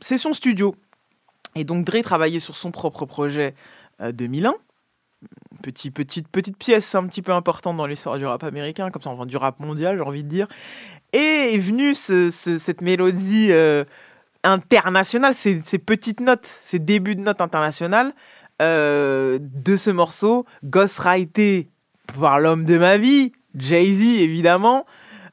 Session 0.00 0.32
studio. 0.32 0.74
Et 1.54 1.64
donc, 1.64 1.84
Dre 1.84 2.00
travaillait 2.02 2.38
sur 2.40 2.56
son 2.56 2.70
propre 2.70 3.04
projet 3.04 3.54
euh, 4.00 4.12
2001. 4.12 4.54
Petit, 5.62 5.90
petite, 5.90 6.28
petite 6.28 6.56
pièce 6.58 6.94
un 6.94 7.06
petit 7.06 7.22
peu 7.22 7.32
importante 7.32 7.76
dans 7.76 7.86
l'histoire 7.86 8.18
du 8.18 8.26
rap 8.26 8.42
américain, 8.44 8.90
comme 8.90 9.00
ça, 9.02 9.10
enfin, 9.10 9.24
du 9.26 9.36
rap 9.36 9.60
mondial, 9.60 9.96
j'ai 9.96 10.02
envie 10.02 10.24
de 10.24 10.28
dire. 10.28 10.46
Et 11.12 11.54
est 11.54 11.58
venue 11.58 11.94
ce- 11.94 12.30
ce- 12.30 12.58
cette 12.58 12.80
mélodie 12.80 13.48
euh, 13.50 13.84
internationale, 14.42 15.34
ces 15.34 15.60
petites 15.78 16.20
notes, 16.20 16.44
ces 16.46 16.78
débuts 16.78 17.16
de 17.16 17.20
notes 17.22 17.40
internationales 17.40 18.12
euh, 18.62 19.38
de 19.40 19.76
ce 19.76 19.90
morceau, 19.90 20.46
ghostwrité 20.64 21.70
par 22.18 22.38
l'homme 22.38 22.64
de 22.64 22.78
ma 22.78 22.98
vie, 22.98 23.32
Jay-Z 23.56 24.20
évidemment, 24.20 24.86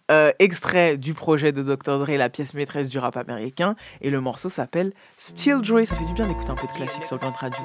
euh, 0.10 0.32
extrait 0.40 0.98
du 0.98 1.14
projet 1.14 1.52
de 1.52 1.62
Dr. 1.62 2.00
Dre, 2.00 2.18
la 2.18 2.30
pièce 2.30 2.54
maîtresse 2.54 2.90
du 2.90 3.00
rap 3.00 3.16
américain, 3.16 3.76
et 4.02 4.10
le 4.10 4.20
morceau 4.20 4.50
s'appelle 4.50 4.92
Still 5.18 5.62
Dre. 5.62 5.86
Ça 5.86 5.96
fait 5.96 6.06
du 6.06 6.14
bien 6.14 6.28
d'écouter 6.28 6.52
un 6.52 6.56
peu 6.56 6.68
de 6.68 6.74
classique 6.74 7.06
sur 7.06 7.18
Grand 7.18 7.32
Radio. 7.32 7.64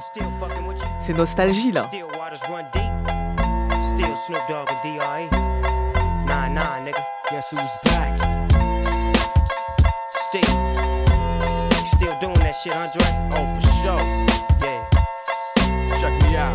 C'est 1.01 1.15
nostalgie 1.15 1.73
là. 1.73 1.89
Still 11.97 12.15
doing 12.21 12.35
that 12.35 12.53
shit, 12.53 12.75
Andre? 12.75 13.01
Oh, 13.33 13.59
for 13.59 13.69
sure. 13.81 14.26
Check 16.07 16.23
me 16.23 16.37
out. 16.37 16.55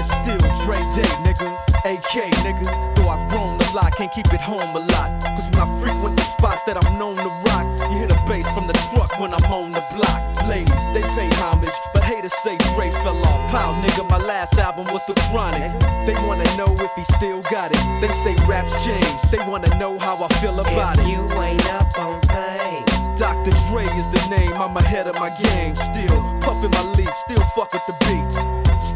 It's 0.00 0.08
still 0.08 0.38
Dre 0.64 0.80
Day, 0.96 1.12
nigga. 1.20 1.52
AK, 1.84 2.32
nigga. 2.40 2.64
Though 2.96 3.10
I've 3.10 3.28
grown 3.28 3.60
a 3.60 3.76
lot, 3.76 3.92
can't 3.94 4.10
keep 4.10 4.32
it 4.32 4.40
home 4.40 4.74
a 4.74 4.80
lot. 4.88 5.20
Cause 5.36 5.50
when 5.50 5.60
I 5.60 5.68
frequent 5.78 6.16
the 6.16 6.22
spots 6.22 6.62
that 6.62 6.82
I'm 6.82 6.98
known 6.98 7.16
to 7.16 7.28
rock, 7.44 7.66
you 7.90 7.98
hear 7.98 8.06
the 8.06 8.18
bass 8.26 8.48
from 8.54 8.68
the 8.68 8.72
truck 8.88 9.20
when 9.20 9.34
I'm 9.34 9.44
on 9.52 9.72
the 9.72 9.84
block. 9.94 10.48
Ladies, 10.48 10.86
they 10.94 11.02
pay 11.12 11.28
homage, 11.36 11.76
but 11.92 12.02
haters 12.04 12.32
say 12.42 12.56
Dre 12.72 12.90
fell 12.90 13.20
off. 13.26 13.50
How, 13.52 13.74
nigga, 13.84 14.08
my 14.08 14.16
last 14.16 14.56
album 14.56 14.86
was 14.86 15.04
The 15.04 15.12
Chronic. 15.28 15.70
They 16.06 16.14
wanna 16.26 16.48
know 16.56 16.74
if 16.80 16.92
he 16.96 17.04
still 17.18 17.42
got 17.52 17.70
it. 17.70 17.82
They 18.00 18.08
say 18.24 18.34
raps 18.46 18.82
change. 18.82 19.20
They 19.30 19.44
wanna 19.46 19.68
know 19.78 19.98
how 19.98 20.16
I 20.24 20.28
feel 20.40 20.58
about 20.58 20.96
If 20.96 21.04
it. 21.04 21.10
you 21.10 21.20
ain't 21.42 21.70
up 21.74 21.98
on 21.98 22.18
things. 22.22 22.87
Dr. 23.18 23.50
Dre 23.66 23.82
is 23.82 24.08
the 24.10 24.24
name, 24.30 24.52
I'm 24.52 24.76
ahead 24.76 25.08
of 25.08 25.16
my 25.16 25.28
game. 25.40 25.74
Still 25.74 26.22
puffin' 26.40 26.70
my 26.70 26.82
leaf, 26.94 27.10
still 27.16 27.42
fuck 27.56 27.72
with 27.72 27.84
the 27.86 27.92
beats. 28.06 28.67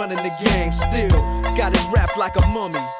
running 0.00 0.16
the 0.16 0.34
game, 0.42 0.72
still 0.72 1.10
got 1.58 1.74
it 1.74 1.92
wrapped 1.92 2.16
like 2.16 2.34
a 2.36 2.46
mummy. 2.46 2.99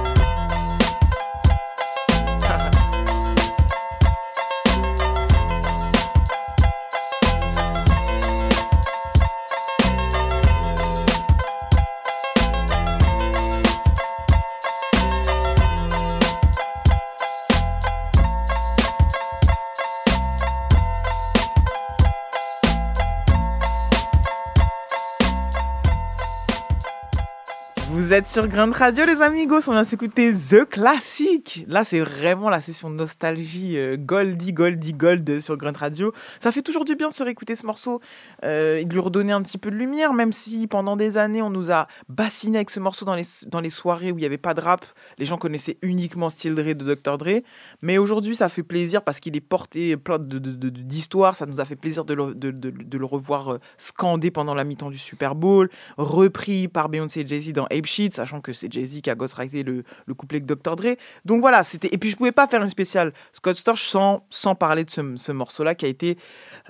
Vous 28.11 28.17
êtes 28.17 28.27
sur 28.27 28.45
Grunt 28.49 28.73
Radio, 28.73 29.05
les 29.05 29.21
amigos. 29.21 29.69
On 29.69 29.71
vient 29.71 29.85
s'écouter 29.85 30.33
The 30.33 30.65
Classic. 30.67 31.63
Là, 31.69 31.85
c'est 31.85 32.01
vraiment 32.01 32.49
la 32.49 32.59
session 32.59 32.89
nostalgie 32.89 33.77
euh, 33.77 33.95
Goldie, 33.95 34.51
Goldie, 34.51 34.91
Gold 34.91 35.39
sur 35.39 35.55
Grunt 35.55 35.77
Radio. 35.77 36.11
Ça 36.41 36.51
fait 36.51 36.61
toujours 36.61 36.83
du 36.83 36.97
bien 36.97 37.07
de 37.07 37.13
se 37.13 37.23
réécouter 37.23 37.55
ce 37.55 37.65
morceau 37.65 38.01
euh, 38.43 38.79
et 38.79 38.83
de 38.83 38.91
lui 38.91 38.99
redonner 38.99 39.31
un 39.31 39.41
petit 39.41 39.57
peu 39.57 39.71
de 39.71 39.77
lumière, 39.77 40.11
même 40.11 40.33
si 40.33 40.67
pendant 40.67 40.97
des 40.97 41.15
années, 41.15 41.41
on 41.41 41.49
nous 41.49 41.71
a 41.71 41.87
bassiné 42.09 42.57
avec 42.57 42.69
ce 42.69 42.81
morceau 42.81 43.05
dans 43.05 43.15
les, 43.15 43.23
dans 43.47 43.61
les 43.61 43.69
soirées 43.69 44.11
où 44.11 44.17
il 44.17 44.19
n'y 44.19 44.25
avait 44.25 44.37
pas 44.37 44.53
de 44.53 44.59
rap. 44.59 44.85
Les 45.17 45.25
gens 45.25 45.37
connaissaient 45.37 45.77
uniquement 45.81 46.29
Still 46.29 46.53
Dre 46.55 46.73
de 46.73 46.93
Dr. 46.93 47.17
Dre. 47.17 47.39
Mais 47.81 47.97
aujourd'hui, 47.97 48.35
ça 48.35 48.49
fait 48.49 48.61
plaisir 48.63 49.03
parce 49.03 49.21
qu'il 49.21 49.37
est 49.37 49.39
porté 49.39 49.95
plein 49.95 50.19
de- 50.19 50.37
de- 50.37 50.51
de- 50.51 50.67
d'histoires. 50.67 51.37
Ça 51.37 51.45
nous 51.45 51.61
a 51.61 51.63
fait 51.65 51.77
plaisir 51.77 52.03
de 52.03 52.13
le, 52.13 52.33
de 52.33 52.97
le 52.97 53.05
revoir 53.05 53.53
euh, 53.53 53.59
scandé 53.77 54.31
pendant 54.31 54.53
la 54.53 54.65
mi-temps 54.65 54.91
du 54.91 54.97
Super 54.97 55.33
Bowl, 55.33 55.69
repris 55.95 56.67
par 56.67 56.89
Beyoncé 56.89 57.21
et 57.21 57.25
Jay-Z 57.27 57.53
dans 57.53 57.67
Ape 57.67 57.85
Shit, 57.85 58.00
sachant 58.09 58.41
que 58.41 58.53
c'est 58.53 58.71
Jay-Z 58.71 59.01
qui 59.01 59.09
a 59.09 59.15
ghostwrité 59.15 59.63
le, 59.63 59.83
le 60.05 60.13
couplet 60.13 60.37
avec 60.37 60.45
Dr. 60.45 60.75
Dre. 60.75 60.95
Donc 61.25 61.41
voilà, 61.41 61.63
c'était. 61.63 61.89
Et 61.93 61.97
puis 61.97 62.09
je 62.09 62.17
pouvais 62.17 62.31
pas 62.31 62.47
faire 62.47 62.61
une 62.61 62.69
spéciale 62.69 63.13
Scott 63.31 63.55
Storch 63.55 63.83
sans, 63.83 64.25
sans 64.29 64.55
parler 64.55 64.85
de 64.85 64.89
ce, 64.89 65.01
ce 65.15 65.31
morceau-là 65.31 65.75
qui 65.75 65.85
a 65.85 65.89
été. 65.89 66.17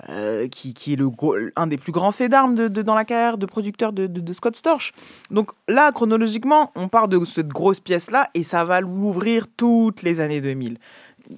euh, 0.08 0.48
qui, 0.48 0.74
qui 0.74 0.94
est 0.94 0.96
le 0.96 1.10
un 1.56 1.66
des 1.66 1.76
plus 1.76 1.92
grands 1.92 2.12
faits 2.12 2.30
d'armes 2.30 2.54
de, 2.54 2.68
dans 2.68 2.94
la 2.94 3.04
carrière 3.04 3.38
de 3.38 3.46
producteur 3.46 3.92
de 3.92 4.32
Scott 4.32 4.56
Storch. 4.56 4.92
Donc 5.30 5.50
là, 5.68 5.92
chronologiquement, 5.92 6.72
on 6.74 6.88
part 6.88 7.08
de 7.08 7.24
cette 7.24 7.48
grosse 7.48 7.80
pièce-là 7.80 8.30
et 8.34 8.44
ça 8.44 8.64
va 8.64 8.80
l'ouvrir 8.80 9.46
toutes 9.56 10.02
les 10.02 10.20
années 10.20 10.40
2000 10.40 10.78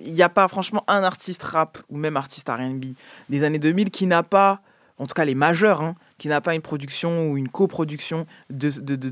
il 0.00 0.14
n'y 0.14 0.22
a 0.22 0.30
pas 0.30 0.48
franchement 0.48 0.82
un 0.88 1.02
artiste 1.04 1.42
rap 1.42 1.78
ou 1.90 1.98
même 1.98 2.16
artiste 2.16 2.48
R&B 2.48 2.94
des 3.28 3.44
années 3.44 3.58
2000 3.58 3.90
qui 3.90 4.06
n'a 4.06 4.22
pas, 4.22 4.60
en 4.98 5.06
tout 5.06 5.14
cas 5.14 5.26
les 5.26 5.34
majeurs, 5.34 5.82
hein, 5.82 5.94
qui 6.18 6.28
n'a 6.28 6.40
pas 6.40 6.54
une 6.54 6.62
production 6.62 7.30
ou 7.30 7.36
une 7.36 7.48
coproduction 7.48 8.26
de, 8.50 8.70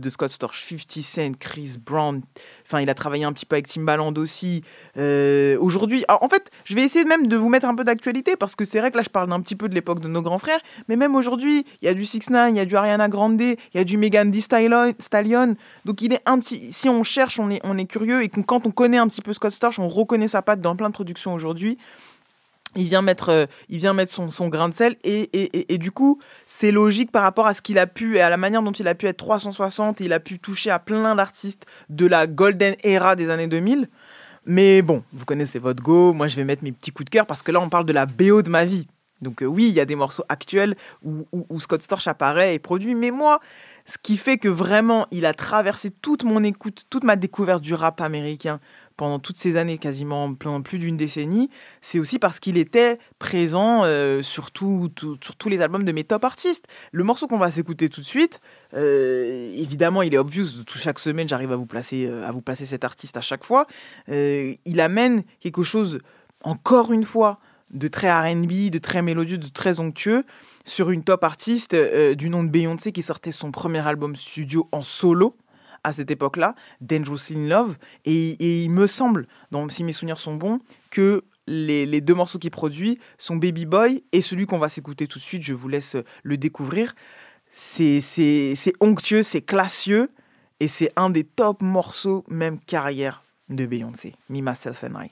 Scott 0.08 0.30
Storch. 0.30 0.64
50 0.68 1.02
Cent, 1.02 1.38
Chris 1.38 1.76
Brown, 1.84 2.22
enfin 2.66 2.80
il 2.80 2.88
a 2.90 2.94
travaillé 2.94 3.24
un 3.24 3.32
petit 3.32 3.46
peu 3.46 3.56
avec 3.56 3.68
Timbaland 3.68 4.14
aussi. 4.14 4.62
Euh, 4.96 5.56
Aujourd'hui, 5.60 6.04
alors, 6.08 6.22
en 6.22 6.28
fait, 6.28 6.50
je 6.64 6.74
vais 6.74 6.82
essayer 6.82 7.04
même 7.04 7.26
de 7.26 7.36
vous 7.36 7.48
mettre 7.48 7.66
un 7.66 7.74
peu 7.74 7.84
d'actualité 7.84 8.36
parce 8.36 8.54
que 8.54 8.64
c'est 8.64 8.78
vrai 8.78 8.90
que 8.90 8.96
là 8.96 9.02
je 9.02 9.10
parle 9.10 9.28
d'un 9.28 9.40
petit 9.40 9.56
peu 9.56 9.68
de 9.68 9.74
l'époque 9.74 10.00
de 10.00 10.08
nos 10.08 10.22
grands 10.22 10.38
frères, 10.38 10.60
mais 10.88 10.96
même 10.96 11.14
aujourd'hui, 11.14 11.64
il 11.80 11.86
y 11.86 11.88
a 11.88 11.94
du 11.94 12.04
6 12.04 12.30
9 12.30 12.50
il 12.50 12.56
y 12.56 12.60
a 12.60 12.64
du 12.64 12.76
Ariana 12.76 13.08
Grande, 13.08 13.40
il 13.40 13.56
y 13.74 13.78
a 13.78 13.84
du 13.84 13.96
Megan 13.96 14.30
Thee 14.30 14.40
Stallion. 14.40 15.54
Donc 15.84 16.02
il 16.02 16.12
est 16.12 16.22
un 16.26 16.38
petit, 16.38 16.72
si 16.72 16.88
on 16.88 17.02
cherche, 17.02 17.38
on 17.38 17.50
est, 17.50 17.86
curieux 17.86 18.22
et 18.22 18.28
quand 18.28 18.66
on 18.66 18.70
connaît 18.70 18.98
un 18.98 19.08
petit 19.08 19.22
peu 19.22 19.32
Scott 19.32 19.52
Storch, 19.52 19.78
on 19.78 19.88
reconnaît 19.88 20.28
sa 20.28 20.42
patte 20.42 20.60
dans 20.60 20.76
plein 20.76 20.88
de 20.88 20.94
productions 20.94 21.34
aujourd'hui. 21.34 21.78
Il 22.74 22.84
vient 22.84 23.02
mettre, 23.02 23.28
euh, 23.28 23.46
il 23.68 23.78
vient 23.78 23.92
mettre 23.92 24.10
son, 24.10 24.48
grain 24.48 24.68
de 24.68 24.74
sel 24.74 24.96
et, 25.04 25.28
et, 25.32 25.74
et, 25.74 25.78
du 25.78 25.90
coup, 25.90 26.18
c'est 26.46 26.72
logique 26.72 27.10
par 27.12 27.22
rapport 27.22 27.46
à 27.46 27.54
ce 27.54 27.60
qu'il 27.60 27.78
a 27.78 27.86
pu 27.86 28.16
et 28.16 28.20
à 28.22 28.30
la 28.30 28.36
manière 28.38 28.62
dont 28.62 28.72
il 28.72 28.88
a 28.88 28.94
pu 28.94 29.06
être 29.06 29.18
360 29.18 30.00
et 30.00 30.04
il 30.04 30.12
a 30.12 30.20
pu 30.20 30.38
toucher 30.38 30.70
à 30.70 30.78
plein 30.78 31.14
d'artistes 31.14 31.66
de 31.90 32.06
la 32.06 32.26
golden 32.26 32.74
era 32.82 33.14
des 33.14 33.28
années 33.30 33.48
2000. 33.48 33.88
Mais 34.46 34.82
bon, 34.82 35.04
vous 35.12 35.24
connaissez 35.24 35.58
votre 35.58 35.82
go, 35.82 36.12
moi 36.12 36.28
je 36.28 36.36
vais 36.36 36.44
mettre 36.44 36.64
mes 36.64 36.72
petits 36.72 36.90
coups 36.90 37.04
de 37.04 37.10
cœur 37.10 37.26
parce 37.26 37.42
que 37.42 37.52
là 37.52 37.60
on 37.60 37.68
parle 37.68 37.84
de 37.86 37.92
la 37.92 38.06
BO 38.06 38.42
de 38.42 38.50
ma 38.50 38.64
vie. 38.64 38.86
Donc 39.20 39.42
euh, 39.42 39.46
oui, 39.46 39.68
il 39.68 39.74
y 39.74 39.80
a 39.80 39.84
des 39.84 39.94
morceaux 39.94 40.24
actuels 40.28 40.74
où- 41.04 41.26
où 41.32 41.60
Scott 41.60 41.80
Storch 41.80 42.08
apparaît 42.08 42.54
et 42.54 42.58
produit, 42.58 42.96
mais 42.96 43.12
moi, 43.12 43.38
ce 43.84 43.96
qui 44.02 44.16
fait 44.16 44.36
que 44.38 44.48
vraiment 44.48 45.06
il 45.10 45.26
a 45.26 45.34
traversé 45.34 45.90
toute 45.90 46.24
mon 46.24 46.42
écoute, 46.42 46.84
toute 46.90 47.04
ma 47.04 47.16
découverte 47.16 47.62
du 47.62 47.74
rap 47.74 48.00
américain 48.00 48.58
pendant 48.96 49.18
toutes 49.18 49.36
ces 49.36 49.56
années, 49.56 49.78
quasiment 49.78 50.34
plus 50.34 50.78
d'une 50.78 50.96
décennie, 50.96 51.50
c'est 51.80 51.98
aussi 51.98 52.18
parce 52.18 52.40
qu'il 52.40 52.56
était 52.58 52.98
présent 53.18 53.82
euh, 53.84 54.22
sur, 54.22 54.50
tous 54.50 54.90
les 55.46 55.60
albums 55.60 55.84
de 55.84 55.92
mes 55.92 56.04
top 56.04 56.24
artistes. 56.24 56.66
Le 56.92 57.04
morceau 57.04 57.26
qu'on 57.26 57.38
va 57.38 57.50
s'écouter 57.50 57.88
tout 57.88 58.00
de 58.00 58.06
suite, 58.06 58.40
euh, 58.74 59.52
évidemment, 59.56 60.02
il 60.02 60.14
est 60.14 60.18
obvious. 60.18 60.62
Tout 60.66 60.78
chaque 60.78 60.98
semaine, 60.98 61.28
j'arrive 61.28 61.52
à 61.52 61.56
vous 61.56 61.66
placer, 61.66 62.06
euh, 62.06 62.26
à 62.26 62.32
vous 62.32 62.42
placer 62.42 62.66
cet 62.66 62.84
artiste 62.84 63.16
à 63.16 63.20
chaque 63.20 63.44
fois. 63.44 63.66
il 64.08 64.80
amène 64.80 65.22
quelque 65.40 65.62
chose, 65.62 66.00
encore 66.44 66.92
une 66.92 67.04
fois, 67.04 67.38
de 67.70 67.88
très 67.88 68.12
R&B, 68.12 68.70
de 68.70 68.78
très 68.78 69.00
mélodieux, 69.00 69.38
de 69.38 69.48
très 69.48 69.80
onctueux, 69.80 70.24
sur 70.64 70.90
une 70.90 71.02
top 71.02 71.24
artiste 71.24 71.74
du 72.14 72.28
nom 72.28 72.44
de 72.44 72.48
Beyoncé 72.48 72.92
qui 72.92 73.02
sortait 73.02 73.32
son 73.32 73.50
premier 73.50 73.86
album 73.86 74.14
studio 74.14 74.68
en 74.72 74.82
solo 74.82 75.36
à 75.84 75.92
cette 75.92 76.10
époque-là, 76.10 76.54
Dangerous 76.80 77.32
in 77.32 77.48
Love. 77.48 77.76
Et, 78.04 78.64
il 78.64 78.70
me 78.70 78.86
semble, 78.86 79.26
donc, 79.50 79.72
si 79.72 79.84
mes 79.84 79.92
souvenirs 79.92 80.18
sont 80.18 80.34
bons, 80.36 80.60
que 80.90 81.24
les, 81.46 82.00
deux 82.00 82.14
morceaux 82.14 82.38
qu'il 82.38 82.50
produit 82.50 82.98
sont 83.18 83.36
Baby 83.36 83.66
Boy 83.66 84.04
et 84.12 84.20
celui 84.20 84.46
qu'on 84.46 84.58
va 84.58 84.68
s'écouter 84.68 85.06
tout 85.06 85.18
de 85.18 85.24
suite, 85.24 85.42
je 85.42 85.54
vous 85.54 85.68
laisse 85.68 85.96
le 86.22 86.36
découvrir. 86.36 86.94
C'est 87.50 88.00
onctueux, 88.80 89.22
c'est 89.22 89.42
classieux 89.42 90.10
et 90.60 90.68
c'est 90.68 90.92
un 90.96 91.10
des 91.10 91.24
top 91.24 91.60
morceaux, 91.60 92.24
même 92.28 92.58
carrière, 92.60 93.24
de 93.48 93.66
Beyoncé, 93.66 94.14
Me, 94.28 94.40
Myself 94.40 94.84
and 94.84 94.94
I. 94.96 95.10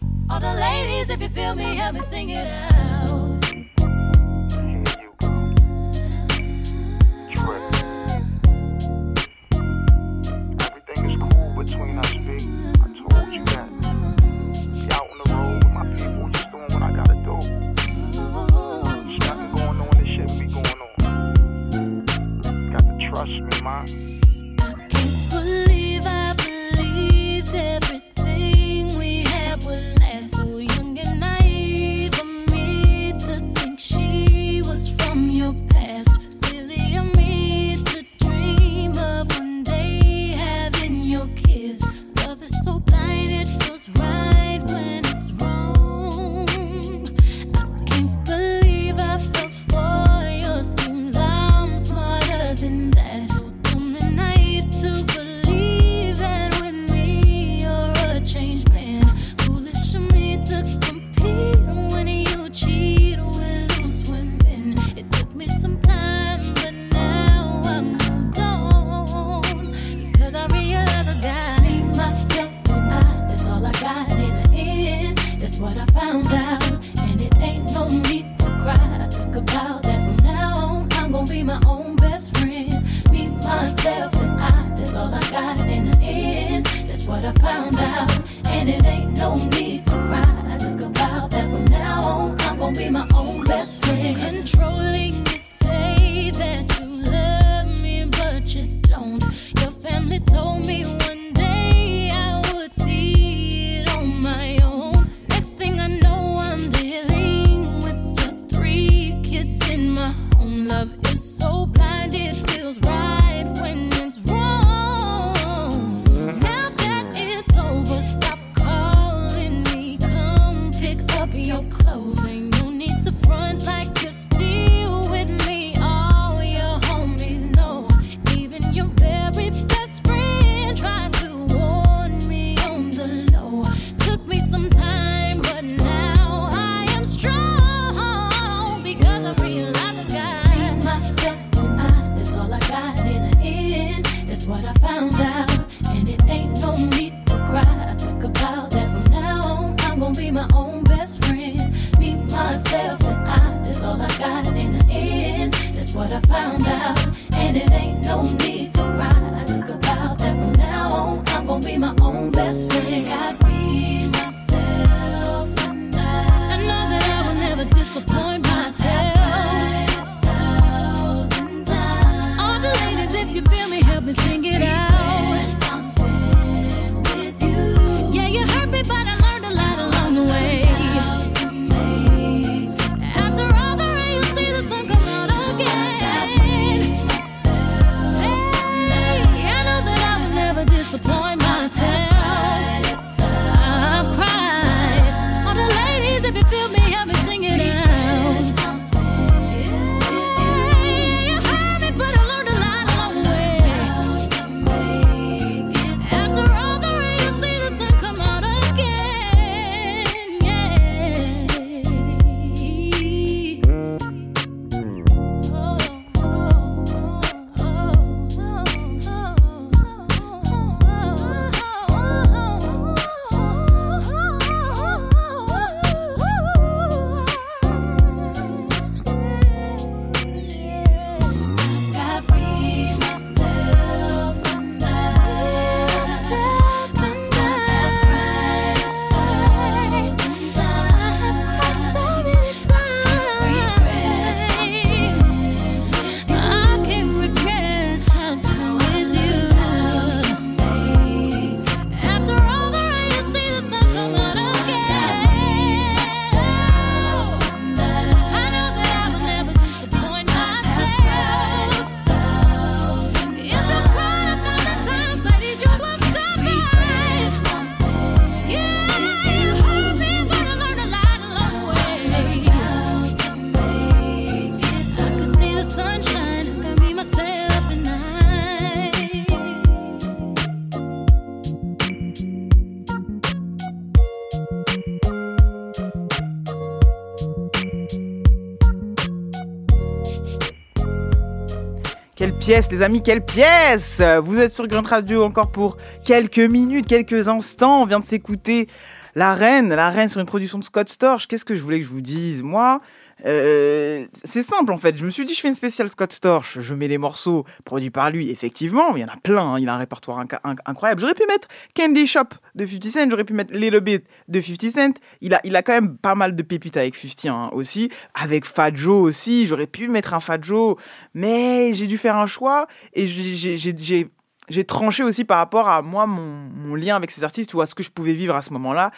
les 292.51 292.82
amis, 292.82 293.01
quelle 293.01 293.24
pièce 293.24 294.03
Vous 294.24 294.40
êtes 294.40 294.51
sur 294.51 294.66
Grunt 294.66 294.82
Radio 294.82 295.22
encore 295.22 295.53
pour 295.53 295.76
quelques 296.05 296.40
minutes, 296.40 296.88
quelques 296.88 297.28
instants. 297.28 297.82
On 297.82 297.84
vient 297.84 298.01
de 298.01 298.05
s'écouter 298.05 298.66
La 299.14 299.34
Reine, 299.34 299.68
La 299.72 299.88
Reine 299.88 300.09
sur 300.09 300.20
une 300.20 300.26
production 300.26 300.59
de 300.59 300.64
Scott 300.64 300.88
Storch. 300.88 301.28
Qu'est-ce 301.28 301.44
que 301.44 301.55
je 301.55 301.62
voulais 301.62 301.78
que 301.78 301.84
je 301.84 301.90
vous 301.90 302.01
dise 302.01 302.42
Moi, 302.42 302.80
euh, 303.26 304.06
c'est 304.24 304.42
simple 304.42 304.72
en 304.72 304.76
fait. 304.76 304.96
Je 304.96 305.04
me 305.04 305.10
suis 305.10 305.24
dit, 305.24 305.34
je 305.34 305.40
fais 305.40 305.48
une 305.48 305.54
spéciale 305.54 305.88
Scott 305.88 306.12
Storch. 306.12 306.58
Je 306.60 306.74
mets 306.74 306.88
les 306.88 306.98
morceaux 306.98 307.44
produits 307.64 307.90
par 307.90 308.10
lui, 308.10 308.30
effectivement. 308.30 308.96
Il 308.96 309.00
y 309.02 309.04
en 309.04 309.08
a 309.08 309.16
plein. 309.16 309.54
hein. 309.54 309.58
Il 309.58 309.68
a 309.68 309.74
un 309.74 309.78
répertoire 309.78 310.24
incroyable. 310.66 311.00
J'aurais 311.00 311.14
pu 311.14 311.24
mettre 311.26 311.48
Candy 311.76 312.06
Shop 312.06 312.24
de 312.54 312.66
50 312.66 312.84
Cent. 312.84 313.10
J'aurais 313.10 313.24
pu 313.24 313.32
mettre 313.32 313.52
Little 313.52 313.80
Bit 313.80 314.04
de 314.28 314.40
50 314.40 314.70
Cent. 314.70 314.94
Il 315.20 315.34
a, 315.34 315.40
il 315.44 315.54
a 315.56 315.62
quand 315.62 315.72
même 315.72 315.96
pas 315.96 316.14
mal 316.14 316.34
de 316.36 316.42
pépites 316.42 316.76
avec 316.76 316.94
50 316.96 317.26
hein, 317.26 317.50
aussi. 317.52 317.90
Avec 318.14 318.44
Fat 318.44 318.74
Joe 318.74 319.02
aussi. 319.02 319.46
J'aurais 319.46 319.66
pu 319.66 319.88
mettre 319.88 320.14
un 320.14 320.20
Fat 320.20 320.38
Joe. 320.42 320.76
Mais 321.14 321.72
j'ai 321.74 321.86
dû 321.86 321.98
faire 321.98 322.16
un 322.16 322.26
choix. 322.26 322.66
Et 322.94 323.06
j'ai- 323.06 324.10
j'ai- 324.51 324.64
tranché 324.64 325.03
aussi 325.03 325.24
par 325.24 325.38
rapport 325.38 325.68
à 325.68 325.80
moi, 325.82 326.07
mon, 326.07 326.74
lien 326.74 326.96
avec 326.96 327.11
ces 327.11 327.24
artistes 327.24 327.55
ou 327.55 327.61
à 327.61 327.66
ce 327.66 327.74
que 327.74 327.82
je 327.82 327.90
pouvais 327.90 328.12
vivre 328.12 328.34
à 328.36 328.42
ce 328.42 328.53
moment-là, 328.53 328.90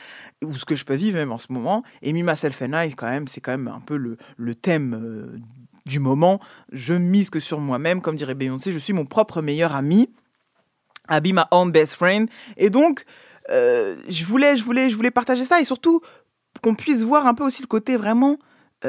ou 0.45 0.55
ce 0.55 0.65
que 0.65 0.77
je 0.77 0.85
peux 0.85 0.95
vivre 0.95 1.17
même 1.17 1.33
en 1.33 1.39
ce 1.39 1.53
moment. 1.53 1.83
Et 2.03 2.13
Me, 2.13 2.23
Myself 2.23 2.61
and 2.63 2.73
I, 2.75 2.95
quand 2.95 3.09
même, 3.09 3.27
c'est 3.27 3.41
quand 3.41 3.53
même 3.53 3.69
un 3.69 3.81
peu 3.81 3.97
le, 3.97 4.55
thème 4.55 4.95
euh, 4.95 5.39
du 5.87 5.99
moment. 5.99 6.41
Je 6.71 6.95
mise 6.95 7.31
que 7.31 7.41
sur 7.41 7.61
moi-même, 7.61 8.01
comme 8.03 8.17
dirait 8.17 8.35
Beyoncé, 8.35 8.73
je 8.73 8.79
suis 8.79 8.93
mon 8.93 9.05
propre 9.07 9.41
meilleur 9.43 9.75
ami. 9.75 10.11
I 11.11 11.21
be 11.21 11.33
my 11.35 11.45
own 11.51 11.71
best 11.71 11.95
friend. 11.95 12.29
Et 12.57 12.71
donc, 12.71 13.05
euh, 13.51 13.97
je 14.09 14.25
voulais, 14.25 14.57
je 14.57 14.65
voulais, 14.65 14.89
je 14.89 14.97
voulais 14.97 15.11
partager 15.11 15.45
ça 15.45 15.61
et 15.61 15.65
surtout 15.65 16.01
qu'on 16.63 16.75
puisse 16.75 17.03
voir 17.03 17.27
un 17.27 17.35
peu 17.35 17.45
aussi 17.45 17.63
le 17.63 17.67
côté 17.67 17.97
vraiment 17.97 18.39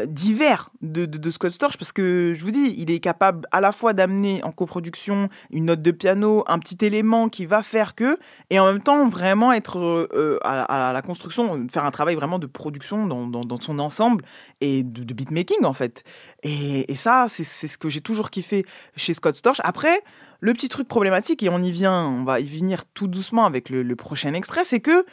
divers 0.05 0.69
de, 0.81 1.05
de, 1.05 1.29
Scott 1.29 1.51
Storch 1.51 1.77
parce 1.77 1.91
que 1.91 2.33
je 2.35 2.43
vous 2.43 2.51
dis, 2.51 2.73
il 2.77 2.91
est 2.91 2.99
capable 2.99 3.47
à 3.51 3.61
la 3.61 3.71
fois 3.71 3.93
d'amener 3.93 4.43
en 4.43 4.51
coproduction 4.51 5.29
une 5.51 5.65
note 5.65 5.81
de 5.81 5.91
piano, 5.91 6.43
un 6.47 6.59
petit 6.59 6.83
élément 6.83 7.29
qui 7.29 7.45
va 7.45 7.63
faire 7.63 7.95
que, 7.95 8.17
et 8.49 8.59
en 8.59 8.65
même 8.65 8.81
temps 8.81 9.07
vraiment 9.07 9.53
être 9.53 9.79
euh, 9.79 10.39
à, 10.43 10.89
à 10.89 10.93
la 10.93 11.01
construction, 11.01 11.67
faire 11.71 11.85
un 11.85 11.91
travail 11.91 12.15
vraiment 12.15 12.39
de 12.39 12.47
production 12.47 13.05
dans, 13.05 13.27
dans, 13.27 13.61
son 13.61 13.79
ensemble 13.79 14.25
et 14.61 14.83
de, 14.83 15.03
de 15.03 15.13
beatmaking 15.13 15.63
en 15.63 15.73
fait. 15.73 16.03
Et, 16.41 16.91
et 16.91 16.95
ça, 16.95 17.27
c'est 17.29 17.43
c'est 17.43 17.67
ce 17.67 17.77
que 17.77 17.89
j'ai 17.89 18.01
toujours 18.01 18.29
kiffé 18.29 18.65
chez 18.95 19.13
Scott 19.13 19.35
Storch. 19.35 19.61
Après, 19.63 20.01
le 20.39 20.53
petit 20.53 20.69
truc 20.69 20.87
problématique, 20.87 21.43
et 21.43 21.49
on 21.49 21.61
y 21.61 21.71
vient, 21.71 22.05
on 22.05 22.23
va 22.23 22.39
y 22.39 22.47
venir 22.47 22.83
tout 22.93 23.07
doucement 23.07 23.45
avec 23.45 23.69
le, 23.69 23.83
le 23.83 23.95
prochain 23.95 24.33
extrait, 24.33 24.65
c'est 24.65 24.81
que 24.81 25.05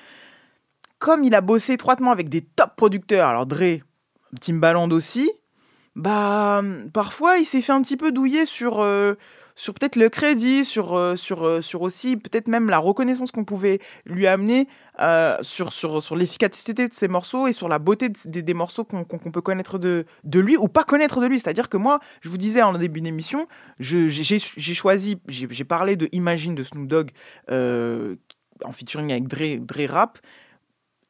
comme 0.99 1.25
il 1.25 1.35
a 1.35 1.41
bossé 1.41 1.75
étroitement 1.75 2.11
avec 2.11 2.29
des 2.29 2.43
top 2.43 2.77
producteurs, 2.77 3.29
alors 3.29 3.47
Dre, 3.47 3.79
Timbaland 4.41 4.91
aussi, 4.91 5.31
bah 5.97 6.63
parfois 6.93 7.39
il 7.39 7.45
s'est 7.45 7.61
fait 7.61 7.73
un 7.73 7.83
petit 7.83 7.97
peu 7.97 8.13
douiller 8.13 8.47
sur 8.47 8.81
euh, 8.81 9.15
sur 9.57 9.75
peut-être 9.75 9.97
le 9.97 10.09
crédit, 10.09 10.65
sur 10.65 10.95
euh, 10.97 11.17
sur 11.17 11.45
euh, 11.45 11.61
sur 11.61 11.83
aussi 11.83 12.17
peut-être 12.17 12.47
même 12.49 12.71
la 12.71 12.79
reconnaissance 12.79 13.33
qu'on 13.33 13.45
pouvait 13.45 13.81
lui 14.07 14.27
amener 14.27 14.69
sur 15.43 15.73
sur 15.73 16.03
sur 16.03 16.15
l'efficacité 16.17 16.87
de 16.87 16.95
ses 16.95 17.09
morceaux 17.09 17.47
et 17.49 17.53
sur 17.53 17.69
la 17.69 17.79
beauté 17.79 18.09
de- 18.11 18.19
des, 18.27 18.43
des 18.43 18.55
morceaux 18.55 18.85
qu'on 18.85 19.05
peut 19.31 19.41
connaître 19.41 19.79
de 19.79 20.05
de 20.25 20.41
lui 20.41 20.57
ou 20.57 20.69
pas 20.69 20.85
connaître 20.85 21.21
de 21.21 21.27
lui. 21.27 21.39
C'est-à-dire 21.41 21.69
que 21.69 21.77
moi, 21.79 21.99
je 22.21 22.29
vous 22.29 22.37
disais 22.39 22.63
en 22.63 22.73
début 22.75 23.01
d'émission, 23.01 23.49
j'ai 23.79 24.09
choisi, 24.75 25.19
j'ai 25.29 25.65
parlé 25.65 25.97
de 25.97 26.09
Imagine 26.13 26.55
de 26.55 26.63
Snoop 26.63 26.87
Dogg 26.87 27.11
en 27.51 28.73
featuring 28.73 29.11
avec 29.11 29.27
Dre, 29.27 29.59
Dre 29.59 29.87
Rap 29.91 30.19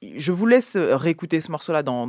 je 0.03 0.33
vous 0.33 0.47
laisse 0.47 0.77
euh, 0.77 0.97
réécouter 0.97 1.41
ce 1.41 1.51
morceau-là 1.51 1.83
dans, 1.83 2.09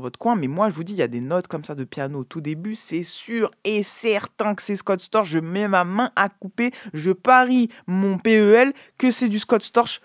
votre 0.00 0.18
coin, 0.18 0.36
mais 0.36 0.46
moi, 0.46 0.70
je 0.70 0.74
vous 0.74 0.84
dis, 0.84 0.92
il 0.92 0.98
y 0.98 1.02
a 1.02 1.08
des 1.08 1.20
notes 1.20 1.48
comme 1.48 1.64
ça 1.64 1.74
de 1.74 1.84
piano 1.84 2.20
au 2.20 2.24
tout 2.24 2.40
début, 2.40 2.74
c'est 2.74 3.02
sûr 3.02 3.50
et 3.64 3.82
certain 3.82 4.54
que 4.54 4.62
c'est 4.62 4.76
Scott 4.76 5.00
Storch. 5.00 5.28
Je 5.28 5.38
mets 5.38 5.68
ma 5.68 5.84
main 5.84 6.10
à 6.14 6.28
couper, 6.28 6.70
je 6.94 7.10
parie 7.10 7.68
mon 7.86 8.18
PEL 8.18 8.72
que 8.98 9.10
c'est 9.10 9.28
du 9.28 9.38
Scott 9.38 9.62
Storch 9.62 10.00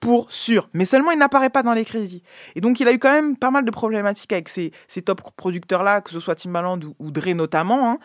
pour 0.00 0.30
sûr. 0.30 0.68
Mais 0.74 0.84
seulement, 0.84 1.10
il 1.12 1.18
n'apparaît 1.18 1.50
pas 1.50 1.62
dans 1.62 1.72
les 1.72 1.84
crédits. 1.84 2.22
Et 2.54 2.60
donc, 2.60 2.78
il 2.80 2.88
a 2.88 2.92
eu 2.92 2.98
quand 2.98 3.10
même 3.10 3.36
pas 3.36 3.50
mal 3.50 3.64
de 3.64 3.70
problématiques 3.70 4.32
avec 4.32 4.50
ces, 4.50 4.72
ces 4.88 5.00
top 5.00 5.22
producteurs-là, 5.36 6.02
que 6.02 6.10
ce 6.10 6.20
soit 6.20 6.34
Timbaland 6.34 6.78
ou, 6.80 6.94
ou 6.98 7.10
Dre 7.10 7.34
notamment, 7.34 7.90
hein, 7.90 7.98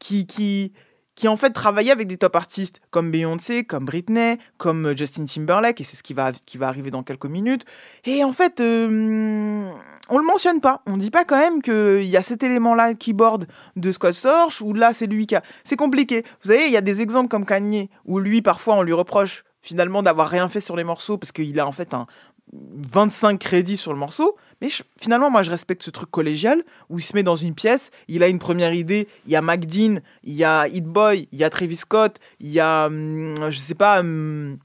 qui, 0.00 0.26
qui, 0.26 0.72
qui 1.16 1.26
en 1.28 1.36
fait 1.36 1.50
travaillaient 1.50 1.90
avec 1.90 2.06
des 2.06 2.18
top 2.18 2.36
artistes 2.36 2.80
comme 2.90 3.10
Beyoncé, 3.10 3.64
comme 3.64 3.86
Britney, 3.86 4.38
comme 4.58 4.86
euh, 4.86 4.96
Justin 4.96 5.24
Timberlake, 5.24 5.80
et 5.80 5.84
c'est 5.84 5.96
ce 5.96 6.02
qui 6.02 6.14
va, 6.14 6.30
arriver 6.60 6.90
dans 6.90 7.02
quelques 7.02 7.26
minutes. 7.26 7.64
Et 8.04 8.22
en 8.22 8.32
fait, 8.32 8.60
euh, 8.60 9.72
on 10.08 10.18
le 10.18 10.24
mentionne 10.24 10.60
pas. 10.60 10.82
On 10.86 10.96
dit 10.96 11.10
pas 11.10 11.24
quand 11.24 11.38
même 11.38 11.62
qu'il 11.62 12.04
y 12.04 12.16
a 12.16 12.22
cet 12.22 12.42
élément-là, 12.42 12.94
keyboard 12.94 13.46
de 13.74 13.92
Scott 13.92 14.14
Storch, 14.14 14.60
où 14.60 14.74
là, 14.74 14.92
c'est 14.92 15.06
lui 15.06 15.26
qui 15.26 15.34
a. 15.34 15.42
C'est 15.64 15.76
compliqué. 15.76 16.22
Vous 16.42 16.50
savez, 16.50 16.66
il 16.66 16.72
y 16.72 16.76
a 16.76 16.82
des 16.82 17.00
exemples 17.00 17.28
comme 17.28 17.46
Kanye, 17.46 17.88
où 18.04 18.18
lui, 18.20 18.42
parfois, 18.42 18.76
on 18.76 18.82
lui 18.82 18.92
reproche 18.92 19.42
finalement 19.62 20.02
d'avoir 20.02 20.28
rien 20.28 20.48
fait 20.48 20.60
sur 20.60 20.76
les 20.76 20.84
morceaux, 20.84 21.18
parce 21.18 21.32
qu'il 21.32 21.58
a 21.58 21.66
en 21.66 21.72
fait 21.72 21.92
un 21.94 22.06
25 22.52 23.38
crédits 23.38 23.76
sur 23.76 23.92
le 23.92 23.98
morceau. 23.98 24.36
Mais 24.60 24.68
finalement, 24.98 25.30
moi, 25.30 25.42
je 25.42 25.50
respecte 25.50 25.82
ce 25.82 25.90
truc 25.90 26.10
collégial 26.10 26.62
où 26.88 26.98
il 26.98 27.02
se 27.02 27.14
met 27.14 27.22
dans 27.22 27.36
une 27.36 27.54
pièce, 27.54 27.90
il 28.08 28.22
a 28.22 28.28
une 28.28 28.38
première 28.38 28.72
idée, 28.72 29.08
il 29.26 29.32
y 29.32 29.36
a 29.36 29.42
McDean, 29.42 30.00
il 30.24 30.34
y 30.34 30.44
a 30.44 30.66
Hit 30.68 30.84
Boy, 30.84 31.28
il 31.32 31.38
y 31.38 31.44
a 31.44 31.50
Travis 31.50 31.76
Scott, 31.76 32.18
il 32.40 32.48
y 32.48 32.60
a, 32.60 32.86
hum, 32.86 33.34
je 33.50 33.58
sais 33.58 33.74
pas, 33.74 34.00
hum, 34.00 34.58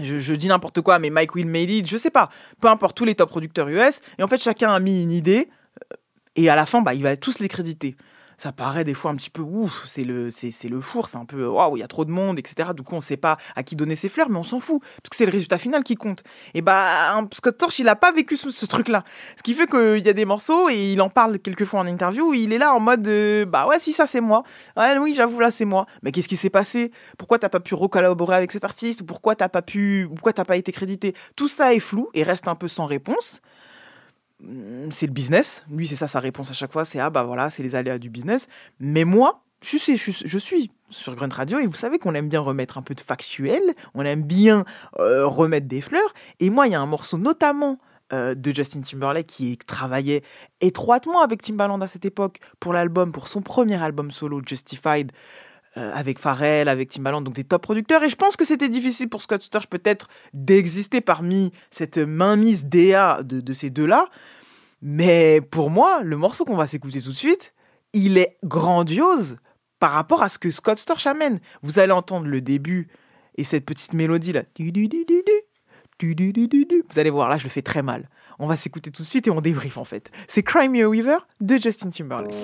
je, 0.00 0.18
je 0.18 0.34
dis 0.34 0.48
n'importe 0.48 0.80
quoi, 0.80 0.98
mais 0.98 1.10
Mike 1.10 1.34
Will 1.34 1.46
Made 1.46 1.70
It, 1.70 1.88
je 1.88 1.96
sais 1.96 2.10
pas, 2.10 2.30
peu 2.60 2.68
importe, 2.68 2.96
tous 2.96 3.04
les 3.04 3.14
top 3.14 3.28
producteurs 3.28 3.68
US. 3.68 4.00
Et 4.18 4.22
en 4.22 4.28
fait, 4.28 4.42
chacun 4.42 4.72
a 4.72 4.80
mis 4.80 5.02
une 5.02 5.12
idée, 5.12 5.48
euh, 5.92 5.96
et 6.34 6.48
à 6.48 6.56
la 6.56 6.66
fin, 6.66 6.82
bah, 6.82 6.94
il 6.94 7.02
va 7.02 7.16
tous 7.16 7.38
les 7.38 7.48
créditer. 7.48 7.96
Ça 8.40 8.52
paraît 8.52 8.84
des 8.84 8.94
fois 8.94 9.10
un 9.10 9.16
petit 9.16 9.30
peu 9.30 9.42
ouf, 9.42 9.84
c'est 9.88 10.04
le, 10.04 10.30
c'est, 10.30 10.52
c'est 10.52 10.68
le 10.68 10.80
four, 10.80 11.08
c'est 11.08 11.16
un 11.16 11.24
peu 11.24 11.44
waouh, 11.44 11.76
il 11.76 11.80
y 11.80 11.82
a 11.82 11.88
trop 11.88 12.04
de 12.04 12.12
monde, 12.12 12.38
etc. 12.38 12.70
Du 12.72 12.82
coup, 12.82 12.94
on 12.94 13.00
sait 13.00 13.16
pas 13.16 13.36
à 13.56 13.64
qui 13.64 13.74
donner 13.74 13.96
ses 13.96 14.08
fleurs, 14.08 14.30
mais 14.30 14.38
on 14.38 14.44
s'en 14.44 14.60
fout, 14.60 14.80
parce 14.80 15.10
que 15.10 15.16
c'est 15.16 15.26
le 15.26 15.32
résultat 15.32 15.58
final 15.58 15.82
qui 15.82 15.96
compte. 15.96 16.22
Et 16.54 16.62
bah, 16.62 17.20
Scott 17.34 17.58
Torch, 17.58 17.80
il 17.80 17.88
a 17.88 17.96
pas 17.96 18.12
vécu 18.12 18.36
ce, 18.36 18.50
ce 18.50 18.64
truc-là. 18.64 19.02
Ce 19.36 19.42
qui 19.42 19.54
fait 19.54 19.66
qu'il 19.66 20.06
y 20.06 20.08
a 20.08 20.12
des 20.12 20.24
morceaux, 20.24 20.68
et 20.68 20.92
il 20.92 21.00
en 21.02 21.10
parle 21.10 21.40
quelquefois 21.40 21.80
en 21.80 21.86
interview, 21.88 22.32
il 22.32 22.52
est 22.52 22.58
là 22.58 22.72
en 22.74 22.78
mode 22.78 23.08
euh, 23.08 23.44
bah 23.44 23.66
ouais, 23.66 23.80
si 23.80 23.92
ça 23.92 24.06
c'est 24.06 24.20
moi. 24.20 24.44
Ouais, 24.76 24.96
oui, 24.98 25.14
j'avoue, 25.16 25.40
là 25.40 25.50
c'est 25.50 25.64
moi. 25.64 25.86
Mais 26.04 26.12
qu'est-ce 26.12 26.28
qui 26.28 26.36
s'est 26.36 26.48
passé? 26.48 26.92
Pourquoi 27.18 27.40
t'as 27.40 27.48
pas 27.48 27.58
pu 27.58 27.74
recollaborer 27.74 28.36
avec 28.36 28.52
cet 28.52 28.62
artiste? 28.62 29.02
Pourquoi 29.04 29.34
t'as 29.34 29.48
pas 29.48 29.62
pu, 29.62 30.06
pourquoi 30.08 30.32
t'as 30.32 30.44
pas 30.44 30.56
été 30.56 30.70
crédité? 30.70 31.16
Tout 31.34 31.48
ça 31.48 31.74
est 31.74 31.80
flou 31.80 32.08
et 32.14 32.22
reste 32.22 32.46
un 32.46 32.54
peu 32.54 32.68
sans 32.68 32.86
réponse. 32.86 33.40
Hum, 34.42 34.90
C'est 34.92 35.06
le 35.06 35.12
business. 35.12 35.64
Lui, 35.70 35.86
c'est 35.86 35.96
ça 35.96 36.08
sa 36.08 36.20
réponse 36.20 36.50
à 36.50 36.54
chaque 36.54 36.72
fois. 36.72 36.84
C'est 36.84 37.00
ah 37.00 37.10
bah 37.10 37.24
voilà, 37.24 37.50
c'est 37.50 37.62
les 37.62 37.74
aléas 37.74 37.98
du 37.98 38.10
business. 38.10 38.48
Mais 38.80 39.04
moi, 39.04 39.42
je 39.62 39.76
suis, 39.76 39.96
je, 39.96 40.12
je 40.24 40.38
suis 40.38 40.70
sur 40.90 41.14
Grunt 41.16 41.28
Radio 41.32 41.58
et 41.58 41.66
vous 41.66 41.74
savez 41.74 41.98
qu'on 41.98 42.14
aime 42.14 42.28
bien 42.28 42.40
remettre 42.40 42.78
un 42.78 42.82
peu 42.82 42.94
de 42.94 43.00
factuel. 43.00 43.62
On 43.94 44.04
aime 44.04 44.22
bien 44.22 44.64
euh, 44.98 45.26
remettre 45.26 45.66
des 45.66 45.80
fleurs. 45.80 46.14
Et 46.40 46.50
moi, 46.50 46.66
il 46.66 46.72
y 46.72 46.76
a 46.76 46.80
un 46.80 46.86
morceau 46.86 47.18
notamment 47.18 47.78
euh, 48.12 48.34
de 48.34 48.52
Justin 48.54 48.80
Timberlake 48.80 49.26
qui 49.26 49.58
travaillait 49.58 50.22
étroitement 50.60 51.20
avec 51.20 51.42
Timbaland 51.42 51.80
à 51.80 51.88
cette 51.88 52.04
époque 52.04 52.38
pour 52.58 52.72
l'album, 52.72 53.12
pour 53.12 53.28
son 53.28 53.42
premier 53.42 53.82
album 53.82 54.10
solo 54.10 54.40
Justified 54.46 55.12
euh, 55.78 55.92
avec 55.94 56.18
Pharrell, 56.18 56.68
avec 56.68 56.90
Timbaland, 56.90 57.20
donc 57.20 57.34
des 57.34 57.44
top 57.44 57.62
producteurs. 57.62 58.02
Et 58.02 58.08
je 58.08 58.16
pense 58.16 58.36
que 58.36 58.44
c'était 58.44 58.68
difficile 58.68 59.08
pour 59.08 59.22
Scott 59.22 59.42
Storch 59.42 59.68
peut-être 59.68 60.08
d'exister 60.34 61.00
parmi 61.00 61.52
cette 61.70 61.98
mainmise 61.98 62.64
DA 62.64 63.20
de, 63.22 63.52
ces 63.52 63.70
deux-là. 63.70 64.08
Mais 64.82 65.40
pour 65.40 65.70
moi, 65.70 66.00
le 66.02 66.16
morceau 66.16 66.44
qu'on 66.44 66.56
va 66.56 66.66
s'écouter 66.66 67.00
tout 67.00 67.10
de 67.10 67.16
suite, 67.16 67.54
il 67.92 68.18
est 68.18 68.36
grandiose 68.42 69.36
par 69.78 69.92
rapport 69.92 70.22
à 70.22 70.28
ce 70.28 70.40
que 70.40 70.50
Scott 70.50 70.78
Storch 70.78 71.06
amène. 71.06 71.38
Vous 71.62 71.78
allez 71.78 71.92
entendre 71.92 72.26
le 72.26 72.40
début 72.40 72.88
et 73.36 73.44
cette 73.44 73.64
petite 73.64 73.92
mélodie 73.92 74.32
là. 74.32 74.42
Vous 76.00 76.98
allez 76.98 77.10
voir, 77.10 77.28
là 77.28 77.36
je 77.36 77.44
le 77.44 77.50
fais 77.50 77.62
très 77.62 77.82
mal. 77.82 78.08
On 78.40 78.48
va 78.48 78.56
s'écouter 78.56 78.90
tout 78.90 79.02
de 79.02 79.08
suite 79.08 79.28
et 79.28 79.30
on 79.30 79.40
débriefe 79.40 79.76
en 79.76 79.84
fait. 79.84 80.10
C'est 80.26 80.42
Crime 80.42 80.74
Your 80.74 80.90
Weaver 80.90 81.18
de 81.40 81.56
Justin 81.56 81.90
Timberlake. 81.90 82.34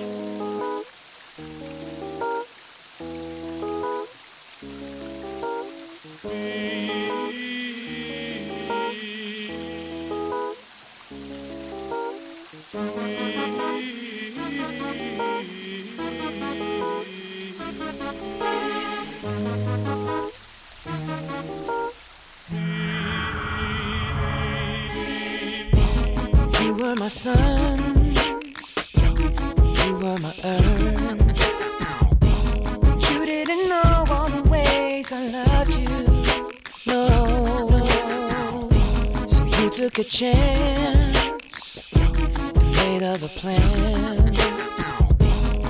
My 27.05 27.09
sun, 27.09 27.77
you 29.85 29.93
were 29.99 30.17
my 30.17 30.33
earth. 30.43 31.39
You 33.11 33.25
didn't 33.27 33.69
know 33.69 34.05
all 34.09 34.27
the 34.27 34.41
ways 34.49 35.11
I 35.11 35.27
loved 35.27 35.75
you. 35.75 35.87
No, 36.87 37.83
so 39.27 39.43
you 39.43 39.69
took 39.69 39.99
a 39.99 40.03
chance 40.03 41.93
and 41.93 42.71
made 42.71 43.03
other 43.03 43.27
plans. 43.27 44.39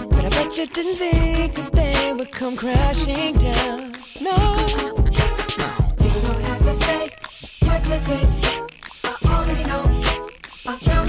But 0.08 0.24
I 0.24 0.30
Bet 0.30 0.58
you 0.58 0.68
didn't 0.68 0.96
think 0.96 1.56
that 1.56 1.72
they 1.74 2.14
would 2.14 2.32
come 2.32 2.56
crashing 2.56 3.36
down. 3.36 3.94
No. 4.22 4.38
You 6.00 6.22
don't 6.22 6.44
have 6.46 6.64
to 6.64 6.76
say 6.78 7.10
what 7.66 7.84
you 7.90 8.00
did. 8.06 8.65
i 10.68 10.76
tell 10.80 11.06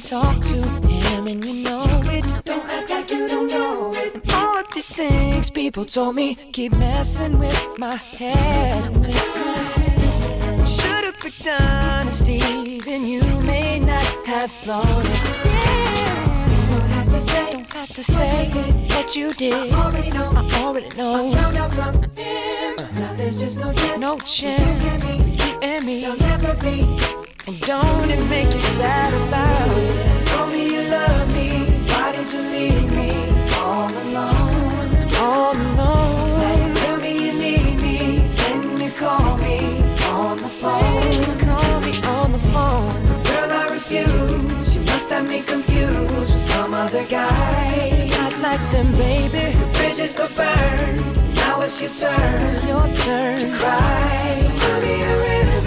talk 0.00 0.40
to 0.44 0.62
him 0.88 1.26
and 1.26 1.44
you 1.44 1.64
know 1.64 1.84
it. 2.04 2.44
Don't 2.44 2.64
act 2.66 2.90
like 2.90 3.10
you 3.10 3.28
don't 3.28 3.48
know 3.48 3.94
it. 3.94 4.14
And 4.14 4.30
all 4.32 4.58
of 4.58 4.66
these 4.74 4.88
things 4.88 5.50
people 5.50 5.84
told 5.84 6.16
me 6.16 6.34
keep 6.52 6.72
messing 6.72 7.38
with 7.38 7.78
my 7.78 7.96
head. 7.96 8.82
Should've 10.66 11.18
picked 11.20 11.46
honesty, 11.46 12.80
then 12.80 13.06
you 13.06 13.22
may 13.40 13.78
not 13.80 14.02
have 14.26 14.50
thought 14.50 15.04
it. 15.04 15.10
Yeah. 15.44 16.68
Don't 16.70 16.90
have 16.90 17.08
to 17.10 17.20
say, 17.22 17.52
don't 17.52 17.72
have 17.72 17.88
to 17.88 18.04
say 18.04 18.50
what 18.94 19.16
you 19.16 19.34
did. 19.34 19.72
I 19.72 19.84
already 19.84 20.10
know, 20.10 20.32
I 20.34 20.62
already 20.62 20.96
know. 20.96 21.26
I 21.26 21.34
found 21.34 21.56
out 21.56 21.72
from 21.72 22.02
him. 22.16 22.76
Now 22.94 23.14
there's 23.16 23.38
just 23.40 23.58
no 23.58 23.72
chance. 23.72 23.98
No 23.98 24.18
chance. 24.18 25.04
You 25.44 25.58
and 25.62 25.84
me, 25.84 26.02
you'll 26.04 26.16
never 26.16 26.54
be. 26.62 27.29
And 27.46 27.58
don't 27.62 28.10
it 28.10 28.22
make 28.28 28.52
you 28.52 28.60
sad 28.60 29.14
about 29.14 29.78
it? 29.78 30.22
Told 30.26 30.52
me 30.52 30.74
you 30.74 30.82
love 30.90 31.34
me. 31.34 31.48
Why 31.88 32.12
did 32.12 32.30
you 32.32 32.42
leave 32.54 32.92
me 32.94 33.10
all 33.56 33.88
alone? 33.88 35.08
All 35.16 35.54
alone. 35.54 36.40
Now 36.40 36.72
tell 36.74 36.98
me 36.98 37.12
you 37.26 37.32
need 37.32 37.80
me. 37.80 38.20
When 38.40 38.80
you 38.80 38.90
call 38.90 39.38
me 39.38 39.80
on 40.04 40.36
the 40.36 40.48
phone. 40.48 41.38
Call 41.38 41.80
me 41.80 42.02
on 42.02 42.32
the 42.32 42.38
phone. 42.52 43.24
Girl, 43.24 43.50
I 43.50 43.68
refuse. 43.72 44.76
You 44.76 44.82
must 44.82 45.08
have 45.10 45.26
me 45.26 45.42
confused 45.42 46.12
with 46.12 46.40
some 46.40 46.74
other 46.74 47.06
guy. 47.06 48.06
Not 48.10 48.38
like 48.40 48.70
them, 48.70 48.92
baby. 48.92 49.56
The 49.58 49.66
bridges 49.78 50.14
go 50.14 50.28
burn. 50.36 50.96
Now 51.36 51.62
it's 51.62 51.80
your 51.80 51.90
turn. 51.90 52.42
It's 52.42 52.62
your 52.66 52.86
turn 53.04 53.40
to 53.40 53.58
cry. 53.58 54.34
So 54.34 54.48
me 54.48 55.02
a 55.02 55.16
river. 55.16 55.59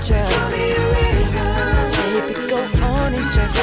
And 0.00 0.08
just. 0.08 0.50
Baby, 2.10 2.34
go 2.48 2.58
on 2.84 3.14
and 3.14 3.30
just 3.30 3.56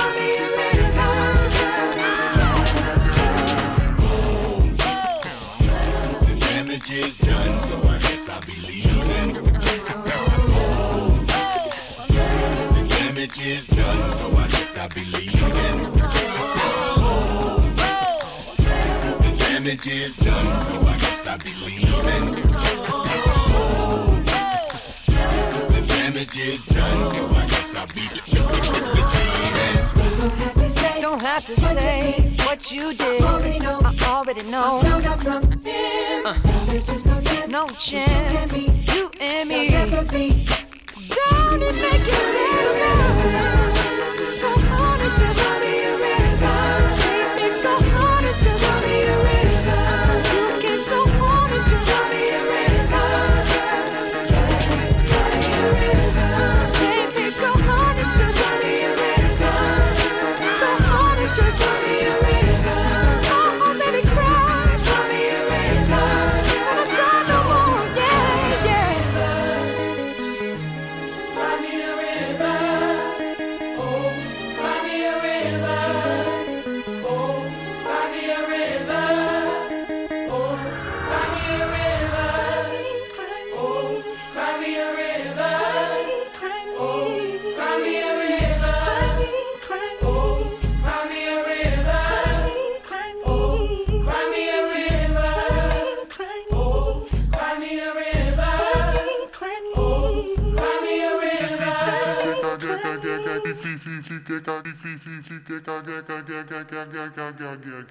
damage 6.40 6.92
is 6.92 7.18
done, 7.18 7.62
so 7.64 7.78
I 7.78 7.98
guess 8.00 8.30
I'll 8.30 8.42
be 8.42 8.54
leaving. 8.68 9.34
The 12.74 12.84
damage 12.90 13.40
is 13.40 13.68
done, 13.68 14.12
so 14.14 14.26
I 14.28 14.48
guess 14.48 14.78
I'll 14.78 14.90
be 14.90 15.06
leaving. 15.06 15.94
The 19.24 19.32
damage 19.40 19.88
is 19.88 20.18
done, 20.18 20.62
so 20.62 20.74
I 20.82 20.98
guess 21.00 21.28
I'll 21.28 21.38
be 21.40 21.54
leaving. 21.66 22.36
The 22.36 24.17
damage 26.18 26.40
is 26.40 26.66
done, 26.66 27.14
so 27.14 27.28
I 27.28 27.48
guess 27.48 27.76
I'll 27.76 27.88
be 27.88 28.02
leaving. 30.66 31.02
Don't 31.02 31.22
have 31.22 31.46
to 31.46 31.56
say 31.56 32.34
what 32.46 32.72
you 32.72 32.94
did. 32.94 33.22
I 33.22 33.34
already 33.34 33.60
know. 33.60 33.80
I 33.84 33.94
already 34.08 34.44
know. 34.50 34.82
Uh, 36.26 36.34
no 37.48 37.68
chance. 37.68 38.58
You 38.94 39.12
and 39.22 39.50
me. 39.50 39.70
Don't 39.70 40.14
it 41.64 41.76
make 41.76 42.06
you 42.06 42.18
sad? 42.18 43.37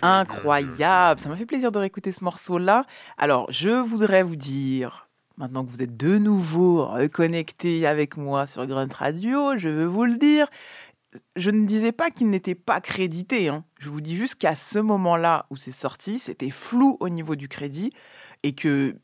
Incroyable, 0.03 1.21
ça 1.21 1.29
m'a 1.29 1.37
fait 1.37 1.47
plaisir 1.47 1.73
de 1.73 1.79
réécouter 1.79 2.13
ce 2.13 2.23
morceau-là. 2.25 2.85
Alors, 3.19 3.51
je 3.51 3.71
voudrais 3.71 4.23
vous 4.23 4.37
dire, 4.37 5.09
maintenant 5.37 5.65
que 5.65 5.71
vous 5.71 5.83
êtes 5.83 5.97
de 5.97 6.19
nouveau 6.19 6.87
reconnectés 6.87 7.87
avec 7.87 8.17
moi 8.17 8.47
sur 8.47 8.67
Grunt 8.67 8.89
Radio, 8.93 9.57
je 9.57 9.69
veux 9.69 9.87
vous 9.87 10.05
le 10.05 10.17
dire, 10.17 10.49
je 11.35 11.51
ne 11.51 11.65
disais 11.67 11.93
pas 11.93 12.11
qu'il 12.11 12.29
n'était 12.29 12.55
pas 12.55 12.81
crédité. 12.81 13.49
hein. 13.49 13.65
Je 13.79 13.89
vous 13.89 14.01
dis 14.01 14.17
juste 14.17 14.37
qu'à 14.37 14.55
ce 14.55 14.79
moment-là 14.79 15.47
où 15.51 15.57
c'est 15.57 15.73
sorti, 15.73 16.19
c'était 16.19 16.51
flou 16.51 16.97
au 17.01 17.09
niveau 17.09 17.37
du 17.37 17.49
crédit 17.49 17.93
et 18.43 18.55
que 18.55 18.97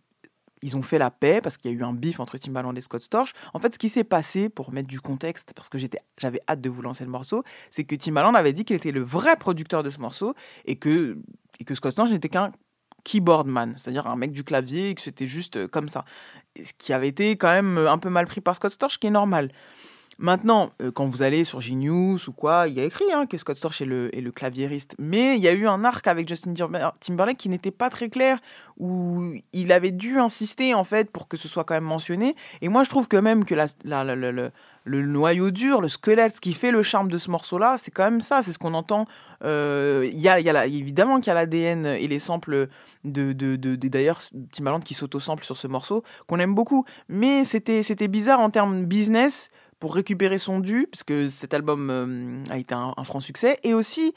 ils 0.62 0.76
ont 0.76 0.82
fait 0.82 0.98
la 0.98 1.10
paix 1.10 1.40
parce 1.40 1.56
qu'il 1.56 1.70
y 1.70 1.74
a 1.74 1.76
eu 1.76 1.82
un 1.82 1.92
bif 1.92 2.20
entre 2.20 2.38
Timbaland 2.38 2.74
et 2.74 2.80
Scott 2.80 3.02
Storch. 3.02 3.32
En 3.52 3.58
fait, 3.58 3.74
ce 3.74 3.78
qui 3.78 3.88
s'est 3.88 4.04
passé, 4.04 4.48
pour 4.48 4.72
mettre 4.72 4.88
du 4.88 5.00
contexte, 5.00 5.52
parce 5.54 5.68
que 5.68 5.78
j'étais, 5.78 6.00
j'avais 6.18 6.40
hâte 6.48 6.60
de 6.60 6.70
vous 6.70 6.82
lancer 6.82 7.04
le 7.04 7.10
morceau, 7.10 7.42
c'est 7.70 7.84
que 7.84 7.94
Timbaland 7.94 8.34
avait 8.34 8.52
dit 8.52 8.64
qu'il 8.64 8.76
était 8.76 8.92
le 8.92 9.02
vrai 9.02 9.36
producteur 9.36 9.82
de 9.82 9.90
ce 9.90 9.98
morceau 9.98 10.34
et 10.64 10.76
que, 10.76 11.18
et 11.58 11.64
que 11.64 11.74
Scott 11.74 11.92
Storch 11.92 12.10
n'était 12.10 12.28
qu'un 12.28 12.52
keyboardman, 13.04 13.74
c'est-à-dire 13.76 14.06
un 14.06 14.16
mec 14.16 14.32
du 14.32 14.44
clavier 14.44 14.90
et 14.90 14.94
que 14.94 15.02
c'était 15.02 15.26
juste 15.26 15.56
euh, 15.56 15.68
comme 15.68 15.88
ça. 15.88 16.04
Ce 16.56 16.72
qui 16.78 16.92
avait 16.92 17.08
été 17.08 17.36
quand 17.36 17.50
même 17.50 17.78
euh, 17.78 17.90
un 17.90 17.98
peu 17.98 18.10
mal 18.10 18.26
pris 18.26 18.40
par 18.40 18.54
Scott 18.54 18.72
Storch, 18.72 18.98
qui 18.98 19.08
est 19.08 19.10
normal. 19.10 19.50
Maintenant, 20.18 20.70
euh, 20.80 20.90
quand 20.90 21.06
vous 21.06 21.22
allez 21.22 21.44
sur 21.44 21.60
Genius 21.60 22.28
ou 22.28 22.32
quoi, 22.32 22.68
il 22.68 22.74
y 22.74 22.80
a 22.80 22.84
écrit 22.84 23.04
hein, 23.12 23.26
que 23.26 23.36
Scott 23.38 23.56
Storch 23.56 23.80
est 23.80 23.86
le, 23.86 24.14
est 24.16 24.32
claviériste. 24.34 24.94
Mais 24.98 25.36
il 25.36 25.42
y 25.42 25.48
a 25.48 25.52
eu 25.52 25.66
un 25.66 25.84
arc 25.84 26.06
avec 26.06 26.28
Justin 26.28 26.54
Timber- 26.54 26.90
Timberlake 27.00 27.38
qui 27.38 27.48
n'était 27.48 27.70
pas 27.70 27.90
très 27.90 28.08
clair, 28.08 28.38
où 28.78 29.34
il 29.52 29.72
avait 29.72 29.90
dû 29.90 30.18
insister 30.18 30.74
en 30.74 30.84
fait 30.84 31.10
pour 31.10 31.28
que 31.28 31.36
ce 31.36 31.48
soit 31.48 31.64
quand 31.64 31.74
même 31.74 31.84
mentionné. 31.84 32.34
Et 32.60 32.68
moi, 32.68 32.84
je 32.84 32.90
trouve 32.90 33.08
que 33.08 33.16
même 33.16 33.44
que 33.44 33.54
le- 33.54 35.02
noyau 35.02 35.50
dur, 35.50 35.80
le 35.80 35.88
squelette, 35.88 36.36
ce 36.36 36.40
qui 36.40 36.52
fait 36.54 36.70
le 36.70 36.82
charme 36.82 37.08
de 37.10 37.16
ce 37.18 37.30
morceau-là, 37.30 37.76
c'est 37.78 37.90
quand 37.90 38.04
même 38.04 38.20
ça, 38.20 38.42
c'est 38.42 38.52
ce 38.52 38.58
qu'on 38.58 38.74
entend. 38.74 39.06
Euh, 39.44 40.08
Il 40.12 40.20
y 40.20 40.28
a, 40.28 40.66
évidemment 40.66 41.18
qu'il 41.18 41.28
y 41.28 41.30
a 41.30 41.34
l'ADN 41.34 41.86
et 41.86 42.06
les 42.08 42.18
samples 42.18 42.68
de- 43.04 43.32
de- 43.32 43.76
d'ailleurs 43.76 44.20
Timbaland 44.52 44.80
qui 44.80 44.94
s'auto-sample 44.94 45.44
sur 45.44 45.56
ce 45.56 45.66
morceau, 45.68 46.02
qu'on 46.26 46.38
aime 46.38 46.54
beaucoup. 46.54 46.84
Mais 47.08 47.44
c'était, 47.44 47.82
c'était 47.82 48.08
bizarre 48.08 48.40
en 48.40 48.50
termes 48.50 48.84
business 48.84 49.50
pour 49.82 49.96
récupérer 49.96 50.38
son 50.38 50.60
dû, 50.60 50.86
parce 50.92 51.02
que 51.02 51.28
cet 51.28 51.54
album 51.54 51.90
euh, 51.90 52.44
a 52.50 52.56
été 52.56 52.72
un, 52.72 52.94
franc 53.02 53.18
succès, 53.18 53.58
et 53.64 53.74
aussi, 53.74 54.14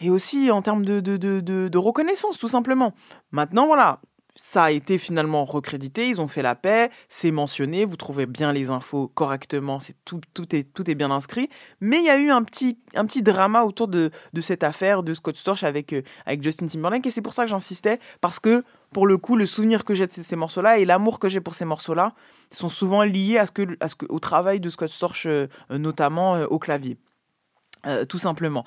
et 0.00 0.10
aussi 0.10 0.50
en 0.50 0.60
termes 0.60 0.84
de, 0.84 0.98
de, 0.98 1.16
de, 1.16 1.78
reconnaissance, 1.78 2.36
tout 2.36 2.48
simplement. 2.48 2.94
Maintenant, 3.30 3.66
voilà, 3.66 4.00
ça 4.34 4.64
a 4.64 4.70
été 4.72 4.98
finalement 4.98 5.44
recrédité, 5.44 6.08
ils 6.08 6.20
ont 6.20 6.26
fait 6.26 6.42
la 6.42 6.56
paix, 6.56 6.90
c'est 7.08 7.30
mentionné, 7.30 7.84
vous 7.84 7.94
trouvez 7.94 8.26
bien 8.26 8.52
les 8.52 8.70
infos 8.70 9.06
correctement, 9.06 9.78
c'est 9.78 9.94
tout, 10.04 10.20
tout, 10.34 10.52
est, 10.52 10.64
tout 10.64 10.90
est 10.90 10.96
bien 10.96 11.12
inscrit. 11.12 11.48
Mais 11.80 11.98
il 11.98 12.04
y 12.06 12.10
a 12.10 12.18
eu 12.18 12.30
un 12.30 12.42
petit, 12.42 12.80
un 12.96 13.06
petit 13.06 13.22
drama 13.22 13.62
autour 13.62 13.86
de, 13.86 14.10
de 14.32 14.40
cette 14.40 14.64
affaire 14.64 15.04
de 15.04 15.14
Scott 15.14 15.36
Storch 15.36 15.62
avec, 15.62 15.92
euh, 15.92 16.02
avec 16.26 16.42
Justin 16.42 16.66
Timberlake, 16.66 17.06
et 17.06 17.12
c'est 17.12 17.22
pour 17.22 17.34
ça 17.34 17.44
que 17.44 17.50
j'insistais, 17.50 18.00
parce 18.20 18.40
que 18.40 18.64
pour 18.94 19.06
le 19.08 19.18
coup, 19.18 19.36
le 19.36 19.44
souvenir 19.44 19.84
que 19.84 19.92
j'ai 19.92 20.06
de 20.06 20.12
ces, 20.12 20.36
morceaux-là 20.36 20.78
et 20.78 20.84
l'amour 20.86 21.18
que 21.18 21.28
j'ai 21.28 21.40
pour 21.40 21.54
ces 21.54 21.64
morceaux-là 21.66 22.14
sont 22.50 22.70
souvent 22.70 23.02
liés 23.02 23.36
à 23.38 23.44
ce 23.44 23.50
que, 23.50 23.76
à 23.80 23.88
ce 23.88 23.96
que, 23.96 24.06
au 24.08 24.20
travail 24.20 24.60
de 24.60 24.70
Scott 24.70 24.88
Storch, 24.88 25.26
euh, 25.26 25.48
notamment 25.68 26.36
euh, 26.36 26.46
au 26.46 26.58
clavier. 26.60 26.96
Euh, 27.86 28.04
tout 28.06 28.20
simplement. 28.20 28.64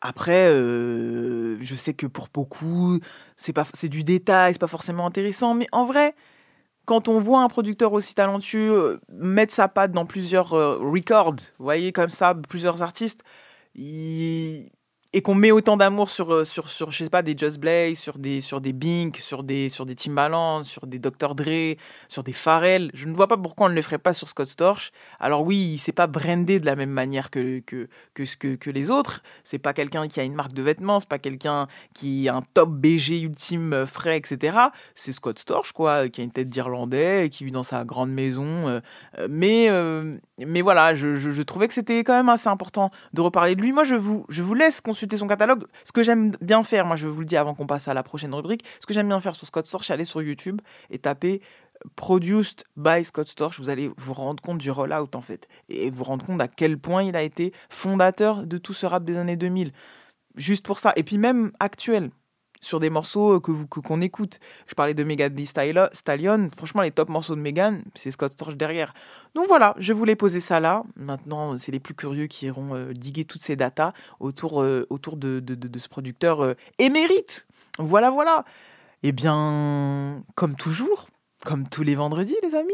Après, 0.00 0.48
je 0.50 1.74
sais 1.74 1.94
que 1.94 2.06
pour 2.06 2.28
beaucoup, 2.32 3.00
c'est 3.36 3.52
pas, 3.52 3.64
c'est 3.74 3.88
du 3.88 4.02
détail, 4.04 4.54
c'est 4.54 4.58
pas 4.60 4.66
forcément 4.66 5.06
intéressant, 5.06 5.54
mais 5.54 5.66
en 5.72 5.84
vrai, 5.84 6.14
quand 6.84 7.08
on 7.08 7.18
voit 7.18 7.42
un 7.42 7.48
producteur 7.48 7.92
aussi 7.92 8.14
talentueux 8.14 9.00
mettre 9.08 9.52
sa 9.52 9.68
patte 9.68 9.92
dans 9.92 10.04
plusieurs 10.04 10.50
records, 10.50 11.36
vous 11.58 11.64
voyez 11.64 11.92
comme 11.92 12.10
ça, 12.10 12.34
plusieurs 12.34 12.82
artistes, 12.82 13.24
il- 13.74 14.70
et 15.16 15.22
qu'on 15.22 15.34
met 15.34 15.50
autant 15.50 15.78
d'amour 15.78 16.10
sur, 16.10 16.30
euh, 16.30 16.44
sur, 16.44 16.68
sur, 16.68 16.90
je 16.90 17.04
sais 17.04 17.08
pas, 17.08 17.22
des 17.22 17.34
Just 17.38 17.58
Blaze, 17.58 17.98
sur 17.98 18.18
des, 18.18 18.42
sur 18.42 18.60
des 18.60 18.74
Bink, 18.74 19.16
sur 19.16 19.44
des, 19.44 19.70
sur 19.70 19.86
des 19.86 19.94
Timbaland, 19.94 20.62
sur 20.62 20.86
des 20.86 20.98
Dr. 20.98 21.34
Dre, 21.34 21.74
sur 22.06 22.22
des 22.22 22.34
Pharrell, 22.34 22.90
je 22.92 23.08
ne 23.08 23.14
vois 23.14 23.26
pas 23.26 23.38
pourquoi 23.38 23.68
on 23.68 23.70
ne 23.70 23.74
le 23.74 23.80
ferait 23.80 23.96
pas 23.96 24.12
sur 24.12 24.28
Scott 24.28 24.46
Storch. 24.46 24.92
Alors 25.18 25.42
oui, 25.42 25.80
c'est 25.82 25.92
pas 25.92 26.06
brandé 26.06 26.60
de 26.60 26.66
la 26.66 26.76
même 26.76 26.90
manière 26.90 27.30
que, 27.30 27.60
que, 27.60 27.88
que, 28.12 28.24
que, 28.38 28.56
que 28.56 28.68
les 28.68 28.90
autres. 28.90 29.22
C'est 29.42 29.58
pas 29.58 29.72
quelqu'un 29.72 30.06
qui 30.06 30.20
a 30.20 30.22
une 30.22 30.34
marque 30.34 30.52
de 30.52 30.60
vêtements, 30.60 31.00
c'est 31.00 31.08
pas 31.08 31.18
quelqu'un 31.18 31.66
qui 31.94 32.28
a 32.28 32.34
un 32.34 32.42
top 32.52 32.68
BG 32.72 33.20
ultime 33.20 33.72
euh, 33.72 33.86
frais, 33.86 34.18
etc. 34.18 34.58
C'est 34.94 35.12
Scott 35.12 35.38
Storch, 35.38 35.72
quoi, 35.72 36.10
qui 36.10 36.20
a 36.20 36.24
une 36.24 36.30
tête 36.30 36.50
d'Irlandais, 36.50 37.30
qui 37.30 37.46
vit 37.46 37.52
dans 37.52 37.62
sa 37.62 37.84
grande 37.84 38.10
maison. 38.10 38.68
euh, 38.68 38.80
euh, 39.18 39.28
mais, 39.30 39.70
euh, 39.70 40.18
mais 40.46 40.60
voilà, 40.60 40.92
je, 40.92 41.14
je, 41.14 41.30
je 41.30 41.42
trouvais 41.42 41.68
que 41.68 41.74
c'était 41.74 42.04
quand 42.04 42.12
même 42.12 42.28
assez 42.28 42.50
important 42.50 42.90
de 43.14 43.22
reparler 43.22 43.54
de 43.54 43.62
lui. 43.62 43.72
Moi, 43.72 43.84
je 43.84 43.94
vous, 43.94 44.26
je 44.28 44.42
vous 44.42 44.52
laisse 44.52 44.82
consulter 44.82 45.05
son 45.14 45.26
catalogue. 45.26 45.64
Ce 45.84 45.92
que 45.92 46.02
j'aime 46.02 46.32
bien 46.40 46.62
faire, 46.62 46.86
moi, 46.86 46.96
je 46.96 47.06
vous 47.06 47.20
le 47.20 47.26
dis 47.26 47.36
avant 47.36 47.54
qu'on 47.54 47.66
passe 47.66 47.86
à 47.88 47.94
la 47.94 48.02
prochaine 48.02 48.34
rubrique, 48.34 48.64
ce 48.80 48.86
que 48.86 48.94
j'aime 48.94 49.08
bien 49.08 49.20
faire 49.20 49.34
sur 49.34 49.46
Scott 49.46 49.66
Storch, 49.66 49.90
aller 49.90 50.04
sur 50.04 50.22
YouTube 50.22 50.60
et 50.90 50.98
taper 50.98 51.42
Produced 51.94 52.64
by 52.76 53.04
Scott 53.04 53.28
Storch, 53.28 53.60
vous 53.60 53.68
allez 53.68 53.90
vous 53.96 54.14
rendre 54.14 54.42
compte 54.42 54.58
du 54.58 54.70
rollout 54.70 55.14
en 55.14 55.20
fait, 55.20 55.46
et 55.68 55.90
vous 55.90 56.04
rendre 56.04 56.24
compte 56.24 56.40
à 56.40 56.48
quel 56.48 56.78
point 56.78 57.02
il 57.02 57.14
a 57.16 57.22
été 57.22 57.52
fondateur 57.68 58.46
de 58.46 58.58
tout 58.58 58.72
ce 58.72 58.86
rap 58.86 59.04
des 59.04 59.18
années 59.18 59.36
2000. 59.36 59.72
Juste 60.36 60.64
pour 60.64 60.78
ça, 60.78 60.92
et 60.96 61.02
puis 61.02 61.18
même 61.18 61.52
actuel, 61.60 62.10
sur 62.60 62.80
des 62.80 62.90
morceaux 62.90 63.40
que 63.40 63.50
vous 63.50 63.66
que- 63.66 63.80
qu'on 63.80 64.00
écoute. 64.00 64.38
Je 64.66 64.74
parlais 64.74 64.94
de 64.94 65.04
Megan 65.04 65.34
Thee 65.34 65.46
Stallion, 65.46 66.48
franchement 66.56 66.82
les 66.82 66.90
top 66.90 67.08
morceaux 67.08 67.34
de 67.36 67.40
Megan, 67.40 67.82
c'est 67.94 68.10
Scott 68.10 68.32
Storch 68.32 68.54
derrière. 68.56 68.94
Donc 69.34 69.46
voilà, 69.48 69.74
je 69.78 69.92
voulais 69.92 70.16
poser 70.16 70.40
ça 70.40 70.60
là. 70.60 70.82
Maintenant, 70.96 71.58
c'est 71.58 71.72
les 71.72 71.80
plus 71.80 71.94
curieux 71.94 72.26
qui 72.26 72.46
iront 72.46 72.74
euh, 72.74 72.92
diguer 72.92 73.24
toutes 73.24 73.42
ces 73.42 73.56
datas 73.56 73.92
autour, 74.20 74.62
euh, 74.62 74.86
autour 74.90 75.16
de, 75.16 75.40
de- 75.40 75.54
de- 75.54 75.68
de 75.68 75.78
ce 75.78 75.88
producteur 75.88 76.42
euh, 76.42 76.54
émérite. 76.78 77.46
Voilà, 77.78 78.10
voilà. 78.10 78.44
Eh 79.02 79.12
bien, 79.12 80.22
comme 80.34 80.56
toujours, 80.56 81.08
comme 81.44 81.68
tous 81.68 81.82
les 81.82 81.94
vendredis, 81.94 82.36
les 82.42 82.54
amis, 82.54 82.72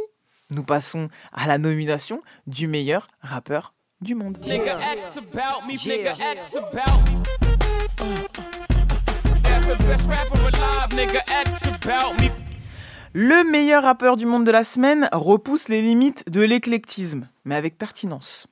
nous 0.50 0.62
passons 0.62 1.08
à 1.32 1.46
la 1.46 1.58
nomination 1.58 2.22
du 2.46 2.68
meilleur 2.68 3.06
rappeur 3.20 3.74
du 4.00 4.14
monde. 4.14 4.38
Nigga 4.38 4.78
X 6.40 6.56
Le 13.14 13.50
meilleur 13.50 13.82
rappeur 13.82 14.16
du 14.16 14.26
monde 14.26 14.46
de 14.46 14.50
la 14.50 14.64
semaine 14.64 15.08
repousse 15.12 15.68
les 15.68 15.82
limites 15.82 16.24
de 16.30 16.40
l'éclectisme, 16.40 17.28
mais 17.44 17.54
avec 17.54 17.76
pertinence. 17.76 18.46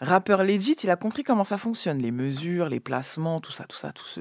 Rappeur 0.00 0.44
legit, 0.44 0.76
il 0.82 0.90
a 0.90 0.96
compris 0.96 1.22
comment 1.22 1.44
ça 1.44 1.56
fonctionne, 1.58 1.98
les 1.98 2.10
mesures, 2.10 2.68
les 2.68 2.80
placements, 2.80 3.40
tout 3.40 3.52
ça, 3.52 3.64
tout 3.64 3.76
ça, 3.78 3.92
tout 3.92 4.04
ce, 4.06 4.20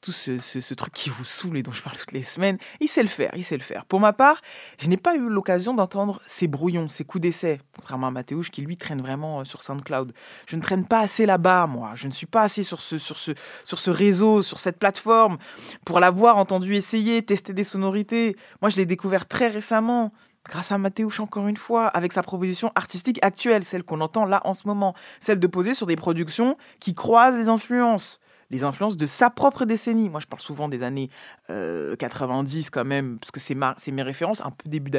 tout 0.00 0.12
ce, 0.12 0.38
ce- 0.38 0.74
truc 0.74 0.92
qui 0.92 1.10
vous 1.10 1.24
saoule 1.24 1.56
et 1.56 1.62
dont 1.64 1.72
je 1.72 1.82
parle 1.82 1.96
toutes 1.96 2.12
les 2.12 2.22
semaines. 2.22 2.56
Il 2.80 2.88
sait 2.88 3.02
le 3.02 3.08
faire, 3.08 3.32
il 3.34 3.44
sait 3.44 3.56
le 3.56 3.62
faire. 3.64 3.84
Pour 3.84 3.98
ma 3.98 4.12
part, 4.12 4.40
je 4.78 4.88
n'ai 4.88 4.96
pas 4.96 5.16
eu 5.16 5.28
l'occasion 5.28 5.74
d'entendre 5.74 6.20
ses 6.26 6.46
brouillons, 6.46 6.88
ses 6.88 7.04
coups 7.04 7.22
d'essai, 7.22 7.60
contrairement 7.74 8.06
à 8.06 8.10
Mathéouche 8.12 8.50
qui 8.50 8.62
lui 8.62 8.76
traîne 8.76 9.00
vraiment 9.00 9.40
euh, 9.40 9.44
sur 9.44 9.60
SoundCloud. 9.62 10.12
Je 10.46 10.54
ne 10.56 10.62
traîne 10.62 10.86
pas 10.86 11.00
assez 11.00 11.26
là-bas, 11.26 11.66
moi. 11.66 11.92
Je 11.96 12.06
ne 12.06 12.12
suis 12.12 12.26
pas 12.26 12.42
assez 12.42 12.62
sur 12.62 12.78
ce, 12.80 12.98
sur, 12.98 13.18
ce, 13.18 13.32
sur 13.64 13.78
ce 13.78 13.90
réseau, 13.90 14.42
sur 14.42 14.60
cette 14.60 14.78
plateforme, 14.78 15.38
pour 15.84 15.98
l'avoir 15.98 16.36
entendu 16.36 16.74
essayer, 16.76 17.22
tester 17.24 17.52
des 17.52 17.64
sonorités. 17.64 18.36
Moi, 18.62 18.68
je 18.70 18.76
l'ai 18.76 18.86
découvert 18.86 19.26
très 19.26 19.48
récemment 19.48 20.12
grâce 20.48 20.72
à 20.72 20.78
Mathéouche 20.78 21.20
encore 21.20 21.46
une 21.46 21.56
fois, 21.56 21.86
avec 21.86 22.12
sa 22.12 22.22
proposition 22.22 22.72
artistique 22.74 23.18
actuelle, 23.22 23.64
celle 23.64 23.84
qu'on 23.84 24.00
entend 24.00 24.24
là 24.24 24.40
en 24.44 24.54
ce 24.54 24.66
moment, 24.66 24.94
celle 25.20 25.38
de 25.38 25.46
poser 25.46 25.74
sur 25.74 25.86
des 25.86 25.96
productions 25.96 26.56
qui 26.80 26.94
croisent 26.94 27.36
les 27.36 27.48
influences, 27.48 28.18
les 28.50 28.64
influences 28.64 28.96
de 28.96 29.06
sa 29.06 29.28
propre 29.28 29.66
décennie. 29.66 30.08
Moi, 30.08 30.20
je 30.20 30.26
parle 30.26 30.40
souvent 30.40 30.68
des 30.68 30.82
années 30.82 31.10
euh, 31.50 31.94
90 31.96 32.70
quand 32.70 32.84
même, 32.84 33.18
parce 33.18 33.30
que 33.30 33.40
c'est 33.40 33.54
ma- 33.54 33.74
c'est 33.76 33.92
mes 33.92 34.02
références, 34.02 34.40
un 34.40 34.50
peu 34.50 34.68
début, 34.68 34.90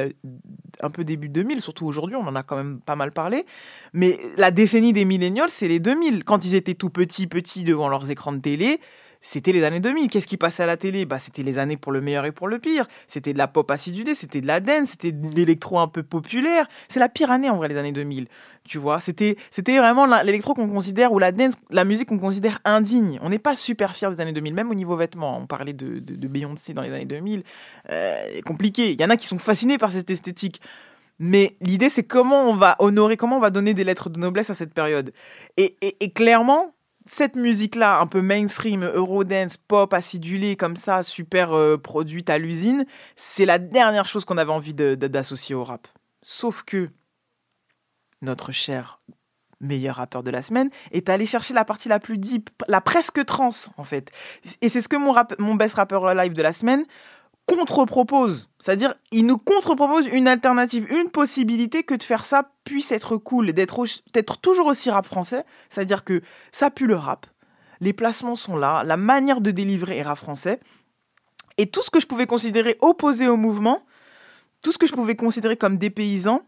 un 0.80 0.90
peu 0.90 1.02
début 1.02 1.28
2000, 1.28 1.60
surtout 1.60 1.84
aujourd'hui, 1.84 2.14
on 2.16 2.26
en 2.26 2.36
a 2.36 2.44
quand 2.44 2.56
même 2.56 2.80
pas 2.80 2.94
mal 2.94 3.10
parlé. 3.10 3.44
Mais 3.92 4.18
la 4.36 4.52
décennie 4.52 4.92
des 4.92 5.04
millénials, 5.04 5.50
c'est 5.50 5.66
les 5.68 5.80
2000. 5.80 6.22
Quand 6.24 6.44
ils 6.44 6.54
étaient 6.54 6.74
tout 6.74 6.90
petits, 6.90 7.26
petits 7.26 7.64
devant 7.64 7.88
leurs 7.88 8.08
écrans 8.08 8.32
de 8.32 8.38
télé, 8.40 8.80
c'était 9.20 9.52
les 9.52 9.64
années 9.64 9.80
2000. 9.80 10.08
Qu'est-ce 10.08 10.26
qui 10.26 10.36
passait 10.36 10.62
à 10.62 10.66
la 10.66 10.76
télé? 10.76 11.04
Bah, 11.04 11.18
C'était 11.18 11.42
les 11.42 11.58
années 11.58 11.76
pour 11.76 11.92
le 11.92 12.00
meilleur 12.00 12.24
et 12.24 12.32
pour 12.32 12.48
le 12.48 12.58
pire. 12.58 12.86
C'était 13.06 13.32
de 13.32 13.38
la 13.38 13.48
pop 13.48 13.70
acidulée, 13.70 14.14
c'était 14.14 14.40
de 14.40 14.46
la 14.46 14.60
dance, 14.60 14.90
c'était 14.90 15.12
de 15.12 15.28
l'électro 15.28 15.78
un 15.78 15.88
peu 15.88 16.02
populaire. 16.02 16.68
C'est 16.88 17.00
la 17.00 17.08
pire 17.08 17.30
année 17.30 17.50
en 17.50 17.56
vrai, 17.56 17.68
les 17.68 17.76
années 17.76 17.92
2000. 17.92 18.28
Tu 18.64 18.78
vois, 18.78 19.00
c'était 19.00 19.36
c'était 19.50 19.78
vraiment 19.78 20.06
l'électro 20.22 20.54
qu'on 20.54 20.68
considère, 20.68 21.12
ou 21.12 21.18
la 21.18 21.32
dance, 21.32 21.54
la 21.70 21.84
musique 21.84 22.08
qu'on 22.08 22.18
considère 22.18 22.60
indigne. 22.64 23.18
On 23.22 23.30
n'est 23.30 23.38
pas 23.38 23.56
super 23.56 23.94
fiers 23.94 24.10
des 24.10 24.20
années 24.20 24.32
2000, 24.32 24.54
même 24.54 24.70
au 24.70 24.74
niveau 24.74 24.96
vêtements. 24.96 25.38
On 25.38 25.46
parlait 25.46 25.72
de, 25.72 25.98
de, 25.98 26.28
Beyoncé 26.28 26.72
dans 26.72 26.82
les 26.82 26.92
années 26.92 27.04
2000. 27.04 27.42
Euh, 27.90 28.40
compliqué. 28.46 28.92
Il 28.92 29.00
y 29.00 29.04
en 29.04 29.10
a 29.10 29.16
qui 29.16 29.26
sont 29.26 29.38
fascinés 29.38 29.78
par 29.78 29.90
cette 29.92 30.10
esthétique. 30.10 30.60
Mais 31.18 31.56
l'idée, 31.60 31.90
c'est 31.90 32.04
comment 32.04 32.48
on 32.48 32.54
va 32.54 32.76
honorer, 32.78 33.16
comment 33.18 33.36
on 33.36 33.40
va 33.40 33.50
donner 33.50 33.74
des 33.74 33.84
lettres 33.84 34.08
de 34.08 34.18
noblesse 34.18 34.48
à 34.48 34.54
cette 34.54 34.72
période. 34.72 35.12
Et- 35.58 35.76
et 35.82 36.10
clairement, 36.12 36.72
cette 37.06 37.36
musique-là, 37.36 38.00
un 38.00 38.06
peu 38.06 38.20
mainstream, 38.20 38.84
eurodance, 38.84 39.56
pop, 39.56 39.92
acidulée, 39.94 40.56
comme 40.56 40.76
ça, 40.76 41.02
super 41.02 41.52
euh, 41.52 41.76
produite 41.76 42.30
à 42.30 42.38
l'usine, 42.38 42.84
c'est 43.16 43.46
la 43.46 43.58
dernière 43.58 44.06
chose 44.06 44.24
qu'on 44.24 44.38
avait 44.38 44.52
envie 44.52 44.74
d'associer 44.74 45.54
au 45.54 45.64
rap. 45.64 45.88
Sauf 46.22 46.62
que 46.62 46.90
notre 48.22 48.52
cher 48.52 49.00
meilleur 49.60 49.96
rappeur 49.96 50.22
de 50.22 50.30
la 50.30 50.42
semaine 50.42 50.70
est 50.90 51.08
allé 51.08 51.26
chercher 51.26 51.54
la 51.54 51.64
partie 51.64 51.88
la 51.88 52.00
plus 52.00 52.18
deep, 52.18 52.50
la 52.68 52.80
presque 52.80 53.24
trance, 53.24 53.70
en 53.76 53.84
fait. 53.84 54.10
Et 54.60 54.68
c'est 54.68 54.80
ce 54.80 54.88
que 54.88 54.96
mon, 54.96 55.12
rap- 55.12 55.38
mon 55.38 55.54
best 55.54 55.74
rappeur 55.74 56.14
live 56.14 56.32
de 56.32 56.42
la 56.42 56.52
semaine 56.52 56.84
contre-propose. 57.56 58.48
C'est-à-dire, 58.58 58.94
il 59.10 59.26
nous 59.26 59.38
contre-propose 59.38 60.06
une 60.06 60.28
alternative, 60.28 60.86
une 60.90 61.10
possibilité 61.10 61.82
que 61.82 61.94
de 61.94 62.02
faire 62.02 62.26
ça 62.26 62.50
puisse 62.64 62.92
être 62.92 63.16
cool, 63.16 63.52
d'être 63.52 64.36
toujours 64.40 64.66
aussi 64.66 64.90
rap 64.90 65.06
français. 65.06 65.44
C'est-à-dire 65.68 66.04
que 66.04 66.22
ça 66.52 66.70
pue 66.70 66.86
le 66.86 66.96
rap, 66.96 67.26
les 67.80 67.92
placements 67.92 68.36
sont 68.36 68.56
là, 68.56 68.82
la 68.84 68.96
manière 68.96 69.40
de 69.40 69.50
délivrer 69.50 69.98
est 69.98 70.02
rap 70.02 70.18
français. 70.18 70.60
Et 71.58 71.66
tout 71.66 71.82
ce 71.82 71.90
que 71.90 72.00
je 72.00 72.06
pouvais 72.06 72.26
considérer 72.26 72.76
opposé 72.80 73.28
au 73.28 73.36
mouvement, 73.36 73.84
tout 74.62 74.72
ce 74.72 74.78
que 74.78 74.86
je 74.86 74.92
pouvais 74.92 75.16
considérer 75.16 75.56
comme 75.56 75.78
dépaysant, 75.78 76.42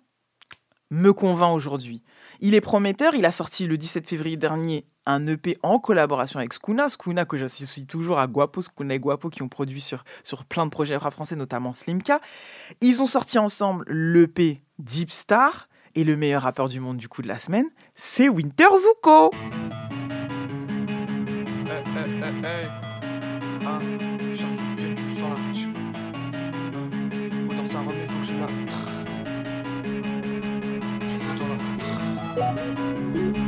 me 0.92 1.12
convainc 1.12 1.54
aujourd'hui. 1.54 2.02
Il 2.40 2.54
est 2.54 2.60
prometteur, 2.60 3.14
il 3.14 3.24
a 3.24 3.32
sorti 3.32 3.66
le 3.66 3.78
17 3.78 4.06
février 4.06 4.36
dernier 4.36 4.84
un 5.06 5.26
EP 5.26 5.58
en 5.62 5.80
collaboration 5.80 6.38
avec 6.38 6.52
Skuna, 6.52 6.90
Skuna 6.90 7.24
que 7.24 7.36
j'associe 7.36 7.86
toujours 7.86 8.18
à 8.18 8.26
Guapo, 8.26 8.62
Skuna 8.62 8.94
et 8.94 8.98
Guapo 8.98 9.30
qui 9.30 9.42
ont 9.42 9.48
produit 9.48 9.80
sur, 9.80 10.04
sur 10.22 10.44
plein 10.44 10.66
de 10.66 10.70
projets 10.70 10.96
rap 10.96 11.14
français, 11.14 11.34
notamment 11.34 11.72
Slimka. 11.72 12.20
Ils 12.80 13.02
ont 13.02 13.06
sorti 13.06 13.38
ensemble 13.38 13.84
l'EP 13.88 14.62
Deep 14.78 15.10
Star, 15.10 15.68
Et 15.94 16.04
le 16.04 16.16
meilleur 16.16 16.42
rappeur 16.42 16.68
du 16.68 16.78
monde 16.78 16.98
du 16.98 17.08
coup 17.08 17.22
de 17.22 17.28
la 17.28 17.38
semaine, 17.38 17.66
c'est 17.94 18.28
Winter 18.28 18.64
Zuko. 18.64 19.30
Faut 28.08 28.18
que 28.18 28.24
je 28.24 28.34
la. 28.34 29.01
Je 31.02 31.08
suis 31.08 31.18
plutôt 31.18 31.48
là. 31.48 31.56
Qu'est-ce 33.14 33.41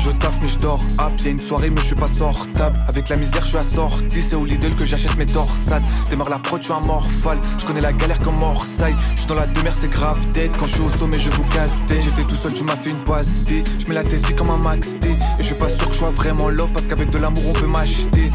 je 0.00 0.10
taffe 0.10 0.38
mais 0.42 0.48
je 0.48 0.58
dors. 0.58 0.80
Hop, 0.98 1.20
y'a 1.24 1.30
une 1.30 1.38
soirée 1.38 1.70
mais 1.70 1.80
je 1.80 1.86
suis 1.86 1.94
pas 1.94 2.08
sortable. 2.08 2.78
Avec 2.88 3.08
la 3.08 3.16
misère 3.16 3.44
je 3.44 3.50
suis 3.50 3.58
assorti. 3.58 4.22
C'est 4.22 4.36
au 4.36 4.44
Lidl 4.44 4.74
que 4.74 4.84
j'achète 4.84 5.16
mes 5.16 5.26
torsades. 5.26 5.82
Démarre 6.08 6.30
la 6.30 6.38
prod, 6.38 6.60
je 6.60 6.66
suis 6.66 6.72
un 6.72 6.80
morphal 6.80 7.38
Je 7.58 7.66
connais 7.66 7.80
la 7.80 7.92
galère 7.92 8.18
comme 8.18 8.42
Orsay 8.42 8.94
Je 9.16 9.26
dans 9.26 9.34
la 9.34 9.46
demeure 9.46 9.74
c'est 9.74 9.88
grave 9.88 10.18
tête 10.32 10.50
Quand 10.58 10.66
je 10.66 10.72
suis 10.72 10.82
au 10.82 10.88
sommet 10.88 11.18
je 11.18 11.30
vous 11.30 11.44
casse 11.44 11.72
tête 11.86 12.02
J'étais 12.02 12.24
tout 12.24 12.34
seul 12.34 12.52
tu 12.54 12.64
m'as 12.64 12.76
fait 12.76 12.90
une 12.90 13.02
D 13.44 13.62
Je 13.78 13.88
mets 13.88 13.94
la 13.94 14.02
tessie 14.02 14.34
comme 14.34 14.50
un 14.50 14.56
max 14.56 14.94
D 14.98 15.10
Et 15.10 15.16
je 15.40 15.44
suis 15.44 15.54
pas 15.54 15.68
sûr 15.68 15.86
que 15.88 15.94
je 15.94 15.98
sois 15.98 16.10
vraiment 16.10 16.48
love 16.48 16.72
Parce 16.72 16.86
qu'avec 16.86 17.10
de 17.10 17.18
l'amour 17.18 17.44
on 17.48 17.52
peut 17.52 17.66
m'acheter. 17.66 18.30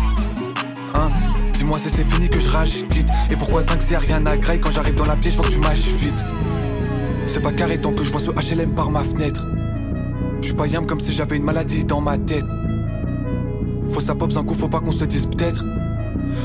Hein? 0.93 1.11
Dis-moi 1.53 1.79
si 1.79 1.89
c'est 1.89 2.09
fini 2.09 2.29
que 2.29 2.39
je 2.39 2.49
rage 2.49 2.85
quitte 2.87 3.09
Et 3.29 3.35
pourquoi 3.35 3.63
5 3.63 3.81
c'est 3.81 3.97
rien 3.97 4.25
à 4.25 4.37
graille 4.37 4.59
Quand 4.59 4.71
j'arrive 4.71 4.95
dans 4.95 5.05
la 5.05 5.15
pièce 5.15 5.35
je 5.35 5.41
que 5.41 5.47
tu 5.49 5.59
mâches 5.59 5.87
vite. 5.99 6.23
C'est 7.25 7.41
pas 7.41 7.51
carré 7.51 7.79
tant 7.79 7.91
que 7.91 8.03
je 8.03 8.11
vois 8.11 8.21
ce 8.21 8.31
HLM 8.31 8.73
par 8.75 8.89
ma 8.89 9.03
fenêtre 9.03 9.45
je 10.45 10.49
suis 10.49 10.57
pas 10.57 10.67
yam 10.67 10.85
comme 10.85 10.99
si 10.99 11.11
j'avais 11.11 11.37
une 11.37 11.43
maladie 11.43 11.85
dans 11.85 12.01
ma 12.01 12.19
tête. 12.19 12.45
Faut 13.89 13.99
ça 13.99 14.13
pop 14.13 14.31
un 14.35 14.43
coup, 14.43 14.53
faut 14.53 14.69
pas 14.69 14.79
qu'on 14.79 14.91
se 14.91 15.03
dise 15.05 15.25
peut-être. 15.25 15.65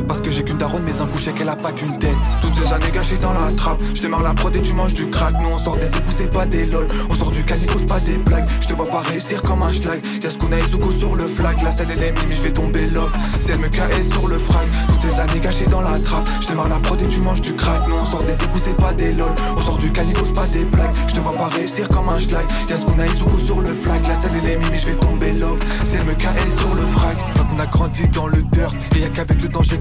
Parce 0.06 0.20
que 0.20 0.30
j'ai 0.30 0.42
qu'une 0.42 0.58
daronne, 0.58 0.82
mais 0.84 1.00
un 1.00 1.06
coup, 1.06 1.18
qu'elle 1.18 1.48
a 1.48 1.56
pas 1.56 1.72
qu'une 1.72 1.98
tête. 1.98 2.10
Toutes 2.40 2.54
ces 2.54 2.72
années 2.72 2.90
gâchées 2.92 3.18
dans 3.18 3.32
la 3.32 3.52
trappe. 3.52 3.80
Je 3.94 4.02
démarre 4.02 4.22
la 4.22 4.34
prod 4.34 4.54
et 4.54 4.60
tu 4.60 4.72
manges 4.72 4.94
du 4.94 5.08
crack. 5.10 5.34
Nous 5.40 5.48
on 5.48 5.58
sort 5.58 5.76
des 5.76 5.86
égouts, 5.86 6.12
c'est 6.16 6.30
pas 6.30 6.46
des 6.46 6.66
lol. 6.66 6.86
On 7.08 7.14
sort 7.14 7.30
du 7.30 7.44
calibre, 7.44 7.74
c'est 7.78 7.86
pas 7.86 8.00
des 8.00 8.18
blagues. 8.18 8.46
Je 8.60 8.68
te 8.68 8.72
vois 8.74 8.86
pas 8.86 9.00
réussir 9.00 9.42
comme 9.42 9.62
un 9.62 9.72
schlag. 9.72 10.02
Y'a 10.22 10.30
Skuna 10.30 10.58
et 10.58 10.62
Zuko 10.70 10.90
sur 10.90 11.14
le 11.16 11.24
flag. 11.24 11.62
La 11.62 11.72
salle 11.72 11.88
elle 11.90 12.02
est 12.02 12.12
mimi, 12.20 12.34
je 12.36 12.42
vais 12.42 12.52
tomber 12.52 12.86
love. 12.86 13.12
C'est 13.40 13.52
elle 13.52 13.60
me 13.60 13.68
KS 13.68 14.12
sur 14.12 14.28
le 14.28 14.38
frag. 14.38 14.68
Toutes 14.88 15.10
ces 15.10 15.20
années 15.20 15.40
gâchées 15.40 15.66
dans 15.66 15.80
la 15.80 15.98
trappe. 15.98 16.28
Je 16.40 16.48
démarre 16.48 16.68
la 16.68 16.78
prod 16.78 17.00
et 17.00 17.08
tu 17.08 17.20
manges 17.20 17.40
du 17.40 17.54
crack. 17.54 17.86
Nous 17.88 17.96
on 17.96 18.04
sort 18.04 18.22
des 18.24 18.34
égouts, 18.34 18.60
c'est 18.62 18.76
pas 18.76 18.92
des 18.92 19.12
lol. 19.12 19.30
On 19.56 19.60
sort 19.60 19.78
du 19.78 19.92
calibre, 19.92 20.20
c'est 20.24 20.32
pas 20.32 20.46
des 20.46 20.64
blagues. 20.64 20.94
Je 21.08 21.14
te 21.14 21.20
vois 21.20 21.32
pas 21.32 21.48
réussir 21.48 21.88
comme 21.88 22.08
un 22.08 22.18
schlag. 22.18 22.44
Y'a 22.68 22.76
Skuna 22.76 23.06
et 23.06 23.16
Zuko 23.16 23.38
sur 23.38 23.60
le 23.60 23.72
flag. 23.72 24.00
La 24.08 24.14
salle 24.16 24.32
elle 24.42 24.50
est 24.50 24.56
mimi, 24.56 24.78
je 24.78 24.86
vais 24.86 24.96
tomber 24.96 25.32
love. 25.32 25.58
C'est 25.84 25.98
elle 25.98 26.06
me 26.06 26.14
KS 26.14 26.58
sur 26.58 26.74
le 26.74 26.82
frag. 26.94 27.16
Ça 27.34 27.40
qu'on 27.40 27.60
a 27.60 27.66
grandi 27.66 28.08
dans 28.08 28.26
le 28.26 28.42
dirt. 28.42 28.74
Et 28.96 29.00
y'a 29.00 29.08
qu'avec 29.08 29.40
le 29.42 29.48
danger 29.48 29.78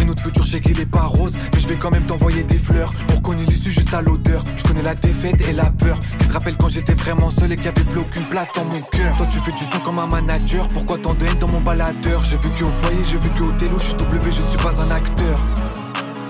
Et 0.00 0.04
notre 0.04 0.22
futur, 0.22 0.44
j'ai 0.44 0.60
qu'il 0.60 0.78
est 0.80 0.86
pas 0.86 1.02
rose. 1.02 1.32
Mais 1.54 1.60
je 1.60 1.68
vais 1.68 1.76
quand 1.76 1.90
même 1.90 2.04
t'envoyer 2.04 2.42
des 2.42 2.58
fleurs. 2.58 2.92
On 3.10 3.16
reconnaît 3.16 3.44
l'issue 3.44 3.70
juste 3.70 3.92
à 3.94 4.02
l'odeur. 4.02 4.42
Je 4.56 4.62
connais 4.64 4.82
la 4.82 4.94
défaite 4.94 5.40
et 5.48 5.52
la 5.52 5.66
peur. 5.70 5.98
Qui 6.18 6.26
se 6.26 6.32
rappelle 6.32 6.56
quand 6.56 6.68
j'étais 6.68 6.94
vraiment 6.94 7.30
seul 7.30 7.52
et 7.52 7.56
qu'il 7.56 7.66
y 7.66 7.68
avait 7.68 7.82
plus 7.82 8.00
aucune 8.00 8.24
place 8.24 8.48
dans 8.54 8.64
mon 8.64 8.80
cœur. 8.80 9.16
Toi, 9.16 9.26
tu 9.30 9.38
fais 9.40 9.52
du 9.52 9.64
son 9.64 9.78
comme 9.80 9.98
un 9.98 10.06
manager. 10.06 10.66
Pourquoi 10.68 10.98
tant 10.98 11.14
de 11.14 11.24
haine 11.24 11.38
dans 11.38 11.48
mon 11.48 11.60
baladeur? 11.60 12.24
J'ai 12.24 12.36
vu 12.36 12.48
qu'au 12.50 12.70
foyer, 12.70 13.02
j'ai 13.06 13.18
vu 13.18 13.30
qu'au 13.30 13.52
télo. 13.52 13.78
Je 13.78 13.86
suis 13.86 13.94
W, 13.94 14.32
je 14.32 14.42
ne 14.42 14.48
suis 14.48 14.58
pas 14.58 14.82
un 14.82 14.90
acteur. 14.90 15.38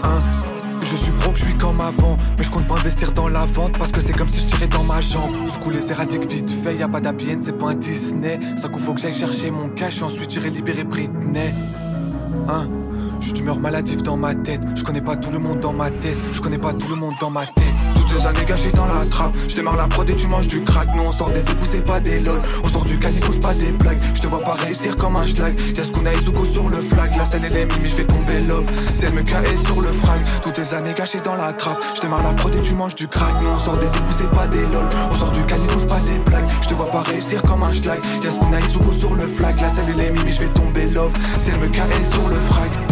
Hein? 0.05 0.21
Je 0.91 0.97
suis 0.97 1.13
broke, 1.13 1.37
je 1.37 1.45
suis 1.45 1.55
comme 1.55 1.81
avant. 1.81 2.17
Mais 2.39 2.45
je 2.45 2.51
compte 2.51 2.67
pas 2.67 2.75
investir 2.75 3.13
dans 3.13 3.29
la 3.29 3.45
vente 3.45 3.79
parce 3.79 3.93
que 3.93 4.01
c'est 4.01 4.17
comme 4.17 4.29
si 4.29 4.41
je 4.41 4.47
tirais 4.47 4.69
dans 4.69 4.83
ma 4.83 5.01
jambe. 5.01 5.35
Coup, 5.63 5.71
les 5.71 5.91
éradiques 5.91 6.29
vite 6.31 6.51
fait, 6.65 6.75
y 6.75 6.83
a 6.83 6.89
pas 6.89 7.01
d'habienne, 7.01 7.41
c'est 7.43 7.57
pas 7.57 7.71
un 7.71 7.75
Disney. 7.75 8.41
Ça 8.57 8.69
qu'il 8.69 8.81
faut 8.81 8.95
que 8.95 9.01
j'aille 9.01 9.15
chercher 9.15 9.51
mon 9.51 9.69
cash, 9.69 10.03
ensuite 10.03 10.31
j'irai 10.31 10.51
libérer 10.51 10.85
Britney. 10.85 11.55
Hein? 12.49 12.69
Je 13.21 13.27
suis 13.27 13.33
d'humeur 13.35 13.61
maladive 13.61 14.03
dans 14.03 14.17
ma 14.17 14.35
tête. 14.35 14.61
Je 14.75 14.83
connais 14.83 15.01
pas 15.01 15.17
tout 15.17 15.31
le 15.31 15.39
monde 15.39 15.61
dans 15.61 15.73
ma 15.73 15.91
tête. 15.91 16.19
Je 16.33 16.41
connais 16.41 16.59
pas 16.59 16.73
tout 16.73 16.89
le 16.89 16.97
monde 16.97 17.15
dans 17.21 17.31
ma 17.31 17.47
tête. 17.47 17.65
Toutes 17.95 18.09
ces 18.09 18.27
années 18.27 18.45
gâchées 18.47 18.73
dans 18.73 18.87
la 18.87 19.05
trappe. 19.07 19.35
Je 19.49 19.55
démarre 19.55 19.77
la 19.77 19.87
prod 19.87 20.09
et 20.09 20.17
tu 20.17 20.27
manges 20.27 20.49
du 20.49 20.63
crack. 20.65 20.89
Nous 20.95 21.03
on 21.03 21.13
sort 21.13 21.31
des 21.31 21.41
égouts, 21.41 21.65
c'est 21.65 21.85
pas 21.85 22.01
des 22.01 22.21
lol. 22.21 22.41
On 22.65 22.69
sort 22.69 22.85
du 22.85 22.99
c'est 23.01 23.41
pas 23.41 23.55
des 23.55 23.73
blagues. 23.73 24.01
Je 24.15 24.23
te 24.23 24.27
vois 24.27 24.39
pas 24.39 24.55
réussir 24.55 24.95
comme 24.97 25.17
un 25.17 25.25
schlag. 25.25 25.57
Y'a 25.77 25.85
Skuna 25.85 26.13
et 26.13 26.17
Zuko 26.25 26.45
sur 26.45 26.69
le 26.69 26.79
flag. 26.79 27.17
La 27.17 27.25
scène 27.27 27.45
elle 27.45 27.57
est 27.57 27.67
mimi, 27.67 27.89
je 27.89 27.97
vais 27.97 28.07
tomber 28.07 28.41
love. 28.41 28.67
C'est 28.95 29.13
me 29.13 29.23
KS 29.23 29.65
sur 29.67 29.81
le 29.81 29.93
frag. 29.93 30.21
Toutes 30.43 30.57
ces 30.57 30.75
années 30.75 30.95
gâchées 30.95 31.21
dans 31.21 31.37
la 31.37 31.53
trappe. 31.53 31.79
Je 31.95 32.01
démarre 32.01 32.23
la 32.23 32.33
prod 32.33 32.55
et 32.55 32.63
tu 32.63 32.75
manges 32.75 32.95
du 32.95 33.07
crack. 33.07 33.35
Nous 33.43 33.49
on 33.49 33.59
sort 33.59 33.77
des 33.77 33.87
égouts, 33.87 34.17
c'est 34.17 34.31
pas 34.31 34.47
des 34.47 34.63
lol. 34.63 34.89
On 35.11 35.15
sort 35.15 35.31
du 35.33 35.41
c'est 35.41 35.87
pas 35.87 36.01
des 36.01 36.19
blagues. 36.19 36.49
Je 36.63 36.69
te 36.69 36.75
vois 36.75 36.91
pas 36.91 37.03
réussir 37.03 37.43
comme 37.43 37.63
un 37.63 37.73
schlag. 37.73 38.01
Y'a 38.23 38.31
Skuna 38.31 38.59
et 38.59 38.69
Zuko 38.73 38.93
sur 38.93 39.15
le 39.15 39.27
flag. 39.27 39.61
La 39.61 39.69
scène 39.69 39.87
elle 39.95 40.01
est 40.01 40.11
mimi, 40.11 40.33
je 40.33 40.41
vais 40.41 40.53
tomber 40.53 40.87
love. 40.87 41.13
C'est 41.39 41.57
me 41.59 41.69
KS 41.69 42.13
sur 42.13 42.29
le 42.29 42.37
frag. 42.49 42.90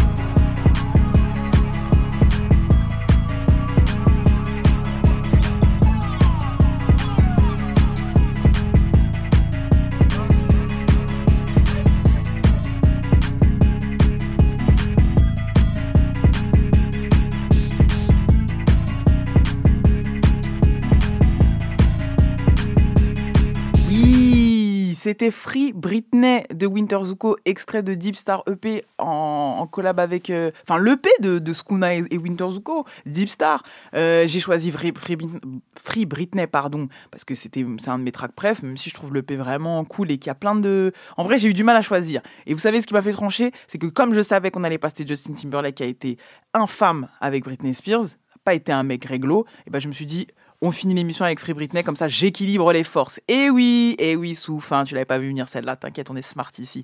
C'était 25.09 25.31
Free 25.31 25.73
Britney 25.73 26.45
de 26.53 26.67
Winter 26.67 26.99
Zuko, 27.03 27.39
extrait 27.47 27.83
de 27.83 27.95
Deep 27.95 28.15
Star 28.15 28.43
EP 28.47 28.85
en, 28.99 29.67
collab 29.71 30.01
avec. 30.01 30.29
euh, 30.29 30.51
Enfin, 30.69 30.79
l'EP 30.79 31.09
de, 31.21 31.39
de 31.39 31.53
Skuna 31.55 31.95
et, 31.95 32.19
Winter 32.19 32.51
Zuko, 32.51 32.85
Deep 33.07 33.31
Star. 33.31 33.63
Euh, 33.95 34.27
J'ai 34.27 34.39
choisi 34.39 34.71
Free, 34.71 34.93
Free, 34.95 35.17
Brit- 35.17 35.41
Free 35.83 36.05
Britney, 36.05 36.47
pardon, 36.47 36.89
parce 37.11 37.25
que 37.25 37.35
c'est 37.35 37.51
un 37.87 37.99
de 37.99 38.03
mes 38.05 38.13
tracks 38.13 38.33
préf, 38.35 38.63
même 38.63 38.77
si 38.77 38.91
je 38.91 38.95
trouve 38.97 39.15
l'EP 39.15 39.35
vraiment 39.37 39.83
cool 39.87 40.11
et 40.11 40.19
qu'il 40.19 40.29
y 40.29 40.31
a 40.31 40.35
plein 40.35 40.55
de. 40.55 40.93
En 41.17 41.25
vrai, 41.25 41.39
j'ai 41.39 41.49
eu 41.49 41.55
du 41.55 41.65
mal 41.65 41.77
à 41.77 41.81
choisir. 41.83 42.21
Et 42.47 42.53
vous 42.53 42.61
savez 42.61 42.83
ce 42.83 42.87
qui 42.87 42.93
m'a 42.93 43.01
fait 43.01 43.13
trancher 43.13 43.51
C'est 43.67 43.79
que 43.79 43.87
comme 43.87 44.13
je 44.13 44.21
savais 44.21 44.51
qu'on 44.51 44.63
allait 44.65 44.77
passer 44.77 45.07
Justin 45.07 45.33
Timberlake 45.33 45.77
qui 45.77 45.85
a 45.85 45.87
été 45.87 46.19
infâme 46.53 47.09
avec 47.23 47.45
Britney 47.45 47.73
Spears, 47.73 48.05
pas 48.45 48.53
été 48.55 48.73
un 48.73 48.83
mec 48.83 49.05
réglo, 49.07 49.47
et 49.67 49.71
ben 49.71 49.79
je 49.79 49.89
me 49.89 49.93
suis 49.93 50.07
dit, 50.07 50.27
on 50.61 50.73
finit 50.73 50.95
l'émission 50.95 51.25
avec 51.25 51.39
Free 51.39 51.55
Britney, 51.55 51.83
comme 51.85 51.97
ça 51.97 52.09
j'équilibre 52.09 52.73
les 52.73 52.85
forces. 52.85 53.21
Et 53.29 53.49
oui, 53.49 53.95
et 53.99 54.17
oui, 54.17 54.35
Souf, 54.35 54.73
hein, 54.73 54.85
tu 54.85 54.95
l'avais 54.95 55.05
pas 55.05 55.19
vu 55.19 55.29
venir 55.29 55.49
celle-là, 55.49 55.77
t'inquiète, 55.77 56.11
on 56.11 56.17
est 56.17 56.23
smart 56.23 56.51
ici. 56.59 56.83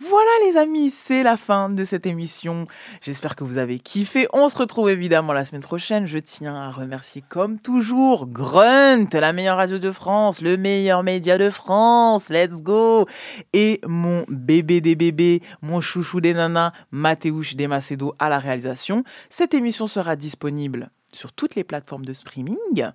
Voilà 0.00 0.30
les 0.46 0.56
amis, 0.56 0.90
c'est 0.90 1.22
la 1.22 1.36
fin 1.36 1.70
de 1.70 1.84
cette 1.84 2.06
émission. 2.06 2.66
J'espère 3.00 3.36
que 3.36 3.44
vous 3.44 3.58
avez 3.58 3.78
kiffé. 3.78 4.26
On 4.32 4.48
se 4.48 4.56
retrouve 4.56 4.90
évidemment 4.90 5.32
la 5.32 5.44
semaine 5.44 5.62
prochaine. 5.62 6.06
Je 6.06 6.18
tiens 6.18 6.56
à 6.56 6.70
remercier 6.70 7.22
comme 7.28 7.58
toujours 7.58 8.26
Grunt, 8.26 9.08
la 9.12 9.32
meilleure 9.32 9.56
radio 9.56 9.78
de 9.78 9.90
France, 9.92 10.40
le 10.40 10.56
meilleur 10.56 11.02
média 11.02 11.38
de 11.38 11.50
France, 11.50 12.28
let's 12.28 12.60
go 12.62 13.06
Et 13.52 13.80
mon 13.86 14.24
bébé 14.28 14.80
des 14.80 14.96
bébés, 14.96 15.42
mon 15.60 15.80
chouchou 15.80 16.20
des 16.20 16.34
nanas, 16.34 16.72
Mathéouche 16.90 17.54
des 17.54 17.68
Macedo 17.68 18.14
à 18.18 18.28
la 18.28 18.38
réalisation. 18.38 19.04
Cette 19.28 19.54
émission 19.54 19.86
sera 19.86 20.16
disponible 20.16 20.90
sur 21.12 21.32
toutes 21.32 21.54
les 21.54 21.64
plateformes 21.64 22.04
de 22.04 22.12
streaming. 22.12 22.86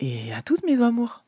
Et 0.00 0.32
à 0.32 0.42
toutes 0.42 0.64
mes 0.64 0.82
amours. 0.82 1.24